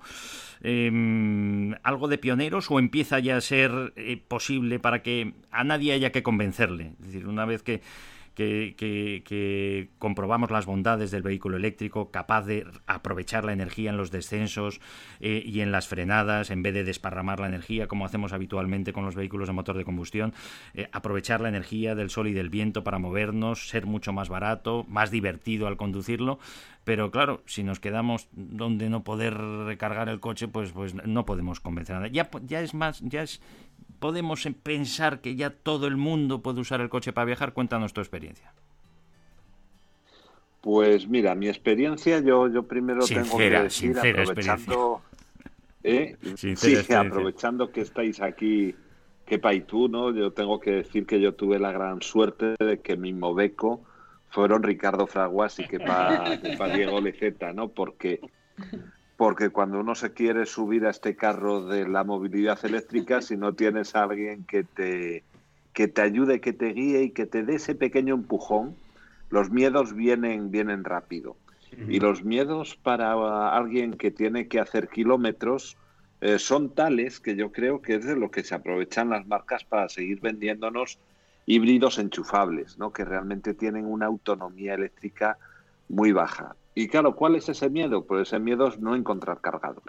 em, 0.62 1.76
algo 1.84 2.08
de 2.08 2.18
pioneros 2.18 2.70
o 2.72 2.80
empieza 2.80 3.20
ya 3.20 3.38
a 3.38 3.42
ser 3.42 3.94
eh, 3.96 4.22
posible 4.28 4.80
para 4.80 5.02
que 5.02 5.34
a 5.52 5.64
nadie 5.64 5.94
haya 5.94 6.12
que 6.12 6.24
convencerle? 6.24 6.94
Es 7.00 7.08
decir, 7.08 7.28
una 7.28 7.46
vez 7.46 7.64
que 7.64 7.82
que, 8.40 9.90
comprobamos 10.00 10.52
las 10.52 10.66
bondades 10.66 11.12
del 11.12 11.22
vehículo 11.22 11.58
eléctrico, 11.58 12.12
capaz 12.12 12.44
de 12.44 12.66
aprovechar 12.88 13.44
la 13.44 13.54
energía 13.54 13.90
en 13.90 13.98
los 13.98 14.12
descensos 14.12 14.80
eh, 15.20 15.44
y 15.46 15.62
en 15.62 15.72
las 15.72 15.88
frenadas, 15.88 16.50
en 16.52 16.64
vez 16.64 16.74
de 16.74 16.84
desparramar 16.84 17.40
la 17.40 17.48
energía 17.48 17.88
como 17.88 18.06
hacemos 18.06 18.34
habitualmente 18.34 18.94
con 18.94 19.06
los 19.06 19.16
vehículos 19.16 19.48
de 19.48 19.54
motor 19.54 19.78
de 19.78 19.86
combustión, 19.86 20.34
eh, 20.74 20.88
aprovechar 20.92 21.42
la 21.42 21.50
energía 21.50 21.96
del 21.96 22.10
sol 22.10 22.28
y 22.28 22.34
del 22.34 22.50
viento 22.50 22.84
para 22.84 23.00
movernos, 23.00 23.70
ser 23.70 23.86
mucho 23.86 24.14
más 24.14 24.30
barato, 24.30 24.86
más 24.88 25.12
divertido 25.12 25.68
al 25.68 25.78
conducirlo, 25.78 26.40
pero 26.84 27.12
claro, 27.12 27.44
si 27.46 27.64
nos 27.64 27.80
quedamos 27.80 28.30
donde 28.32 28.90
no 28.90 29.04
poder 29.04 29.38
recargar 29.38 30.10
el 30.10 30.20
coche, 30.20 30.48
pues, 30.48 30.72
pues 30.72 30.96
no 30.96 31.26
podemos 31.26 31.60
convencer 31.60 31.96
a 31.96 32.00
nadie. 32.00 32.14
Ya, 32.14 32.30
ya 32.44 32.62
es 32.62 32.74
más, 32.74 33.02
ya 33.02 33.22
es 33.22 33.42
podemos 34.00 34.48
pensar 34.64 35.22
que 35.22 35.36
ya 35.36 35.50
todo 35.50 35.88
el 35.88 35.98
mundo 35.98 36.42
puede 36.42 36.62
usar 36.62 36.82
el 36.82 36.90
coche 36.90 37.14
para 37.14 37.26
viajar? 37.26 37.54
Cuéntanos 37.54 37.94
tu 37.94 38.02
experiencia. 38.02 38.54
Pues 40.62 41.08
mira, 41.08 41.36
mi 41.36 41.48
experiencia, 41.48 42.20
yo, 42.20 42.48
yo 42.50 42.64
primero 42.64 43.06
tengo 43.06 43.38
que 43.38 43.50
decir, 43.50 43.98
aprovechando, 43.98 45.02
¿eh? 45.84 46.18
sí, 46.36 46.76
aprovechando 46.94 47.72
que 47.72 47.82
estáis 47.82 48.22
aquí, 48.22 48.76
que 49.26 49.40
y 49.54 49.62
tú, 49.62 49.88
¿no? 49.88 50.14
Yo 50.14 50.32
tengo 50.32 50.60
que 50.60 50.72
decir 50.72 51.06
que 51.06 51.22
yo 51.22 51.34
tuve 51.34 51.60
la 51.60 51.72
gran 51.72 52.02
suerte 52.02 52.56
de 52.60 52.80
que 52.80 52.98
mi 52.98 53.14
Moveco 53.14 53.82
fueron 54.30 54.64
Ricardo 54.64 55.08
Fraguas 55.08 55.60
y 55.60 55.66
que 55.66 55.80
para 55.80 56.38
Diego 56.76 57.00
Leceta, 57.00 57.54
¿no? 57.54 57.70
Porque 57.70 58.20
porque 59.20 59.50
cuando 59.50 59.82
uno 59.82 59.96
se 59.96 60.14
quiere 60.14 60.46
subir 60.46 60.86
a 60.86 60.92
este 60.92 61.18
carro 61.18 61.66
de 61.66 61.86
la 61.86 62.06
movilidad 62.06 62.58
eléctrica, 62.64 63.22
si 63.22 63.36
no 63.36 63.54
tienes 63.54 63.94
a 63.94 64.04
alguien 64.04 64.46
que 64.46 64.64
te, 64.64 65.26
que 65.74 65.90
te 65.90 66.02
ayude, 66.02 66.40
que 66.40 66.54
te 66.54 66.68
guíe 66.68 67.04
y 67.04 67.10
que 67.10 67.26
te 67.26 67.44
dé 67.44 67.56
ese 67.56 67.76
pequeño 67.76 68.16
empujón, 68.16 68.78
los 69.30 69.50
miedos 69.50 69.94
vienen, 69.94 70.52
vienen 70.52 70.86
rápido. 70.86 71.36
Y 71.90 72.00
los 72.00 72.24
miedos 72.24 72.78
para 72.82 73.50
alguien 73.50 73.96
que 73.96 74.10
tiene 74.10 74.48
que 74.48 74.62
hacer 74.62 74.88
kilómetros 74.88 75.76
eh, 76.22 76.40
son 76.40 76.74
tales 76.74 77.20
que 77.20 77.36
yo 77.36 77.52
creo 77.52 77.82
que 77.82 77.96
es 77.96 78.06
de 78.06 78.16
lo 78.16 78.32
que 78.32 78.46
se 78.46 78.56
aprovechan 78.56 79.10
las 79.10 79.28
marcas 79.28 79.66
para 79.66 79.90
seguir 79.90 80.22
vendiéndonos 80.22 80.98
híbridos 81.46 82.00
enchufables, 82.00 82.78
¿no? 82.78 82.94
que 82.94 83.04
realmente 83.04 83.54
tienen 83.54 83.86
una 83.86 84.06
autonomía 84.06 84.76
eléctrica 84.76 85.38
muy 85.90 86.14
baja. 86.14 86.56
Y 86.80 86.88
claro, 86.88 87.14
¿cuál 87.14 87.36
es 87.36 87.50
ese 87.50 87.70
miedo? 87.70 88.06
Pues 88.06 88.30
ese 88.30 88.40
miedo 88.40 88.70
es 88.70 88.80
no 88.80 88.96
encontrar 88.96 89.42
cargador. 89.42 89.84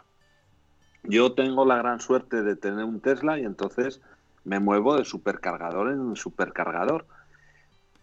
Yo 1.05 1.34
tengo 1.34 1.64
la 1.64 1.76
gran 1.76 2.01
suerte 2.01 2.43
de 2.43 2.57
tener 2.57 2.84
un 2.84 2.99
Tesla 2.99 3.38
y 3.38 3.45
entonces 3.45 4.01
me 4.43 4.59
muevo 4.59 4.97
de 4.97 5.05
supercargador 5.05 5.93
en 5.93 6.16
supercargador. 6.16 7.07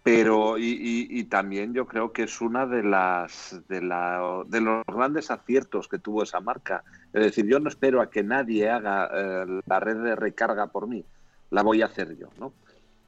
Pero, 0.03 0.57
y, 0.57 1.21
también 1.25 1.73
yo 1.73 1.85
creo 1.85 2.13
que 2.13 2.23
es 2.23 2.39
una 2.39 2.65
de 2.65 2.81
las 2.81 3.61
de, 3.67 3.81
los 3.81 4.85
grandes 4.85 5.31
aciertos 5.31 5.89
que 5.89 5.99
tuvo 5.99 6.23
esa 6.23 6.39
marca. 6.39 6.85
Es 7.11 7.23
decir, 7.23 7.45
yo 7.45 7.59
no 7.59 7.67
espero 7.67 7.99
a 7.99 8.09
que 8.09 8.23
nadie 8.23 8.69
haga 8.69 9.09
eh, 9.13 9.61
la 9.65 9.81
red 9.81 9.97
de 9.97 10.15
recarga 10.15 10.67
por 10.67 10.87
mí, 10.87 11.03
la 11.49 11.61
voy 11.61 11.81
a 11.81 11.87
hacer 11.87 12.17
yo, 12.17 12.29
¿no? 12.39 12.53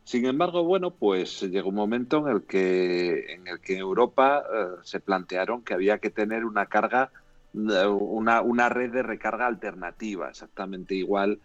Sin 0.09 0.25
embargo, 0.25 0.63
bueno, 0.63 0.89
pues 0.89 1.43
llegó 1.43 1.69
un 1.69 1.75
momento 1.75 2.17
en 2.17 2.35
el 2.35 2.41
que 2.41 3.31
en 3.31 3.47
el 3.47 3.59
que 3.59 3.77
Europa 3.77 4.43
eh, 4.51 4.65
se 4.81 4.99
plantearon 4.99 5.61
que 5.61 5.75
había 5.75 5.99
que 5.99 6.09
tener 6.09 6.45
una 6.45 6.65
carga, 6.65 7.11
eh, 7.53 7.85
una, 7.85 8.41
una 8.41 8.69
red 8.69 8.91
de 8.91 9.03
recarga 9.03 9.45
alternativa, 9.45 10.29
exactamente 10.29 10.95
igual 10.95 11.39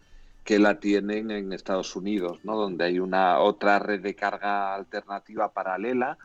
que 0.45 0.59
la 0.59 0.81
tienen 0.81 1.31
en 1.31 1.53
Estados 1.53 1.95
Unidos, 1.95 2.41
¿no? 2.43 2.57
Donde 2.57 2.87
hay 2.87 3.01
una 3.01 3.39
otra 3.41 3.79
red 3.81 4.01
de 4.01 4.15
carga 4.15 4.75
alternativa 4.75 5.53
paralela, 5.53 6.17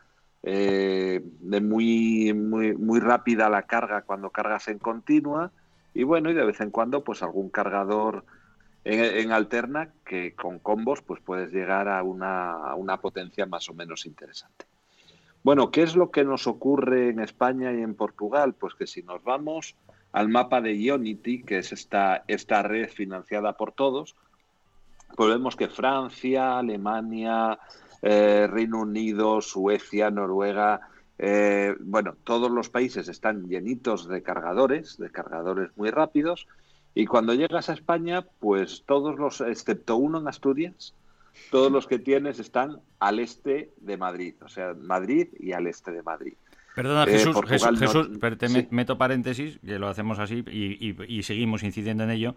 eh, 0.42 1.22
de 1.42 1.60
muy, 1.60 2.34
muy, 2.34 2.74
muy 2.74 3.02
rápida 3.02 3.50
la 3.50 3.64
carga 3.64 4.04
cuando 4.04 4.30
cargas 4.30 4.70
en 4.70 4.80
continua, 4.80 5.52
y 5.94 6.04
bueno, 6.04 6.30
y 6.30 6.36
de 6.36 6.46
vez 6.46 6.62
en 6.62 6.72
cuando, 6.72 7.04
pues 7.04 7.22
algún 7.22 7.50
cargador 7.50 8.24
en, 8.84 9.32
Alterna, 9.32 9.89
que 10.05 10.34
con 10.34 10.59
combos 10.59 11.01
pues 11.01 11.21
puedes 11.21 11.51
llegar 11.51 11.88
a 11.88 12.01
una, 12.03 12.75
una 12.75 12.99
potencia 13.01 13.45
más 13.45 13.69
o 13.69 13.73
menos 13.73 14.05
interesante. 14.05 14.65
Bueno, 15.43 15.71
¿qué 15.71 15.84
es 15.84 15.95
lo 15.95 16.11
que 16.11 16.23
nos 16.23 16.47
ocurre 16.47 17.09
en 17.09 17.19
España 17.19 17.71
y 17.71 17.82
en 17.82 17.95
Portugal? 17.95 18.53
Pues 18.53 18.73
que 18.75 18.88
si 18.88 19.03
nos 19.03 19.23
vamos 19.23 19.75
al 20.11 20.27
mapa 20.30 20.61
de 20.61 20.77
Ionity, 20.77 21.43
que 21.43 21.59
es 21.59 21.71
esta, 21.71 22.23
esta 22.27 22.61
red 22.63 22.89
financiada 22.89 23.53
por 23.53 23.71
todos, 23.71 24.15
pues 25.15 25.30
vemos 25.30 25.55
que 25.55 25.69
Francia, 25.69 26.57
Alemania, 26.57 27.57
eh, 28.01 28.47
Reino 28.49 28.82
Unido, 28.82 29.41
Suecia, 29.41 30.09
Noruega, 30.09 30.82
eh, 31.17 31.75
bueno, 31.82 32.15
todos 32.23 32.49
los 32.49 32.69
países 32.69 33.09
están 33.09 33.47
llenitos 33.49 34.07
de 34.07 34.23
cargadores, 34.23 34.97
de 34.97 35.11
cargadores 35.11 35.69
muy 35.75 35.89
rápidos, 35.89 36.47
y 36.96 37.06
cuando 37.06 37.34
llegas 37.34 37.70
a 37.70 37.74
España, 37.74 38.26
pues 38.40 38.84
todos 38.86 39.18
los, 39.18 39.42
excepto 39.42 39.98
uno 39.98 40.20
en 40.20 40.28
Asturias, 40.28 40.94
todos 41.52 41.72
los 41.72 41.88
que 41.88 42.00
tienes 42.00 42.40
están 42.40 42.82
al 43.00 43.20
este 43.20 43.72
de 43.78 43.98
Madrid, 43.98 44.36
o 44.44 44.50
sea, 44.50 44.74
Madrid 44.74 45.28
y 45.40 45.54
al 45.54 45.68
este 45.68 45.92
de 45.92 46.04
Madrid. 46.04 46.34
Perdona, 46.76 47.04
eh, 47.04 47.18
Jesús, 47.18 47.36
Jesús, 47.78 48.10
te 48.38 48.68
meto 48.72 48.98
paréntesis, 48.98 49.60
que 49.66 49.80
lo 49.80 49.88
hacemos 49.88 50.20
así 50.20 50.44
y, 50.50 51.24
seguimos 51.24 51.64
incidiendo 51.64 52.04
en 52.04 52.12
ello. 52.12 52.36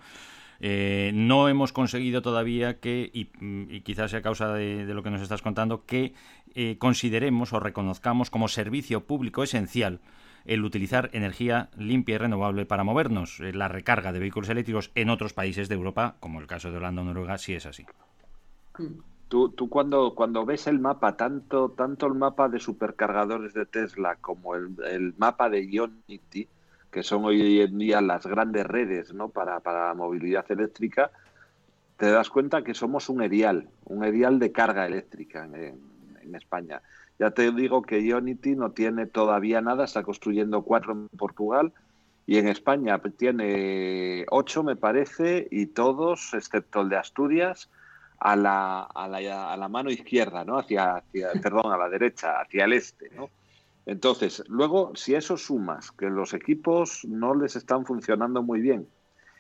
Eh, 0.61 1.11
no 1.15 1.49
hemos 1.49 1.73
conseguido 1.73 2.23
todavía 2.23 2.79
que, 2.79 3.11
y, 3.13 3.81
quizás 3.81 4.11
sea 4.11 4.23
causa 4.23 4.53
de, 4.55 4.85
lo 4.85 5.03
que 5.03 5.11
nos 5.11 5.23
estás 5.23 5.43
contando, 5.43 5.85
que 5.87 6.15
eh, 6.55 6.77
consideremos 6.79 7.53
o 7.53 7.61
reconozcamos 7.61 8.31
como 8.31 8.49
servicio 8.49 9.05
público 9.05 9.43
esencial 9.43 10.01
el 10.45 10.65
utilizar 10.65 11.11
energía 11.13 11.71
limpia 11.77 12.17
y 12.17 12.19
renovable 12.19 12.67
para 12.67 12.85
movernos. 12.85 13.41
Eh, 13.41 13.53
la 13.53 13.69
recarga 13.69 14.13
de 14.13 14.19
vehículos 14.19 14.49
eléctricos 14.49 14.91
en 14.95 15.11
otros 15.11 15.33
países 15.33 15.69
de 15.69 15.75
Europa, 15.75 16.17
como 16.21 16.41
el 16.41 16.47
caso 16.47 16.71
de 16.71 16.79
Holanda 16.79 17.03
o 17.03 17.05
Noruega, 17.05 17.39
sí 17.39 17.55
es 17.55 17.67
así. 17.67 17.87
Tú, 19.29 19.51
tú 19.51 19.69
cuando, 19.69 20.15
cuando 20.15 20.45
ves 20.45 20.67
el 20.67 20.79
mapa, 20.79 21.17
tanto, 21.17 21.71
tanto 21.71 22.07
el 22.07 22.15
mapa 22.15 22.49
de 22.49 22.61
supercargadores 22.61 23.55
de 23.55 23.67
Tesla 23.67 24.17
como 24.17 24.55
el, 24.55 24.75
el 24.85 25.15
mapa 25.17 25.49
de 25.49 25.67
Ionity, 25.67 26.49
que 26.91 27.03
son 27.03 27.25
hoy 27.25 27.61
en 27.61 27.79
día 27.79 28.03
las 28.03 28.27
grandes 28.27 28.67
redes 28.67 29.15
¿no? 29.15 29.31
para, 29.31 29.61
para 29.61 29.95
movilidad 29.95 30.45
eléctrica, 30.51 31.11
te 31.97 32.11
das 32.11 32.29
cuenta 32.29 32.63
que 32.63 32.75
somos 32.75 33.09
un 33.09 33.23
erial, 33.23 33.69
un 33.85 34.05
erial 34.05 34.39
de 34.39 34.53
carga 34.53 34.87
eléctrica 34.87 35.45
en 35.45 36.35
España. 36.35 36.83
Ya 37.19 37.31
te 37.31 37.51
digo 37.53 37.83
que 37.83 38.01
Ionity 38.01 38.57
no 38.57 38.73
tiene 38.73 39.07
todavía 39.07 39.61
nada, 39.61 39.85
está 39.85 40.03
construyendo 40.03 40.63
cuatro 40.63 40.93
en 40.93 41.09
Portugal 41.09 41.73
y 42.27 42.39
en 42.39 42.49
España 42.49 43.01
tiene 43.17 44.25
ocho, 44.31 44.63
me 44.63 44.77
parece, 44.77 45.49
y 45.51 45.67
todos, 45.67 46.35
excepto 46.35 46.81
el 46.81 46.89
de 46.89 46.97
Asturias, 46.97 47.69
a 48.19 48.37
la, 48.37 48.83
a 48.83 49.09
la, 49.09 49.53
a 49.53 49.57
la 49.57 49.69
mano 49.69 49.91
izquierda, 49.91 50.45
¿no? 50.45 50.59
Hacia, 50.59 50.97
hacia, 50.97 51.33
perdón, 51.43 51.73
a 51.73 51.77
la 51.77 51.89
derecha, 51.89 52.41
hacia 52.41 52.65
el 52.65 52.75
este, 52.75 53.11
¿no? 53.17 53.29
Entonces, 53.85 54.45
luego, 54.47 54.93
si 54.95 55.15
eso 55.17 55.37
sumas 55.37 55.91
que 55.91 56.09
los 56.09 56.35
equipos 56.35 57.05
no 57.05 57.35
les 57.35 57.57
están 57.57 57.85
funcionando 57.85 58.43
muy 58.43 58.61
bien 58.61 58.87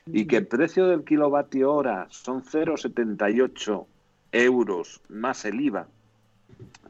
y 0.07 0.27
que 0.27 0.39
el 0.39 0.49
precio 0.49 0.89
del 0.89 1.05
kilovatio 1.05 1.73
hora 1.73 2.09
son 2.11 2.43
0,78 2.43 3.87
euros 4.33 5.01
más 5.09 5.45
el 5.45 5.61
IVA, 5.61 5.87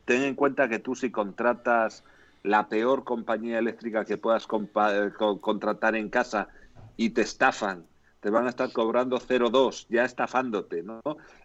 ten 0.05 0.23
en 0.23 0.35
cuenta 0.35 0.69
que 0.69 0.79
tú 0.79 0.95
si 0.95 1.11
contratas 1.11 2.05
la 2.43 2.69
peor 2.69 3.05
compañía 3.05 3.59
eléctrica 3.59 4.05
que 4.05 4.19
puedas 4.19 4.47
contratar 4.47 5.97
en 5.97 6.09
casa 6.09 6.49
y 6.97 7.11
te 7.11 7.23
estafan, 7.23 7.85
te 8.21 8.31
van 8.31 8.47
a 8.47 8.51
estar 8.51 8.73
cobrando 8.73 9.19
0,2, 9.19 9.87
ya 9.89 10.05
estafándote, 10.05 10.83
¿no? 10.83 11.01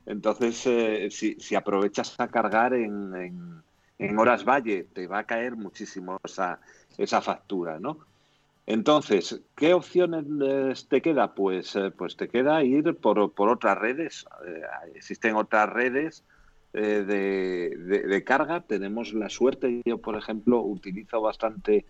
Entonces, 0.05 0.65
eh, 0.68 1.07
si, 1.11 1.36
si, 1.39 1.55
aprovechas 1.55 2.20
a 2.20 2.28
cargar 2.28 2.74
en, 2.74 3.63
en, 3.97 4.20
horas 4.20 4.43
valle, 4.43 4.88
te 4.93 5.07
va 5.07 5.20
a 5.20 5.24
caer 5.24 5.55
muchísimo 5.55 6.20
esa, 6.24 6.59
esa 6.97 7.22
factura, 7.22 7.80
¿no? 7.80 7.99
Entonces, 8.68 9.41
¿qué 9.55 9.74
opciones 9.74 10.88
te 10.88 11.01
queda? 11.01 11.34
Pues, 11.34 11.76
eh, 11.76 11.91
pues 11.97 12.18
te 12.18 12.28
queda 12.28 12.63
ir 12.63 12.95
por, 12.95 13.32
por 13.32 13.49
otras 13.49 13.78
redes. 13.78 14.26
Eh, 14.45 14.61
existen 14.93 15.36
otras 15.36 15.70
redes 15.70 16.24
eh, 16.78 17.04
de, 17.04 18.24
carga. 18.24 18.62
Tenemos 18.62 19.14
la 19.14 19.30
suerte, 19.30 19.82
yo 19.86 19.98
por 19.98 20.16
ejemplo 20.18 20.62
utilizo 20.62 21.22
bastante 21.22 21.86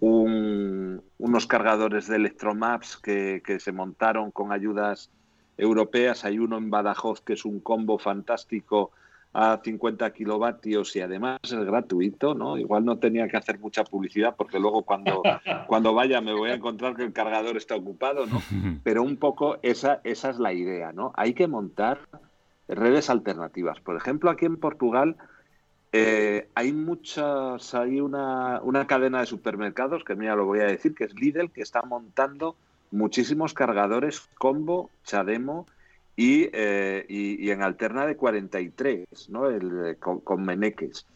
unos 0.00 1.46
cargadores 1.46 2.08
de 2.08 2.16
Electromaps 2.16 2.96
que, 2.96 3.40
que, 3.44 3.60
se 3.60 3.70
montaron 3.70 4.32
con 4.32 4.50
ayudas 4.50 5.10
europeas. 5.56 6.24
Hay 6.24 6.40
uno 6.40 6.58
en 6.58 6.70
Badajoz 6.70 7.20
que 7.20 7.34
es 7.34 7.44
un 7.44 7.60
combo 7.60 7.98
fantástico 7.98 8.90
a 9.34 9.60
50 9.62 10.12
kilovatios 10.12 10.94
y 10.96 11.00
además 11.00 11.38
es 11.42 11.64
gratuito, 11.64 12.34
¿no? 12.34 12.58
Igual 12.58 12.84
no 12.84 12.98
tenía 12.98 13.28
que 13.28 13.36
hacer 13.36 13.58
mucha 13.58 13.84
publicidad 13.84 14.34
porque 14.36 14.58
luego 14.58 14.82
cuando, 14.82 15.22
cuando 15.66 15.94
vaya 15.94 16.20
me 16.20 16.34
voy 16.34 16.50
a 16.50 16.54
encontrar 16.54 16.96
que 16.96 17.04
el 17.04 17.12
cargador 17.12 17.56
está 17.56 17.76
ocupado, 17.76 18.26
¿no? 18.26 18.40
Pero 18.84 19.02
un 19.02 19.16
poco 19.16 19.58
esa, 19.62 20.00
esa 20.04 20.30
es 20.30 20.38
la 20.38 20.52
idea, 20.52 20.92
¿no? 20.92 21.12
Hay 21.16 21.34
que 21.34 21.46
montar 21.46 21.98
redes 22.68 23.10
alternativas. 23.10 23.80
Por 23.80 23.96
ejemplo, 23.96 24.30
aquí 24.30 24.46
en 24.46 24.56
Portugal 24.56 25.16
eh, 25.92 26.48
hay 26.54 26.72
muchas, 26.72 27.74
hay 27.74 28.00
una, 28.00 28.60
una, 28.62 28.86
cadena 28.86 29.20
de 29.20 29.26
supermercados, 29.26 30.04
que 30.04 30.14
mira 30.14 30.34
lo 30.34 30.46
voy 30.46 30.60
a 30.60 30.64
decir, 30.64 30.94
que 30.94 31.04
es 31.04 31.14
Lidl, 31.14 31.50
que 31.50 31.60
está 31.60 31.82
montando 31.82 32.56
muchísimos 32.90 33.52
cargadores 33.52 34.28
combo, 34.38 34.90
Chademo 35.04 35.66
y, 36.16 36.48
eh, 36.52 37.04
y, 37.08 37.50
en 37.50 37.62
alterna 37.62 38.06
de 38.06 38.16
43, 38.16 39.28
¿no? 39.28 39.48
El, 39.48 39.96
con, 39.98 40.20
con, 40.20 40.42
meneques. 40.42 41.06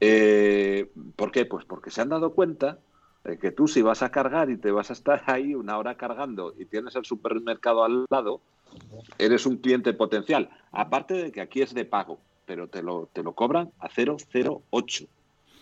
Eh, 0.00 0.90
¿Por 1.16 1.30
qué? 1.30 1.46
Pues 1.46 1.64
porque 1.64 1.90
se 1.90 2.00
han 2.02 2.10
dado 2.10 2.32
cuenta 2.32 2.78
de 3.24 3.38
que 3.38 3.50
tú 3.50 3.66
si 3.66 3.82
vas 3.82 4.02
a 4.02 4.10
cargar 4.10 4.50
y 4.50 4.56
te 4.56 4.70
vas 4.70 4.90
a 4.90 4.92
estar 4.92 5.24
ahí 5.26 5.54
una 5.54 5.78
hora 5.78 5.96
cargando 5.96 6.54
y 6.58 6.64
tienes 6.66 6.96
el 6.96 7.04
supermercado 7.04 7.84
al 7.84 8.06
lado, 8.08 8.40
eres 9.18 9.46
un 9.46 9.56
cliente 9.58 9.92
potencial. 9.92 10.50
Aparte 10.72 11.14
de 11.14 11.32
que 11.32 11.40
aquí 11.40 11.62
es 11.62 11.74
de 11.74 11.84
pago, 11.84 12.20
pero 12.44 12.68
te 12.68 12.82
lo, 12.82 13.08
te 13.12 13.22
lo 13.22 13.34
cobran 13.34 13.72
a 13.78 13.88
0,08. 13.88 15.08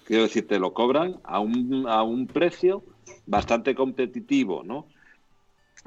Quiero 0.05 0.25
decir, 0.25 0.47
te 0.47 0.59
lo 0.59 0.75
cobran 0.75 1.21
a 1.25 1.41
un, 1.41 1.87
a 1.89 2.03
un 2.03 2.27
precio 2.27 2.85
bastante 3.27 3.75
competitivo, 3.75 4.63
¿no? 4.63 4.87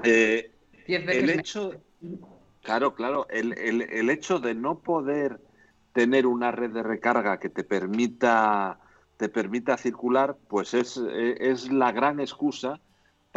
Eh, 0.02 0.50
el 0.86 1.30
hecho, 1.30 1.74
claro, 2.62 2.94
claro, 2.94 3.28
el, 3.28 3.56
el, 3.58 3.82
el, 3.82 4.10
hecho 4.10 4.38
de 4.38 4.54
no 4.54 4.78
poder 4.78 5.40
tener 5.92 6.26
una 6.26 6.50
red 6.50 6.70
de 6.70 6.82
recarga 6.82 7.38
que 7.38 7.48
te 7.48 7.64
permita, 7.64 8.80
te 9.16 9.28
permita 9.28 9.76
circular, 9.76 10.36
pues 10.48 10.74
es, 10.74 10.96
es 10.96 11.70
la 11.70 11.92
gran 11.92 12.20
excusa 12.20 12.80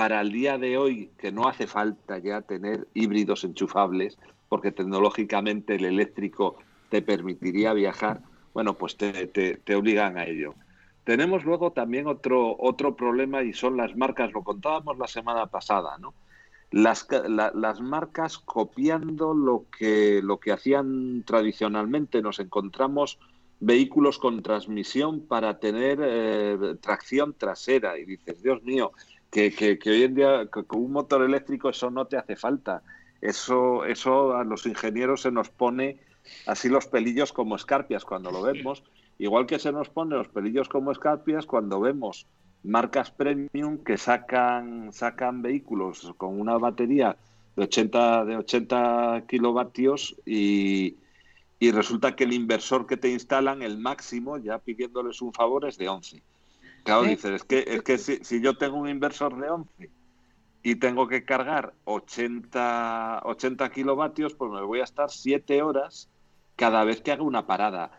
para 0.02 0.20
el 0.22 0.32
día 0.32 0.58
de 0.58 0.80
hoy, 0.80 1.12
que 1.20 1.32
no 1.32 1.48
hace 1.48 1.68
falta 1.68 2.18
ya 2.18 2.42
tener 2.42 2.88
híbridos 2.96 3.44
enchufables, 3.44 4.18
porque 4.50 4.72
tecnológicamente 4.72 5.76
el 5.76 5.86
eléctrico 5.86 6.58
te 6.90 7.04
permitiría 7.04 7.72
viajar, 7.74 8.24
bueno, 8.52 8.74
pues 8.74 8.98
te, 8.98 9.28
te, 9.28 9.76
obligan 9.76 10.18
a 10.18 10.26
ello. 10.26 10.56
Tenemos 11.04 11.46
luego 11.46 11.72
también 11.74 12.08
otro, 12.08 12.56
otro 12.58 12.96
problema 12.96 13.44
y 13.44 13.54
son 13.54 13.78
las 13.78 13.96
marcas, 13.96 14.34
lo 14.34 14.44
contábamos 14.44 14.98
la 14.98 15.06
semana 15.06 15.46
pasada, 15.46 16.00
¿no? 16.00 16.16
Las, 16.72 17.08
las 17.54 17.80
marcas 17.80 18.40
copiando 18.40 19.36
lo 19.36 19.66
que, 19.78 20.22
lo 20.24 20.40
que 20.40 20.52
hacían 20.52 21.22
tradicionalmente. 21.28 22.24
Nos 22.24 22.40
encontramos 22.40 23.20
vehículos 23.60 24.18
con 24.18 24.42
transmisión 24.42 25.28
para 25.28 25.60
tener 25.60 26.00
eh, 26.02 26.58
tracción 26.82 27.36
trasera 27.36 28.00
y 28.00 28.06
dices, 28.06 28.42
Dios 28.42 28.64
mío, 28.64 28.94
que, 29.32 29.80
hoy 29.86 30.04
en 30.04 30.16
día 30.16 30.48
con 30.48 30.66
un 30.82 30.92
motor 30.92 31.24
eléctrico 31.24 31.70
eso 31.70 31.90
no 31.90 32.06
te 32.06 32.18
hace 32.18 32.36
falta. 32.36 32.84
Eso, 33.22 33.86
eso 33.86 34.36
a 34.36 34.44
los 34.44 34.66
ingenieros 34.66 35.22
se 35.22 35.32
nos 35.32 35.50
pone 35.50 36.00
así 36.46 36.70
los 36.70 36.88
pelillos 36.88 37.34
como 37.34 37.56
escarpias 37.56 38.06
cuando 38.06 38.32
lo 38.32 38.42
vemos, 38.42 38.84
igual 39.18 39.46
que 39.46 39.60
se 39.60 39.72
nos 39.72 39.90
pone 39.90 40.16
los 40.16 40.28
pelillos 40.28 40.70
como 40.70 40.92
escarpias 40.92 41.46
cuando 41.46 41.80
vemos 41.80 42.28
marcas 42.64 43.12
premium 43.12 43.80
que 43.84 43.98
sacan, 43.98 44.94
sacan 44.94 45.42
vehículos 45.42 46.14
con 46.18 46.40
una 46.40 46.58
batería 46.58 47.18
de 47.56 47.64
80, 47.64 48.26
de 48.26 48.38
80 48.38 49.24
kilovatios 49.28 50.16
y, 50.26 50.98
y 51.60 51.72
resulta 51.72 52.16
que 52.16 52.24
el 52.24 52.34
inversor 52.34 52.86
que 52.86 52.98
te 52.98 53.12
instalan, 53.12 53.62
el 53.62 53.78
máximo, 53.78 54.38
ya 54.38 54.60
pidiéndoles 54.60 55.22
un 55.22 55.34
favor, 55.34 55.68
es 55.68 55.78
de 55.78 55.90
11. 55.90 56.22
Claro, 56.84 57.04
dices, 57.04 57.32
es 57.32 57.44
que, 57.44 57.64
es 57.68 57.82
que 57.84 57.98
si, 57.98 58.42
yo 58.42 58.58
tengo 58.58 58.78
un 58.78 58.90
inversor 58.90 59.40
de 59.40 59.50
11 59.50 59.90
y 60.64 60.76
tengo 60.76 61.08
que 61.08 61.24
cargar 61.24 61.74
80, 61.86 63.22
80 63.24 63.72
kilovatios, 63.72 64.34
pues 64.34 64.52
me 64.52 64.62
voy 64.62 64.80
a 64.80 64.84
estar 64.84 65.10
7 65.10 65.62
horas 65.62 66.10
cada 66.56 66.84
vez 66.84 67.02
que 67.02 67.12
haga 67.12 67.24
una 67.24 67.46
parada. 67.46 67.92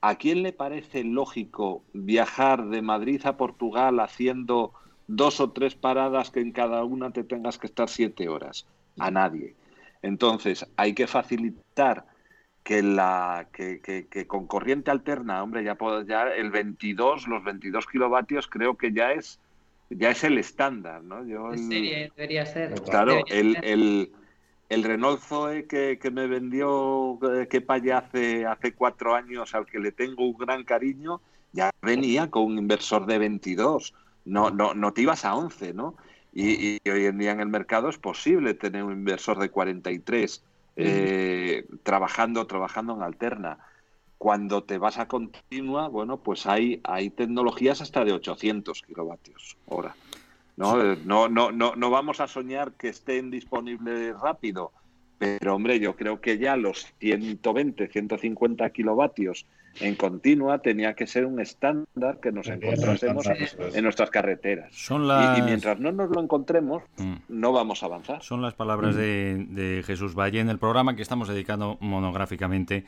¿A 0.00 0.16
quién 0.16 0.42
le 0.42 0.52
parece 0.52 1.04
lógico 1.04 1.82
viajar 1.92 2.68
de 2.68 2.82
Madrid 2.82 3.24
a 3.24 3.36
Portugal 3.36 4.00
haciendo 4.00 4.72
dos 5.08 5.40
o 5.40 5.50
tres 5.50 5.74
paradas 5.74 6.30
que 6.30 6.40
en 6.40 6.52
cada 6.52 6.84
una 6.84 7.10
te 7.10 7.24
tengas 7.24 7.58
que 7.58 7.66
estar 7.66 7.88
7 7.88 8.28
horas? 8.28 8.66
A 8.98 9.10
nadie. 9.10 9.54
Entonces, 10.02 10.66
hay 10.76 10.94
que 10.94 11.06
facilitar 11.06 12.06
que 12.66 12.82
la 12.82 13.46
que, 13.52 13.80
que, 13.80 14.26
con 14.26 14.48
corriente 14.48 14.90
alterna, 14.90 15.40
hombre, 15.40 15.62
ya 15.62 15.78
ya 16.04 16.24
el 16.24 16.50
22, 16.50 17.28
los 17.28 17.44
22 17.44 17.86
kilovatios 17.86 18.48
creo 18.48 18.76
que 18.76 18.92
ya 18.92 19.12
es 19.12 19.38
ya 19.88 20.10
es 20.10 20.24
el 20.24 20.36
estándar, 20.36 21.00
¿no? 21.04 21.24
Yo 21.24 21.52
debería 21.52 22.44
ser. 22.44 22.74
Claro, 22.82 23.22
el, 23.28 23.56
el, 23.62 24.10
el, 24.68 24.82
Renault 24.82 25.20
Zoe 25.20 25.66
que, 25.66 26.00
que 26.02 26.10
me 26.10 26.26
vendió 26.26 27.20
eh, 27.32 27.46
que 27.46 27.64
ya 27.84 27.98
hace, 27.98 28.44
hace 28.46 28.72
cuatro 28.72 29.14
años, 29.14 29.54
al 29.54 29.66
que 29.66 29.78
le 29.78 29.92
tengo 29.92 30.26
un 30.26 30.36
gran 30.36 30.64
cariño, 30.64 31.20
ya 31.52 31.70
venía 31.82 32.28
con 32.30 32.46
un 32.46 32.58
inversor 32.58 33.06
de 33.06 33.18
22. 33.18 33.94
No, 34.24 34.50
no, 34.50 34.74
no 34.74 34.92
te 34.92 35.02
ibas 35.02 35.24
a 35.24 35.36
11, 35.36 35.72
¿no? 35.72 35.94
Y, 36.34 36.80
y 36.84 36.90
hoy 36.90 37.04
en 37.04 37.18
día 37.18 37.30
en 37.30 37.38
el 37.38 37.48
mercado 37.48 37.88
es 37.88 37.96
posible 37.96 38.54
tener 38.54 38.82
un 38.82 38.92
inversor 38.92 39.38
de 39.38 39.50
43 39.50 40.42
eh, 40.76 41.66
trabajando, 41.82 42.46
trabajando 42.46 42.94
en 42.94 43.02
alterna. 43.02 43.58
Cuando 44.18 44.64
te 44.64 44.78
vas 44.78 44.98
a 44.98 45.08
continua, 45.08 45.88
bueno, 45.88 46.18
pues 46.18 46.46
hay, 46.46 46.80
hay 46.84 47.10
tecnologías 47.10 47.80
hasta 47.80 48.04
de 48.04 48.12
800 48.12 48.82
kilovatios 48.82 49.56
hora. 49.66 49.94
¿no? 50.56 50.76
No, 51.04 51.28
no, 51.28 51.52
no, 51.52 51.76
no 51.76 51.90
vamos 51.90 52.20
a 52.20 52.26
soñar 52.26 52.72
que 52.72 52.88
estén 52.88 53.30
disponibles 53.30 54.18
rápido, 54.18 54.72
Pero 55.18 55.54
hombre, 55.54 55.80
yo 55.80 55.96
creo 55.96 56.20
que 56.20 56.38
ya 56.38 56.56
los 56.56 56.86
120, 56.98 57.88
150 57.88 58.70
kilovatios 58.70 59.46
en 59.80 59.94
continua 59.94 60.58
tenía 60.58 60.94
que 60.94 61.06
ser 61.06 61.26
un 61.26 61.40
estándar 61.40 62.20
que 62.20 62.32
nos 62.32 62.48
encontrásemos 62.48 63.26
en 63.26 63.84
nuestras 63.84 64.10
carreteras. 64.10 64.72
y, 64.90 65.42
mientras 65.42 65.78
no 65.78 65.92
nos 65.92 66.10
lo 66.10 66.22
encontremos, 66.22 66.82
mm. 66.98 67.14
no 67.28 67.52
vamos 67.52 67.82
a 67.82 67.86
avanzar. 67.86 68.22
Son 68.22 68.42
las 68.42 68.54
palabras 68.54 68.94
mm. 68.94 68.98
de, 68.98 69.82
Jesús 69.86 70.14
Valle 70.14 70.40
en 70.40 70.48
el 70.48 70.58
programa 70.58 70.96
que 70.96 71.02
estamos 71.02 71.28
dedicando 71.28 71.78
monográficamente 71.80 72.84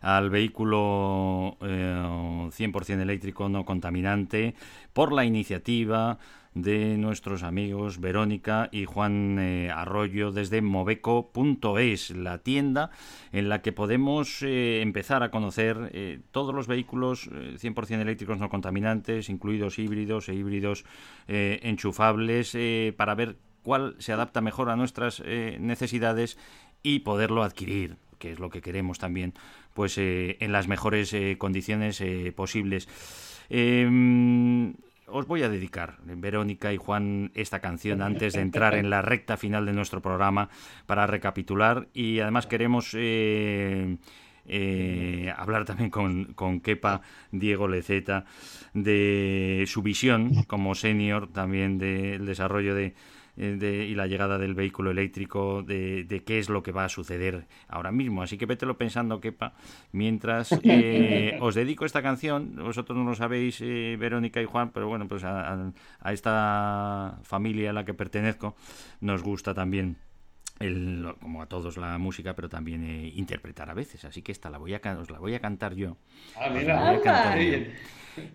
al 0.00 0.30
vehículo 0.30 1.56
100% 1.60 2.88
eh, 2.88 3.02
eléctrico 3.02 3.48
no 3.48 3.64
contaminante 3.64 4.54
por 4.92 5.12
la 5.12 5.24
iniciativa 5.24 6.18
de 6.54 6.96
nuestros 6.96 7.42
amigos 7.42 8.00
Verónica 8.00 8.68
y 8.72 8.84
Juan 8.84 9.38
eh, 9.38 9.70
Arroyo 9.70 10.32
desde 10.32 10.62
moveco.es, 10.62 12.10
la 12.10 12.38
tienda 12.38 12.90
en 13.32 13.48
la 13.48 13.62
que 13.62 13.72
podemos 13.72 14.42
eh, 14.42 14.80
empezar 14.82 15.22
a 15.22 15.30
conocer 15.30 15.90
eh, 15.92 16.20
todos 16.30 16.54
los 16.54 16.66
vehículos 16.66 17.30
100% 17.30 18.00
eléctricos 18.00 18.38
no 18.38 18.48
contaminantes, 18.48 19.28
incluidos 19.28 19.78
híbridos 19.78 20.28
e 20.28 20.34
híbridos 20.34 20.84
enchufables, 21.28 22.56
para 22.96 23.14
ver 23.14 23.36
cuál 23.62 23.96
se 23.98 24.12
adapta 24.12 24.40
mejor 24.40 24.70
a 24.70 24.76
nuestras 24.76 25.22
necesidades 25.58 26.38
y 26.82 27.00
poderlo 27.00 27.42
adquirir, 27.42 27.96
que 28.18 28.32
es 28.32 28.38
lo 28.38 28.50
que 28.50 28.62
queremos 28.62 28.98
también, 28.98 29.34
pues 29.74 29.98
en 29.98 30.52
las 30.52 30.68
mejores 30.68 31.14
condiciones 31.38 32.02
posibles. 32.34 32.88
Os 35.10 35.26
voy 35.26 35.42
a 35.42 35.48
dedicar, 35.48 35.98
Verónica 36.04 36.72
y 36.72 36.76
Juan, 36.76 37.30
esta 37.34 37.60
canción 37.60 38.02
antes 38.02 38.34
de 38.34 38.40
entrar 38.40 38.74
en 38.74 38.90
la 38.90 39.00
recta 39.00 39.36
final 39.36 39.64
de 39.64 39.72
nuestro 39.72 40.02
programa 40.02 40.50
para 40.86 41.06
recapitular. 41.06 41.88
Y 41.94 42.20
además 42.20 42.46
queremos 42.46 42.94
eh, 42.94 43.96
eh, 44.46 45.32
hablar 45.36 45.64
también 45.64 45.90
con, 45.90 46.34
con 46.34 46.60
Kepa 46.60 47.00
Diego 47.32 47.68
Leceta 47.68 48.26
de 48.74 49.64
su 49.66 49.82
visión 49.82 50.44
como 50.44 50.74
senior 50.74 51.28
también 51.28 51.78
del 51.78 52.26
desarrollo 52.26 52.74
de 52.74 52.94
eh, 53.40 53.86
y 53.88 53.94
la 53.94 54.08
llegada 54.08 54.36
del 54.36 54.54
vehículo 54.54 54.90
eléctrico, 54.90 55.62
de, 55.62 56.22
qué 56.26 56.40
es 56.40 56.48
lo 56.48 56.64
que 56.64 56.72
va 56.72 56.84
a 56.84 56.88
suceder 56.88 57.46
ahora 57.68 57.92
mismo. 57.92 58.22
Así 58.22 58.36
que 58.36 58.46
vételo 58.46 58.76
pensando, 58.76 59.20
Kepa, 59.20 59.54
mientras 59.92 60.52
eh, 60.64 61.38
os 61.40 61.54
dedico 61.54 61.84
esta 61.84 62.02
canción. 62.02 62.56
Vosotros 62.56 62.98
no 62.98 63.04
lo 63.04 63.14
sabéis, 63.14 63.60
eh, 63.60 63.96
Verónica 63.98 64.42
y 64.42 64.44
Juan, 64.44 64.70
pero 64.72 64.88
bueno, 64.88 65.06
pues 65.06 65.22
a, 65.24 65.72
esta 66.10 67.20
familia 67.22 67.70
a 67.70 67.72
la 67.72 67.84
que 67.84 67.94
pertenezco 67.94 68.56
nos 69.00 69.22
gusta 69.22 69.54
también 69.54 69.98
el, 70.58 71.14
como 71.20 71.40
a 71.40 71.46
todos 71.46 71.76
la 71.76 71.96
música, 71.98 72.34
pero 72.34 72.48
también 72.48 72.84
interpretar 73.14 73.70
a 73.70 73.74
veces. 73.74 74.04
Así 74.04 74.22
que 74.22 74.32
esta 74.32 74.50
la 74.50 74.58
voy 74.58 74.74
a, 74.74 74.80
os 74.98 75.10
la 75.10 75.20
voy 75.20 75.34
a 75.34 75.40
cantar 75.40 75.74
yo. 75.74 75.96
Ah, 76.34 76.50
mira, 76.50 77.00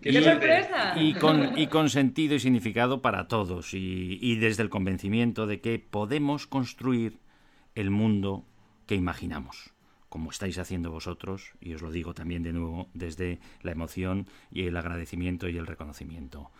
¡Qué 0.00 0.22
sorpresa! 0.22 0.94
Y 0.96 1.14
con, 1.14 1.58
y 1.58 1.66
con 1.68 1.90
sentido 1.90 2.34
y 2.34 2.40
significado 2.40 3.02
para 3.02 3.28
todos, 3.28 3.74
y, 3.74 4.18
y 4.20 4.36
desde 4.36 4.62
el 4.62 4.70
convencimiento 4.70 5.46
de 5.46 5.60
que 5.60 5.78
podemos 5.78 6.46
construir 6.46 7.18
el 7.74 7.90
mundo 7.90 8.44
que 8.86 8.94
imaginamos 8.94 9.74
como 10.14 10.30
estáis 10.30 10.58
haciendo 10.58 10.92
vosotros, 10.92 11.54
y 11.60 11.74
os 11.74 11.82
lo 11.82 11.90
digo 11.90 12.14
también 12.14 12.44
de 12.44 12.52
nuevo 12.52 12.88
desde 12.94 13.40
la 13.62 13.72
emoción 13.72 14.28
y 14.52 14.62
el 14.62 14.76
agradecimiento 14.76 15.48
y 15.48 15.56
el 15.56 15.66
reconocimiento. 15.66 16.52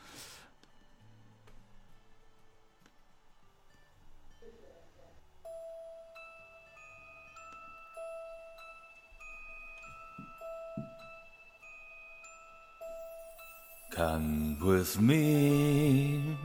Come 13.94 14.58
with 14.58 15.00
me, 15.00 16.36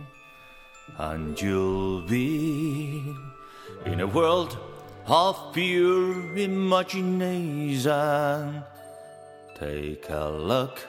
and 1.00 1.42
you'll 1.42 2.02
be 2.02 3.16
in 3.86 4.02
a 4.02 4.06
world 4.06 4.56
of 5.08 5.52
pure 5.52 6.38
imagination. 6.38 8.64
Take 9.56 10.08
a 10.12 10.30
look, 10.30 10.86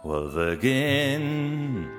We'll 0.05 0.29
begin 0.29 1.91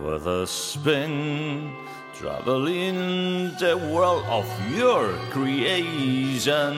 with 0.00 0.28
a 0.28 0.46
spin 0.46 1.74
Traveling 2.18 3.54
the 3.60 3.78
world 3.94 4.24
of 4.26 4.44
your 4.74 5.12
creation, 5.30 6.74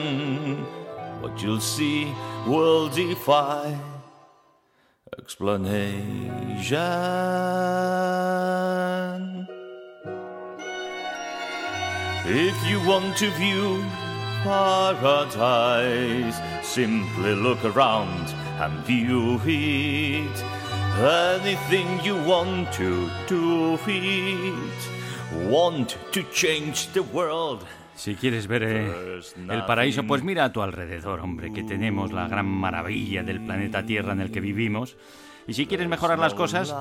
what 1.19 1.41
you'll 1.41 1.59
see 1.59 2.13
will 2.45 2.89
defy 2.89 3.75
explanation. 5.17 6.77
If 12.27 12.67
you 12.69 12.79
want 12.87 13.17
to 13.17 13.31
view 13.31 13.83
paradise, 14.43 16.39
simply 16.63 17.33
look 17.33 17.65
around 17.65 18.27
and 18.61 18.73
view 18.85 19.41
it. 19.43 20.43
Anything 20.99 21.99
you 22.01 22.15
want 22.25 22.71
to 22.73 23.09
do 23.27 23.79
it 23.87 25.00
want 25.49 25.95
to 26.11 26.21
change 26.33 26.87
the 26.93 27.01
world. 27.01 27.61
Si 27.95 28.15
quieres 28.15 28.47
ver 28.47 28.63
eh, 28.63 29.19
el 29.49 29.65
paraíso, 29.65 30.03
pues 30.03 30.23
mira 30.23 30.45
a 30.45 30.51
tu 30.51 30.61
alrededor, 30.61 31.19
hombre, 31.19 31.53
que 31.53 31.63
tenemos 31.63 32.11
la 32.11 32.27
gran 32.27 32.47
maravilla 32.47 33.21
del 33.21 33.41
planeta 33.41 33.85
Tierra 33.85 34.13
en 34.13 34.21
el 34.21 34.31
que 34.31 34.39
vivimos. 34.39 34.97
Y 35.47 35.53
si 35.53 35.65
quieres 35.65 35.87
mejorar 35.87 36.17
las 36.17 36.33
cosas, 36.33 36.73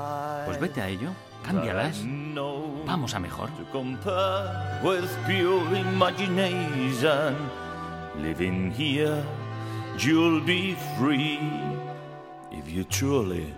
pues 0.46 0.60
vete 0.60 0.80
a 0.80 0.88
ello, 0.88 1.10
cámbialas. 1.44 2.02
Vamos 2.86 3.14
a 3.14 3.18
mejor. 3.18 3.50
Living 8.20 8.72
here, 8.72 9.22
you'll 9.96 10.40
be 10.40 10.74
free 10.98 11.38
if 12.50 12.68
you 12.68 12.84
truly 12.84 13.54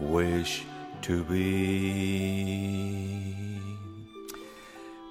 wish 0.00 0.64
to 1.02 1.22
be. 1.24 3.33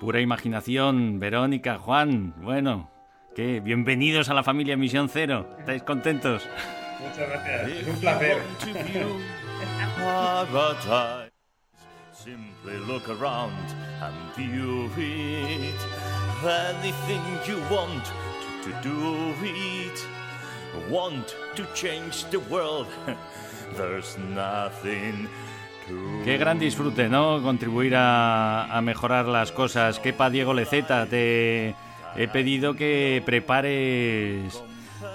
Pura 0.03 0.19
imaginación, 0.19 1.17
Verónica, 1.17 1.77
Juan. 1.77 2.33
Bueno, 2.41 2.91
¿qué? 3.37 3.61
Bienvenidos 3.61 4.27
a 4.27 4.33
la 4.33 4.43
familia 4.43 4.75
Misión 4.75 5.07
Cero. 5.07 5.47
¿Estáis 5.59 5.81
contentos? 5.83 6.45
Muchas 6.99 7.29
gracias. 7.29 7.69
Es 7.69 7.87
un 7.87 7.95
placer. 8.01 8.37
Simply 12.11 12.79
look 12.85 13.09
around 13.09 13.55
and 14.01 14.35
view 14.35 14.89
it. 14.97 15.79
Anything 16.43 17.21
you 17.47 17.61
want 17.73 18.03
to 18.63 18.71
do 18.83 19.33
it. 19.41 20.05
Want 20.91 21.33
to 21.55 21.63
change 21.73 22.25
the 22.29 22.39
world. 22.49 22.87
There's 23.77 24.17
nothing 24.17 25.29
Qué 26.23 26.37
gran 26.37 26.59
disfrute, 26.59 27.09
¿no? 27.09 27.41
Contribuir 27.41 27.93
a, 27.95 28.79
mejorar 28.83 29.25
las 29.27 29.51
cosas. 29.51 29.99
Quepa 29.99 30.29
Diego 30.29 30.53
Leceta, 30.53 31.05
te 31.05 31.75
he 32.15 32.27
pedido 32.31 32.75
que 32.75 33.21
prepares 33.25 34.63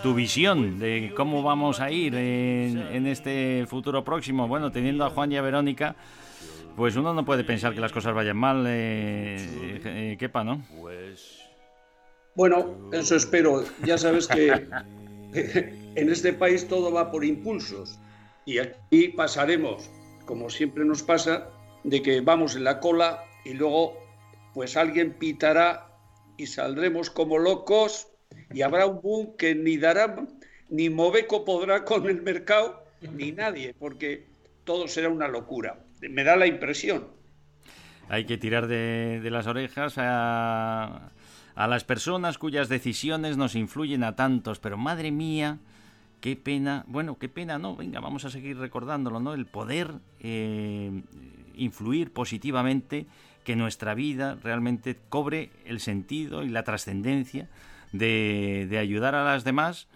tu 0.02 0.14
visión 0.14 0.78
de 0.78 1.12
cómo 1.16 1.42
vamos 1.42 1.80
a 1.80 1.90
ir 1.90 2.14
en, 2.14 3.06
este 3.06 3.64
futuro 3.66 4.04
próximo. 4.04 4.48
Bueno, 4.48 4.70
teniendo 4.70 5.04
a 5.04 5.10
Juan 5.10 5.32
y 5.32 5.36
a 5.36 5.42
Verónica, 5.42 5.96
pues 6.76 6.96
uno 6.96 7.14
no 7.14 7.24
puede 7.24 7.44
pensar 7.44 7.74
que 7.74 7.80
las 7.80 7.92
cosas 7.92 8.14
vayan 8.14 8.36
mal, 8.36 8.64
eh, 8.68 9.80
eh 9.84 10.16
Kepa, 10.18 10.44
¿no? 10.44 10.62
Bueno, 12.34 12.90
eso 12.92 13.16
espero. 13.16 13.64
Ya 13.84 13.96
sabes 13.96 14.28
que 14.28 14.52
en 15.94 16.10
este 16.10 16.32
país 16.34 16.68
todo 16.68 16.92
va 16.92 17.10
por 17.10 17.24
impulsos 17.24 17.98
y 18.44 18.58
aquí 18.58 19.08
pasaremos 19.08 19.90
como 20.28 20.50
siempre 20.50 20.84
nos 20.84 21.02
pasa, 21.02 21.48
de 21.84 22.02
que 22.02 22.20
vamos 22.20 22.54
en 22.54 22.64
la 22.64 22.80
cola 22.80 23.24
y 23.46 23.54
luego 23.54 23.96
pues 24.52 24.76
alguien 24.76 25.14
pitará 25.14 25.88
y 26.36 26.46
saldremos 26.46 27.08
como 27.08 27.38
locos 27.38 28.08
y 28.52 28.60
habrá 28.60 28.84
un 28.84 29.00
boom 29.00 29.36
que 29.38 29.54
ni 29.54 29.78
dará, 29.78 30.16
ni 30.68 30.90
Moveco 30.90 31.46
podrá 31.46 31.82
con 31.82 32.06
el 32.10 32.20
mercado, 32.20 32.84
ni 33.00 33.32
nadie, 33.32 33.74
porque 33.78 34.26
todo 34.64 34.86
será 34.86 35.08
una 35.08 35.28
locura. 35.28 35.78
Me 36.02 36.24
da 36.24 36.36
la 36.36 36.46
impresión. 36.46 37.08
Hay 38.10 38.26
que 38.26 38.36
tirar 38.36 38.66
de, 38.66 39.26
las 39.30 39.46
orejas 39.46 39.94
a, 39.96 41.10
a 41.54 41.66
las 41.68 41.84
personas 41.84 42.36
cuyas 42.36 42.68
decisiones 42.68 43.38
nos 43.38 43.54
influyen 43.54 44.04
a 44.04 44.14
tantos, 44.14 44.58
pero 44.58 44.76
madre 44.76 45.10
mía, 45.10 45.58
qué 46.20 46.36
pena, 46.36 46.84
bueno, 46.88 47.18
qué 47.18 47.28
pena, 47.28 47.58
no, 47.58 47.76
venga, 47.76 48.00
vamos 48.00 48.24
a 48.24 48.30
seguir 48.30 48.58
recordándolo, 48.58 49.20
¿no? 49.20 49.34
El 49.34 49.46
poder 49.46 49.94
eh, 50.20 51.02
influir 51.54 52.12
positivamente, 52.12 53.06
que 53.44 53.56
nuestra 53.56 53.94
vida 53.94 54.36
realmente 54.42 54.98
cobre 55.08 55.50
el 55.64 55.80
sentido 55.80 56.42
y 56.42 56.48
la 56.48 56.64
trascendencia 56.64 57.48
de, 57.92 58.66
de, 58.68 58.78
ayudar 58.78 59.14
a 59.14 59.24
las 59.24 59.44
demás. 59.44 59.88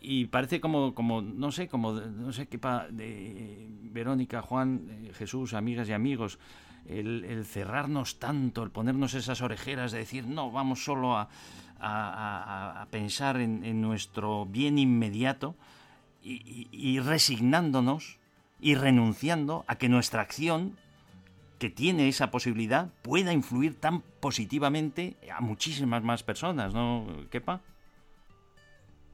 Y 0.00 0.26
parece 0.26 0.60
como, 0.60 0.94
como 0.94 1.22
no 1.22 1.52
sé, 1.52 1.68
como, 1.68 1.92
no 1.92 2.32
sé 2.32 2.46
qué, 2.46 2.58
pa, 2.58 2.86
Verónica, 2.90 4.42
Juan, 4.42 4.86
eh, 4.88 5.12
Jesús, 5.14 5.54
amigas 5.54 5.88
y 5.88 5.92
amigos, 5.92 6.38
el, 6.86 7.44
cerrarnos 7.44 8.18
tanto, 8.18 8.62
el 8.62 8.70
ponernos 8.70 9.14
esas 9.14 9.40
orejeras 9.42 9.92
de 9.92 9.98
decir, 9.98 10.26
no, 10.26 10.50
vamos 10.50 10.84
solo 10.84 11.16
a, 11.16 11.28
a, 11.82 12.86
pensar 12.90 13.40
en, 13.40 13.80
nuestro 13.80 14.46
bien 14.46 14.78
inmediato 14.78 15.54
y, 16.22 17.00
resignándonos 17.00 18.18
y 18.60 18.76
renunciando 18.76 19.64
a 19.66 19.76
que 19.76 19.88
nuestra 19.88 20.22
acción, 20.22 20.76
que 21.58 21.68
tiene 21.68 22.08
esa 22.08 22.30
posibilidad, 22.30 22.88
pueda 23.02 23.32
influir 23.32 23.74
tan 23.74 24.02
positivamente 24.20 25.16
a 25.34 25.40
muchísimas 25.40 26.02
más 26.02 26.22
personas, 26.22 26.72
¿no, 26.72 27.06
Kepa? 27.30 27.60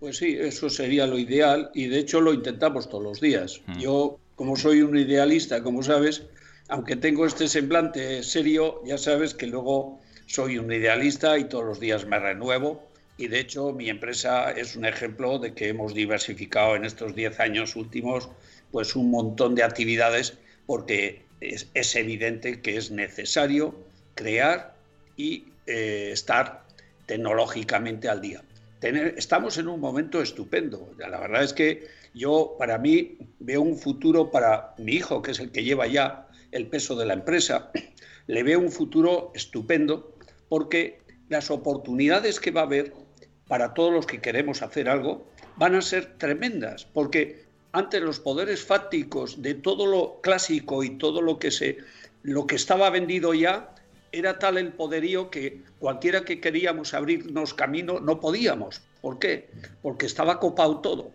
Pues 0.01 0.19
sí, 0.19 0.37
eso 0.39 0.71
sería 0.71 1.07
lo 1.07 1.19
ideal 1.19 1.71
y 1.75 1.87
de 1.87 1.99
hecho 1.99 2.21
lo 2.21 2.33
intentamos 2.33 2.89
todos 2.89 3.03
los 3.03 3.21
días. 3.21 3.63
Mm. 3.67 3.79
Yo, 3.81 4.19
como 4.37 4.57
soy 4.57 4.83
un 4.83 4.97
idealista, 4.97 5.63
como 5.63 5.83
sabes, 5.83 6.25
aunque 6.69 6.95
tengo 6.95 7.27
este 7.27 7.49
semblante 7.49 8.23
serio, 8.23 8.83
ya 8.85 8.99
sabes 8.99 9.35
que 9.35 9.47
luego 9.47 10.01
soy 10.29 10.59
un 10.59 10.71
idealista 10.71 11.39
y 11.39 11.45
todos 11.45 11.65
los 11.65 11.81
días 11.81 12.07
me 12.07 12.19
renuevo. 12.19 12.87
Y 13.17 13.29
de 13.29 13.41
hecho 13.41 13.73
mi 13.73 13.89
empresa 13.89 14.53
es 14.53 14.77
un 14.77 14.85
ejemplo 14.85 15.39
de 15.39 15.55
que 15.55 15.69
hemos 15.69 15.95
diversificado 15.95 16.77
en 16.77 16.85
estos 16.85 17.17
10 17.17 17.41
años 17.41 17.75
últimos 17.75 18.29
pues 18.71 18.95
un 18.95 19.11
montón 19.11 19.55
de 19.55 19.63
actividades 19.63 20.39
porque 20.67 21.23
es, 21.41 21.97
evidente 21.97 22.61
que 22.61 22.77
es 22.77 22.91
necesario 22.91 23.75
crear 24.15 24.77
y 25.17 25.47
eh, 25.67 26.11
estar 26.13 26.65
tecnológicamente 27.07 28.09
al 28.09 28.21
día. 28.21 28.43
estamos 28.83 29.57
en 29.57 29.69
un 29.69 29.81
momento 29.81 30.21
estupendo. 30.21 30.93
La 30.99 31.19
verdad 31.19 31.43
es 31.43 31.55
que 31.55 31.89
yo, 32.13 32.55
para 32.59 32.77
mí, 32.77 33.17
veo 33.39 33.63
un 33.63 33.79
futuro 33.79 34.31
para 34.31 34.75
mi 34.77 34.93
hijo, 34.93 35.23
que 35.23 35.31
es 35.31 35.41
el 35.41 35.51
que 35.51 35.65
lleva 35.65 35.87
ya 35.87 36.29
el 36.53 36.67
peso 36.67 36.97
de 36.97 37.07
la 37.07 37.15
empresa, 37.15 37.71
le 38.27 38.43
veo 38.43 38.61
un 38.61 38.71
futuro 38.71 39.33
estupendo 39.35 40.18
porque 40.49 41.01
las 41.29 41.51
oportunidades 41.51 42.41
que 42.41 42.51
va 42.51 42.63
a 42.63 42.65
haber 42.65 42.95
para 43.47 43.75
todos 43.75 43.93
los 43.93 44.07
que 44.07 44.21
queremos 44.21 44.63
hacer 44.63 44.89
algo 44.89 45.27
van 45.57 45.75
a 45.75 45.83
ser 45.83 46.19
tremendas, 46.19 46.85
porque 46.85 47.45
ante 47.73 48.01
los 48.01 48.21
poderes 48.21 48.65
fácticos 48.65 49.43
de 49.43 49.55
todo 49.55 49.87
lo 49.87 50.21
clásico 50.21 50.83
y 50.83 50.91
todo 50.91 51.21
lo 51.21 51.39
que 51.39 51.51
se 51.51 51.79
lo 52.23 52.47
que 52.47 52.57
estaba 52.57 52.91
vendido 52.91 53.33
ya 53.35 53.75
era 54.11 54.39
tal 54.39 54.59
el 54.59 54.73
poderío 54.73 55.31
que 55.31 55.63
cualquiera 55.79 56.25
que 56.25 56.41
queríamos 56.41 56.95
abrirnos 56.95 57.55
camino 57.55 58.01
no 58.01 58.21
podíamos. 58.21 58.81
¿Por 59.01 59.19
qué? 59.19 59.49
Porque 59.83 60.07
estaba 60.07 60.41
copado 60.41 60.81
todo. 60.81 61.13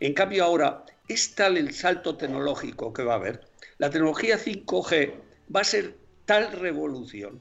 En 0.00 0.14
cambio 0.14 0.44
ahora 0.44 0.84
es 1.08 1.34
tal 1.34 1.56
el 1.56 1.72
salto 1.74 2.16
tecnológico 2.16 2.92
que 2.92 3.02
va 3.02 3.14
a 3.14 3.16
haber. 3.16 3.40
La 3.78 3.90
tecnología 3.90 4.38
5G 4.38 5.12
va 5.54 5.60
a 5.60 5.64
ser 5.64 5.96
tal 6.26 6.52
revolución 6.52 7.40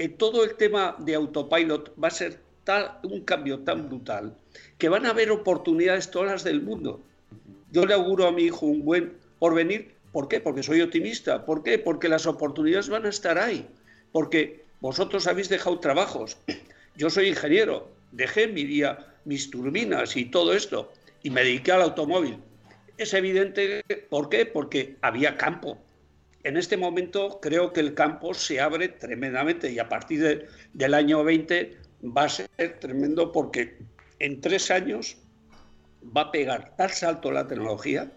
eh, 0.00 0.08
todo 0.08 0.44
el 0.44 0.54
tema 0.54 0.96
de 0.98 1.14
autopilot 1.14 1.92
va 2.02 2.08
a 2.08 2.10
ser 2.10 2.40
tal, 2.64 2.98
un 3.02 3.20
cambio 3.20 3.58
tan 3.58 3.86
brutal 3.86 4.34
que 4.78 4.88
van 4.88 5.04
a 5.04 5.10
haber 5.10 5.30
oportunidades 5.30 6.10
todas 6.10 6.32
las 6.32 6.42
del 6.42 6.62
mundo. 6.62 7.02
Yo 7.70 7.84
le 7.84 7.92
auguro 7.92 8.26
a 8.26 8.32
mi 8.32 8.44
hijo 8.44 8.64
un 8.64 8.82
buen 8.82 9.18
porvenir. 9.38 9.92
¿Por 10.10 10.26
qué? 10.26 10.40
Porque 10.40 10.62
soy 10.62 10.80
optimista. 10.80 11.44
¿Por 11.44 11.62
qué? 11.62 11.78
Porque 11.78 12.08
las 12.08 12.26
oportunidades 12.26 12.88
van 12.88 13.04
a 13.04 13.10
estar 13.10 13.38
ahí. 13.38 13.68
Porque 14.10 14.64
vosotros 14.80 15.26
habéis 15.26 15.50
dejado 15.50 15.78
trabajos. 15.80 16.38
Yo 16.96 17.10
soy 17.10 17.28
ingeniero. 17.28 17.86
Dejé 18.12 18.48
mi 18.48 18.64
día, 18.64 19.06
mis 19.26 19.50
turbinas 19.50 20.16
y 20.16 20.24
todo 20.24 20.54
esto 20.54 20.90
y 21.22 21.28
me 21.28 21.44
dediqué 21.44 21.72
al 21.72 21.82
automóvil. 21.82 22.38
Es 22.96 23.12
evidente, 23.12 23.84
¿por 24.08 24.30
qué? 24.30 24.46
Porque 24.46 24.96
había 25.02 25.36
campo 25.36 25.76
en 26.42 26.56
este 26.56 26.76
momento 26.76 27.38
creo 27.40 27.72
que 27.72 27.80
el 27.80 27.94
campo 27.94 28.34
se 28.34 28.60
abre 28.60 28.88
tremendamente 28.88 29.70
y 29.70 29.78
a 29.78 29.88
partir 29.88 30.48
del 30.72 30.94
año 30.94 31.22
20 31.22 31.76
va 32.04 32.24
a 32.24 32.28
ser 32.28 32.48
tremendo 32.80 33.32
porque 33.32 33.76
en 34.18 34.40
tres 34.40 34.70
años 34.70 35.18
va 36.16 36.22
a 36.22 36.32
pegar 36.32 36.76
tal 36.76 36.90
salto 36.90 37.30
la 37.30 37.46
tecnología 37.46 38.10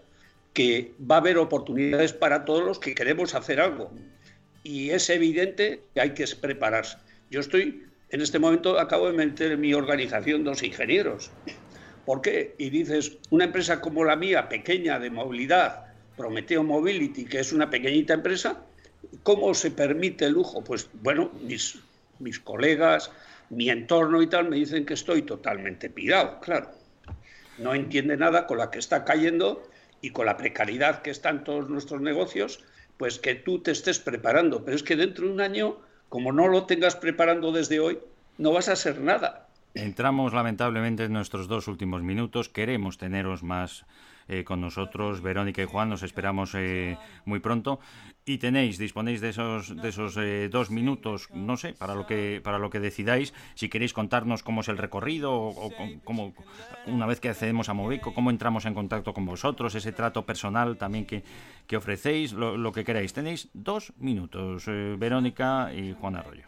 que 0.54 0.94
va 1.10 1.16
a 1.16 1.18
haber 1.18 1.36
oportunidades 1.36 2.12
para 2.12 2.44
todos 2.44 2.64
los 2.64 2.78
que 2.78 2.94
queremos 2.94 3.34
hacer 3.34 3.60
algo. 3.60 3.90
Y 4.62 4.90
es 4.90 5.10
evidente 5.10 5.82
que 5.92 6.00
hay 6.00 6.14
que 6.14 6.24
prepararse. 6.40 6.96
Yo 7.30 7.40
estoy, 7.40 7.84
en 8.10 8.20
este 8.20 8.38
momento 8.38 8.78
acabo 8.78 9.08
de 9.08 9.12
meter 9.12 9.52
en 9.52 9.60
mi 9.60 9.74
organización 9.74 10.44
dos 10.44 10.62
ingenieros. 10.62 11.30
¿Por 12.06 12.22
qué? 12.22 12.54
Y 12.56 12.70
dices, 12.70 13.18
una 13.30 13.44
empresa 13.44 13.80
como 13.80 14.04
la 14.04 14.16
mía, 14.16 14.48
pequeña 14.48 14.98
de 14.98 15.10
movilidad, 15.10 15.93
Prometeo 16.16 16.62
Mobility, 16.62 17.24
que 17.24 17.40
es 17.40 17.52
una 17.52 17.70
pequeñita 17.70 18.14
empresa, 18.14 18.62
¿cómo 19.22 19.54
se 19.54 19.70
permite 19.70 20.26
el 20.26 20.32
lujo? 20.32 20.62
Pues 20.62 20.88
bueno, 20.94 21.30
mis, 21.42 21.78
mis 22.18 22.38
colegas, 22.40 23.10
mi 23.50 23.70
entorno 23.70 24.22
y 24.22 24.26
tal 24.26 24.48
me 24.48 24.56
dicen 24.56 24.86
que 24.86 24.94
estoy 24.94 25.22
totalmente 25.22 25.90
pirado, 25.90 26.40
claro. 26.40 26.70
No 27.58 27.74
entiende 27.74 28.16
nada 28.16 28.46
con 28.46 28.58
la 28.58 28.70
que 28.70 28.78
está 28.78 29.04
cayendo 29.04 29.62
y 30.00 30.10
con 30.10 30.26
la 30.26 30.36
precariedad 30.36 31.02
que 31.02 31.10
están 31.10 31.44
todos 31.44 31.68
nuestros 31.68 32.00
negocios, 32.00 32.64
pues 32.96 33.18
que 33.18 33.34
tú 33.34 33.60
te 33.60 33.70
estés 33.70 33.98
preparando. 33.98 34.64
Pero 34.64 34.76
es 34.76 34.82
que 34.82 34.96
dentro 34.96 35.26
de 35.26 35.32
un 35.32 35.40
año, 35.40 35.78
como 36.08 36.32
no 36.32 36.48
lo 36.48 36.64
tengas 36.66 36.96
preparando 36.96 37.52
desde 37.52 37.80
hoy, 37.80 37.98
no 38.38 38.52
vas 38.52 38.68
a 38.68 38.76
ser 38.76 39.00
nada. 39.00 39.48
Entramos 39.74 40.32
lamentablemente 40.32 41.04
en 41.04 41.12
nuestros 41.12 41.48
dos 41.48 41.68
últimos 41.68 42.02
minutos. 42.02 42.48
Queremos 42.48 42.98
teneros 42.98 43.42
más 43.42 43.86
eh, 44.28 44.44
con 44.44 44.60
nosotros. 44.60 45.20
Verónica 45.20 45.62
y 45.62 45.66
Juan, 45.66 45.90
nos 45.90 46.02
esperamos 46.02 46.54
eh, 46.54 46.96
muy 47.24 47.40
pronto. 47.40 47.80
Y 48.24 48.38
tenéis, 48.38 48.78
disponéis 48.78 49.20
de 49.20 49.28
esos, 49.28 49.76
de 49.76 49.88
esos 49.88 50.16
eh, 50.16 50.48
dos 50.50 50.70
minutos, 50.70 51.28
no 51.34 51.58
sé, 51.58 51.74
para 51.74 51.94
lo 51.94 52.06
que 52.06 52.40
para 52.42 52.58
lo 52.58 52.70
que 52.70 52.80
decidáis. 52.80 53.34
Si 53.54 53.68
queréis 53.68 53.92
contarnos 53.92 54.42
cómo 54.42 54.62
es 54.62 54.68
el 54.68 54.78
recorrido 54.78 55.34
o, 55.34 55.70
cómo, 56.04 56.32
una 56.86 57.06
vez 57.06 57.20
que 57.20 57.28
accedemos 57.28 57.68
a 57.68 57.74
Movico, 57.74 58.14
cómo 58.14 58.30
entramos 58.30 58.64
en 58.64 58.72
contacto 58.72 59.12
con 59.12 59.26
vosotros, 59.26 59.74
ese 59.74 59.92
trato 59.92 60.24
personal 60.24 60.78
también 60.78 61.04
que, 61.04 61.22
que 61.66 61.76
ofrecéis, 61.76 62.32
lo, 62.32 62.56
lo, 62.56 62.72
que 62.72 62.84
queráis. 62.84 63.12
Tenéis 63.12 63.50
dos 63.52 63.92
minutos, 63.98 64.64
Verónica 64.66 65.70
y 65.74 65.92
Juan 65.92 66.16
Arroyo. 66.16 66.44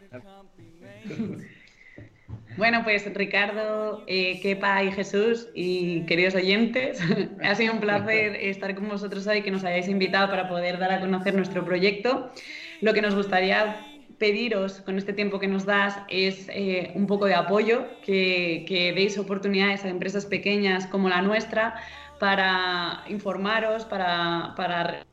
Bueno, 2.57 2.83
pues 2.85 3.05
Ricardo, 3.15 4.03
eh, 4.07 4.41
Kepa 4.41 4.83
y 4.83 4.91
Jesús 4.91 5.49
y 5.55 6.07
queridos 6.07 6.35
oyentes, 6.35 7.01
ha 7.43 7.55
sido 7.55 7.75
un 7.75 7.81
placer 7.81 8.37
estar 8.37 8.75
con 8.75 8.89
vosotros 8.89 9.27
hoy, 9.27 9.43
que 9.43 9.51
nos 9.51 9.63
hayáis 9.65 9.89
invitado 9.89 10.31
para 10.31 10.49
poder 10.49 10.79
dar 10.79 10.93
a 10.93 11.01
conocer 11.01 11.35
nuestro 11.35 11.65
proyecto. 11.65 12.31
Lo 12.81 12.95
que 12.95 13.03
nos 13.03 13.15
gustaría 13.15 13.77
pediros 14.19 14.81
con 14.81 14.97
este 14.97 15.13
tiempo 15.13 15.39
que 15.39 15.49
nos 15.49 15.67
das 15.67 15.99
es 16.09 16.49
eh, 16.49 16.93
un 16.95 17.07
poco 17.07 17.27
de 17.27 17.35
apoyo, 17.35 17.87
que, 18.03 18.65
que 18.67 18.93
deis 18.95 19.19
oportunidades 19.19 19.85
a 19.85 19.89
empresas 19.89 20.25
pequeñas 20.25 20.87
como 20.87 21.11
la 21.11 21.21
nuestra 21.21 21.75
para 22.19 23.05
informaros, 23.09 23.85
para, 23.85 24.55
para, 24.57 25.07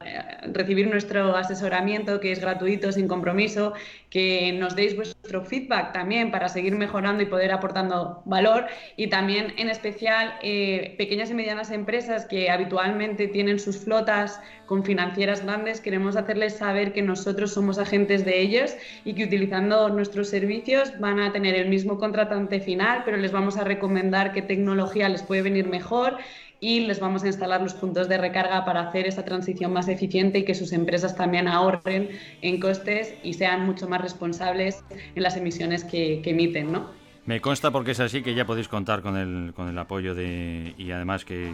recibir 0.54 0.90
nuestro 0.90 1.36
asesoramiento 1.36 2.20
que 2.20 2.32
es 2.32 2.40
gratuito, 2.40 2.92
sin 2.92 3.08
compromiso, 3.08 3.74
que 4.10 4.54
nos 4.54 4.76
deis 4.76 4.96
vuestro 4.96 5.44
feedback 5.44 5.92
también 5.94 6.32
para 6.32 6.50
seguir 6.50 6.76
mejorando 6.76 7.24
y 7.24 7.26
poder 7.26 7.52
aportando 7.52 8.22
valor. 8.26 8.68
Y 8.96 9.08
también 9.08 9.54
en 9.58 9.70
especial 9.70 10.36
eh, 10.42 10.96
pequeñas 10.98 11.30
y 11.30 11.34
medianas 11.34 11.72
empresas 11.72 12.26
que 12.26 12.50
habitualmente 12.50 13.28
tienen 13.28 13.60
sus 13.60 13.78
flotas 13.78 14.40
con 14.66 14.84
financieras 14.84 15.44
grandes, 15.44 15.82
queremos 15.82 16.16
hacerles 16.16 16.56
saber 16.58 16.94
que 16.94 17.02
nosotros 17.02 17.54
somos 17.54 17.78
agentes 17.78 18.24
de 18.24 18.40
ellos 18.40 18.76
y 19.04 19.14
que 19.14 19.26
utilizando 19.26 19.90
nuestros 19.90 20.30
servicios 20.30 20.98
van 21.00 21.20
a 21.20 21.32
tener 21.32 21.56
el 21.56 21.70
mismo 21.70 21.98
contratante 21.98 22.60
final, 22.60 23.04
pero 23.04 23.18
les 23.18 23.32
vamos 23.32 23.58
a 23.58 23.64
recomendar 23.64 24.32
qué 24.32 24.42
tecnología 24.42 25.10
les 25.10 25.22
puede 25.22 25.42
venir 25.42 25.68
mejor 25.68 26.18
y 26.64 26.80
les 26.80 27.02
vamos 27.02 27.26
a 27.26 27.28
instalar 27.28 27.62
los 27.62 27.74
puntos 27.74 28.08
de 28.08 28.18
recarga 28.18 28.64
para 28.64 28.88
hacer 28.88 29.06
esa 29.06 29.26
transición 29.26 29.74
más 29.74 29.90
eficiente 29.90 30.40
y 30.40 30.46
que 30.46 30.56
sus 30.56 30.72
empresas 30.72 31.14
también 31.14 31.50
ahorren 31.50 32.08
en 32.42 32.58
costes 32.62 33.16
y 33.22 33.34
sean 33.34 33.66
mucho 33.66 33.90
más 33.90 34.00
responsables 34.00 34.82
en 35.14 35.24
las 35.24 35.36
emisiones 35.36 35.84
que, 35.84 36.22
emiten, 36.24 36.72
¿no? 36.72 36.90
Me 37.26 37.42
consta 37.42 37.70
porque 37.70 37.92
es 37.92 38.00
así 38.00 38.24
que 38.24 38.34
ya 38.34 38.46
podéis 38.46 38.70
contar 38.70 39.02
con 39.02 39.18
el, 39.18 39.54
con 39.54 39.68
el 39.68 39.78
apoyo 39.78 40.16
de 40.16 40.74
y 40.78 40.92
además 40.92 41.26
que, 41.26 41.54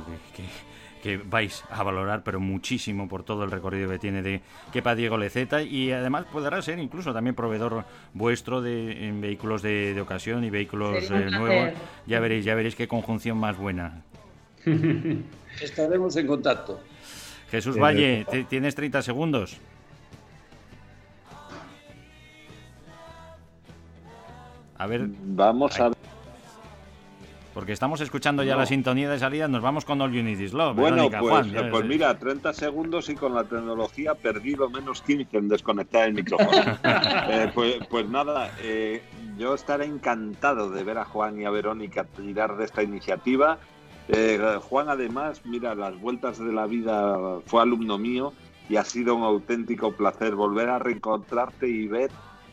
que, 1.01 1.18
vais 1.18 1.64
a 1.72 1.82
valorar, 1.82 2.24
pero 2.24 2.39
muchísimo 2.39 3.07
por 3.07 3.24
todo 3.24 3.43
el 3.45 3.49
recorrido 3.49 3.89
que 3.89 3.97
tiene 3.97 4.22
de 4.22 4.41
Kepa 4.72 4.93
Diego 4.93 5.18
Leceta 5.18 5.64
y 5.64 5.91
además 5.91 6.26
podrá 6.32 6.62
ser 6.62 6.78
incluso 6.78 7.14
también 7.14 7.36
proveedor 7.36 7.84
vuestro 8.14 8.62
de 8.62 9.07
en 9.07 9.22
vehículos 9.22 9.64
de, 9.64 9.99
ocasión 9.99 10.43
y 10.43 10.51
vehículos 10.51 11.10
eh, 11.10 11.30
nuevos. 11.32 11.74
Ya 12.05 12.20
veréis, 12.20 12.45
ya 12.45 12.53
veréis 12.53 12.76
qué 12.76 12.88
conjunción 12.88 13.39
más 13.39 13.57
buena. 13.57 14.03
Estaremos 15.62 16.16
en 16.16 16.28
contacto. 16.28 16.80
Jesús 17.49 17.78
Valle, 17.78 18.26
tienes 18.47 18.76
30 18.76 19.01
segundos. 19.01 19.57
A 24.78 24.88
ver. 24.88 25.07
Vamos 25.07 25.80
a 25.80 25.91
porque 27.60 27.74
estamos 27.74 27.99
escuchando 27.99 28.41
ya 28.41 28.55
la 28.55 28.66
sintonía 28.66 29.10
de 29.10 29.20
salida, 29.20 29.49
nos 29.49 29.62
vamos 29.62 29.84
con 29.84 29.99
All 29.99 30.12
Unity's 30.12 30.53
Love. 30.53 30.78
Bueno, 30.78 31.10
pues, 31.10 31.47
pues 31.72 31.86
mira, 31.86 32.18
30 32.18 32.53
segundos 32.53 33.10
y 33.10 33.16
con 33.16 33.34
la 33.34 33.43
tecnología 33.43 34.16
perdido 34.16 34.70
menos 34.70 35.01
15 35.01 35.36
en 35.36 35.49
desconectar 35.49 36.07
el 36.07 36.14
micrófono. 36.14 36.49
Eh, 37.32 37.51
pues, 37.53 37.76
pues, 37.89 38.07
nada, 38.07 38.51
eh, 38.62 39.01
yo 39.38 39.53
estaré 39.53 39.86
encantado 39.86 40.70
de 40.70 40.84
ver 40.84 40.97
a 40.97 41.05
Juan 41.05 41.39
y 41.41 41.43
a 41.45 41.49
Verónica 41.49 42.05
tirar 42.05 42.55
de 42.55 42.64
esta 42.64 42.82
iniciativa. 42.82 43.60
Eh, 44.10 44.60
Juan, 44.62 44.89
además, 44.89 45.41
mira, 45.45 45.76
las 45.76 45.99
vueltas 45.99 46.39
de 46.39 46.51
la 46.51 46.66
vida 46.66 47.39
fue 47.45 47.62
alumno 47.62 47.97
mío 47.97 48.34
y 48.68 48.78
ha 48.78 48.84
sido 48.84 49.16
un 49.16 49.24
auténtico 49.24 49.91
placer 49.91 50.36
volver 50.36 50.70
a 50.70 50.80
reencontrarte 50.80 51.68
y 51.68 51.88
ver 51.88 52.10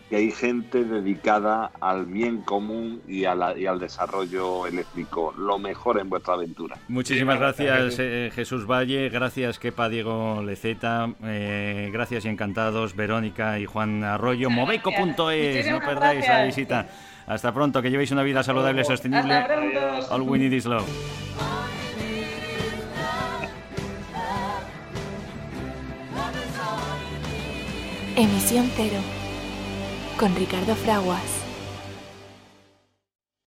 que 0.09 0.17
hay 0.17 0.31
gente 0.31 0.85
dedicada 0.85 1.73
al 1.81 2.07
bien 2.07 2.43
común 2.43 3.03
y, 3.09 3.25
al 3.25 3.81
desarrollo 3.81 4.67
eléctrico. 4.67 5.35
Lo 5.37 5.59
mejor 5.59 5.99
en 5.99 6.09
vuestra 6.09 6.35
aventura. 6.35 6.77
Muchísimas 6.89 7.41
gracias, 7.41 7.97
eh, 7.99 8.31
Jesús 8.33 8.67
Valle. 8.67 9.09
Gracias, 9.09 9.59
Kepa 9.59 9.89
Diego 9.89 10.43
Leceta. 10.45 11.11
Eh, 11.25 11.91
gracias 11.93 12.25
y 12.25 12.29
encantados, 12.29 12.95
Verónica 12.95 13.59
y 13.59 13.67
Juan 13.67 14.05
Arroyo. 14.05 14.49
Moveco.es, 14.49 15.71
no 15.71 15.81
perdáis 15.81 16.29
la 16.29 16.45
visita. 16.45 16.89
Hasta 17.27 17.53
pronto, 17.53 17.83
que 17.83 17.91
llevéis 17.91 18.13
una 18.13 18.23
vida 18.23 18.43
saludable 18.43 18.83
y 18.83 18.85
sostenible. 18.85 19.45
All 20.11 20.23
we 20.23 20.39
need 20.39 20.53
is 20.53 20.65
love. 20.65 20.87
Emisión 28.17 28.71
cero 28.77 28.99
con 30.19 30.35
Ricardo 30.37 30.75
Fraguas. 30.75 31.36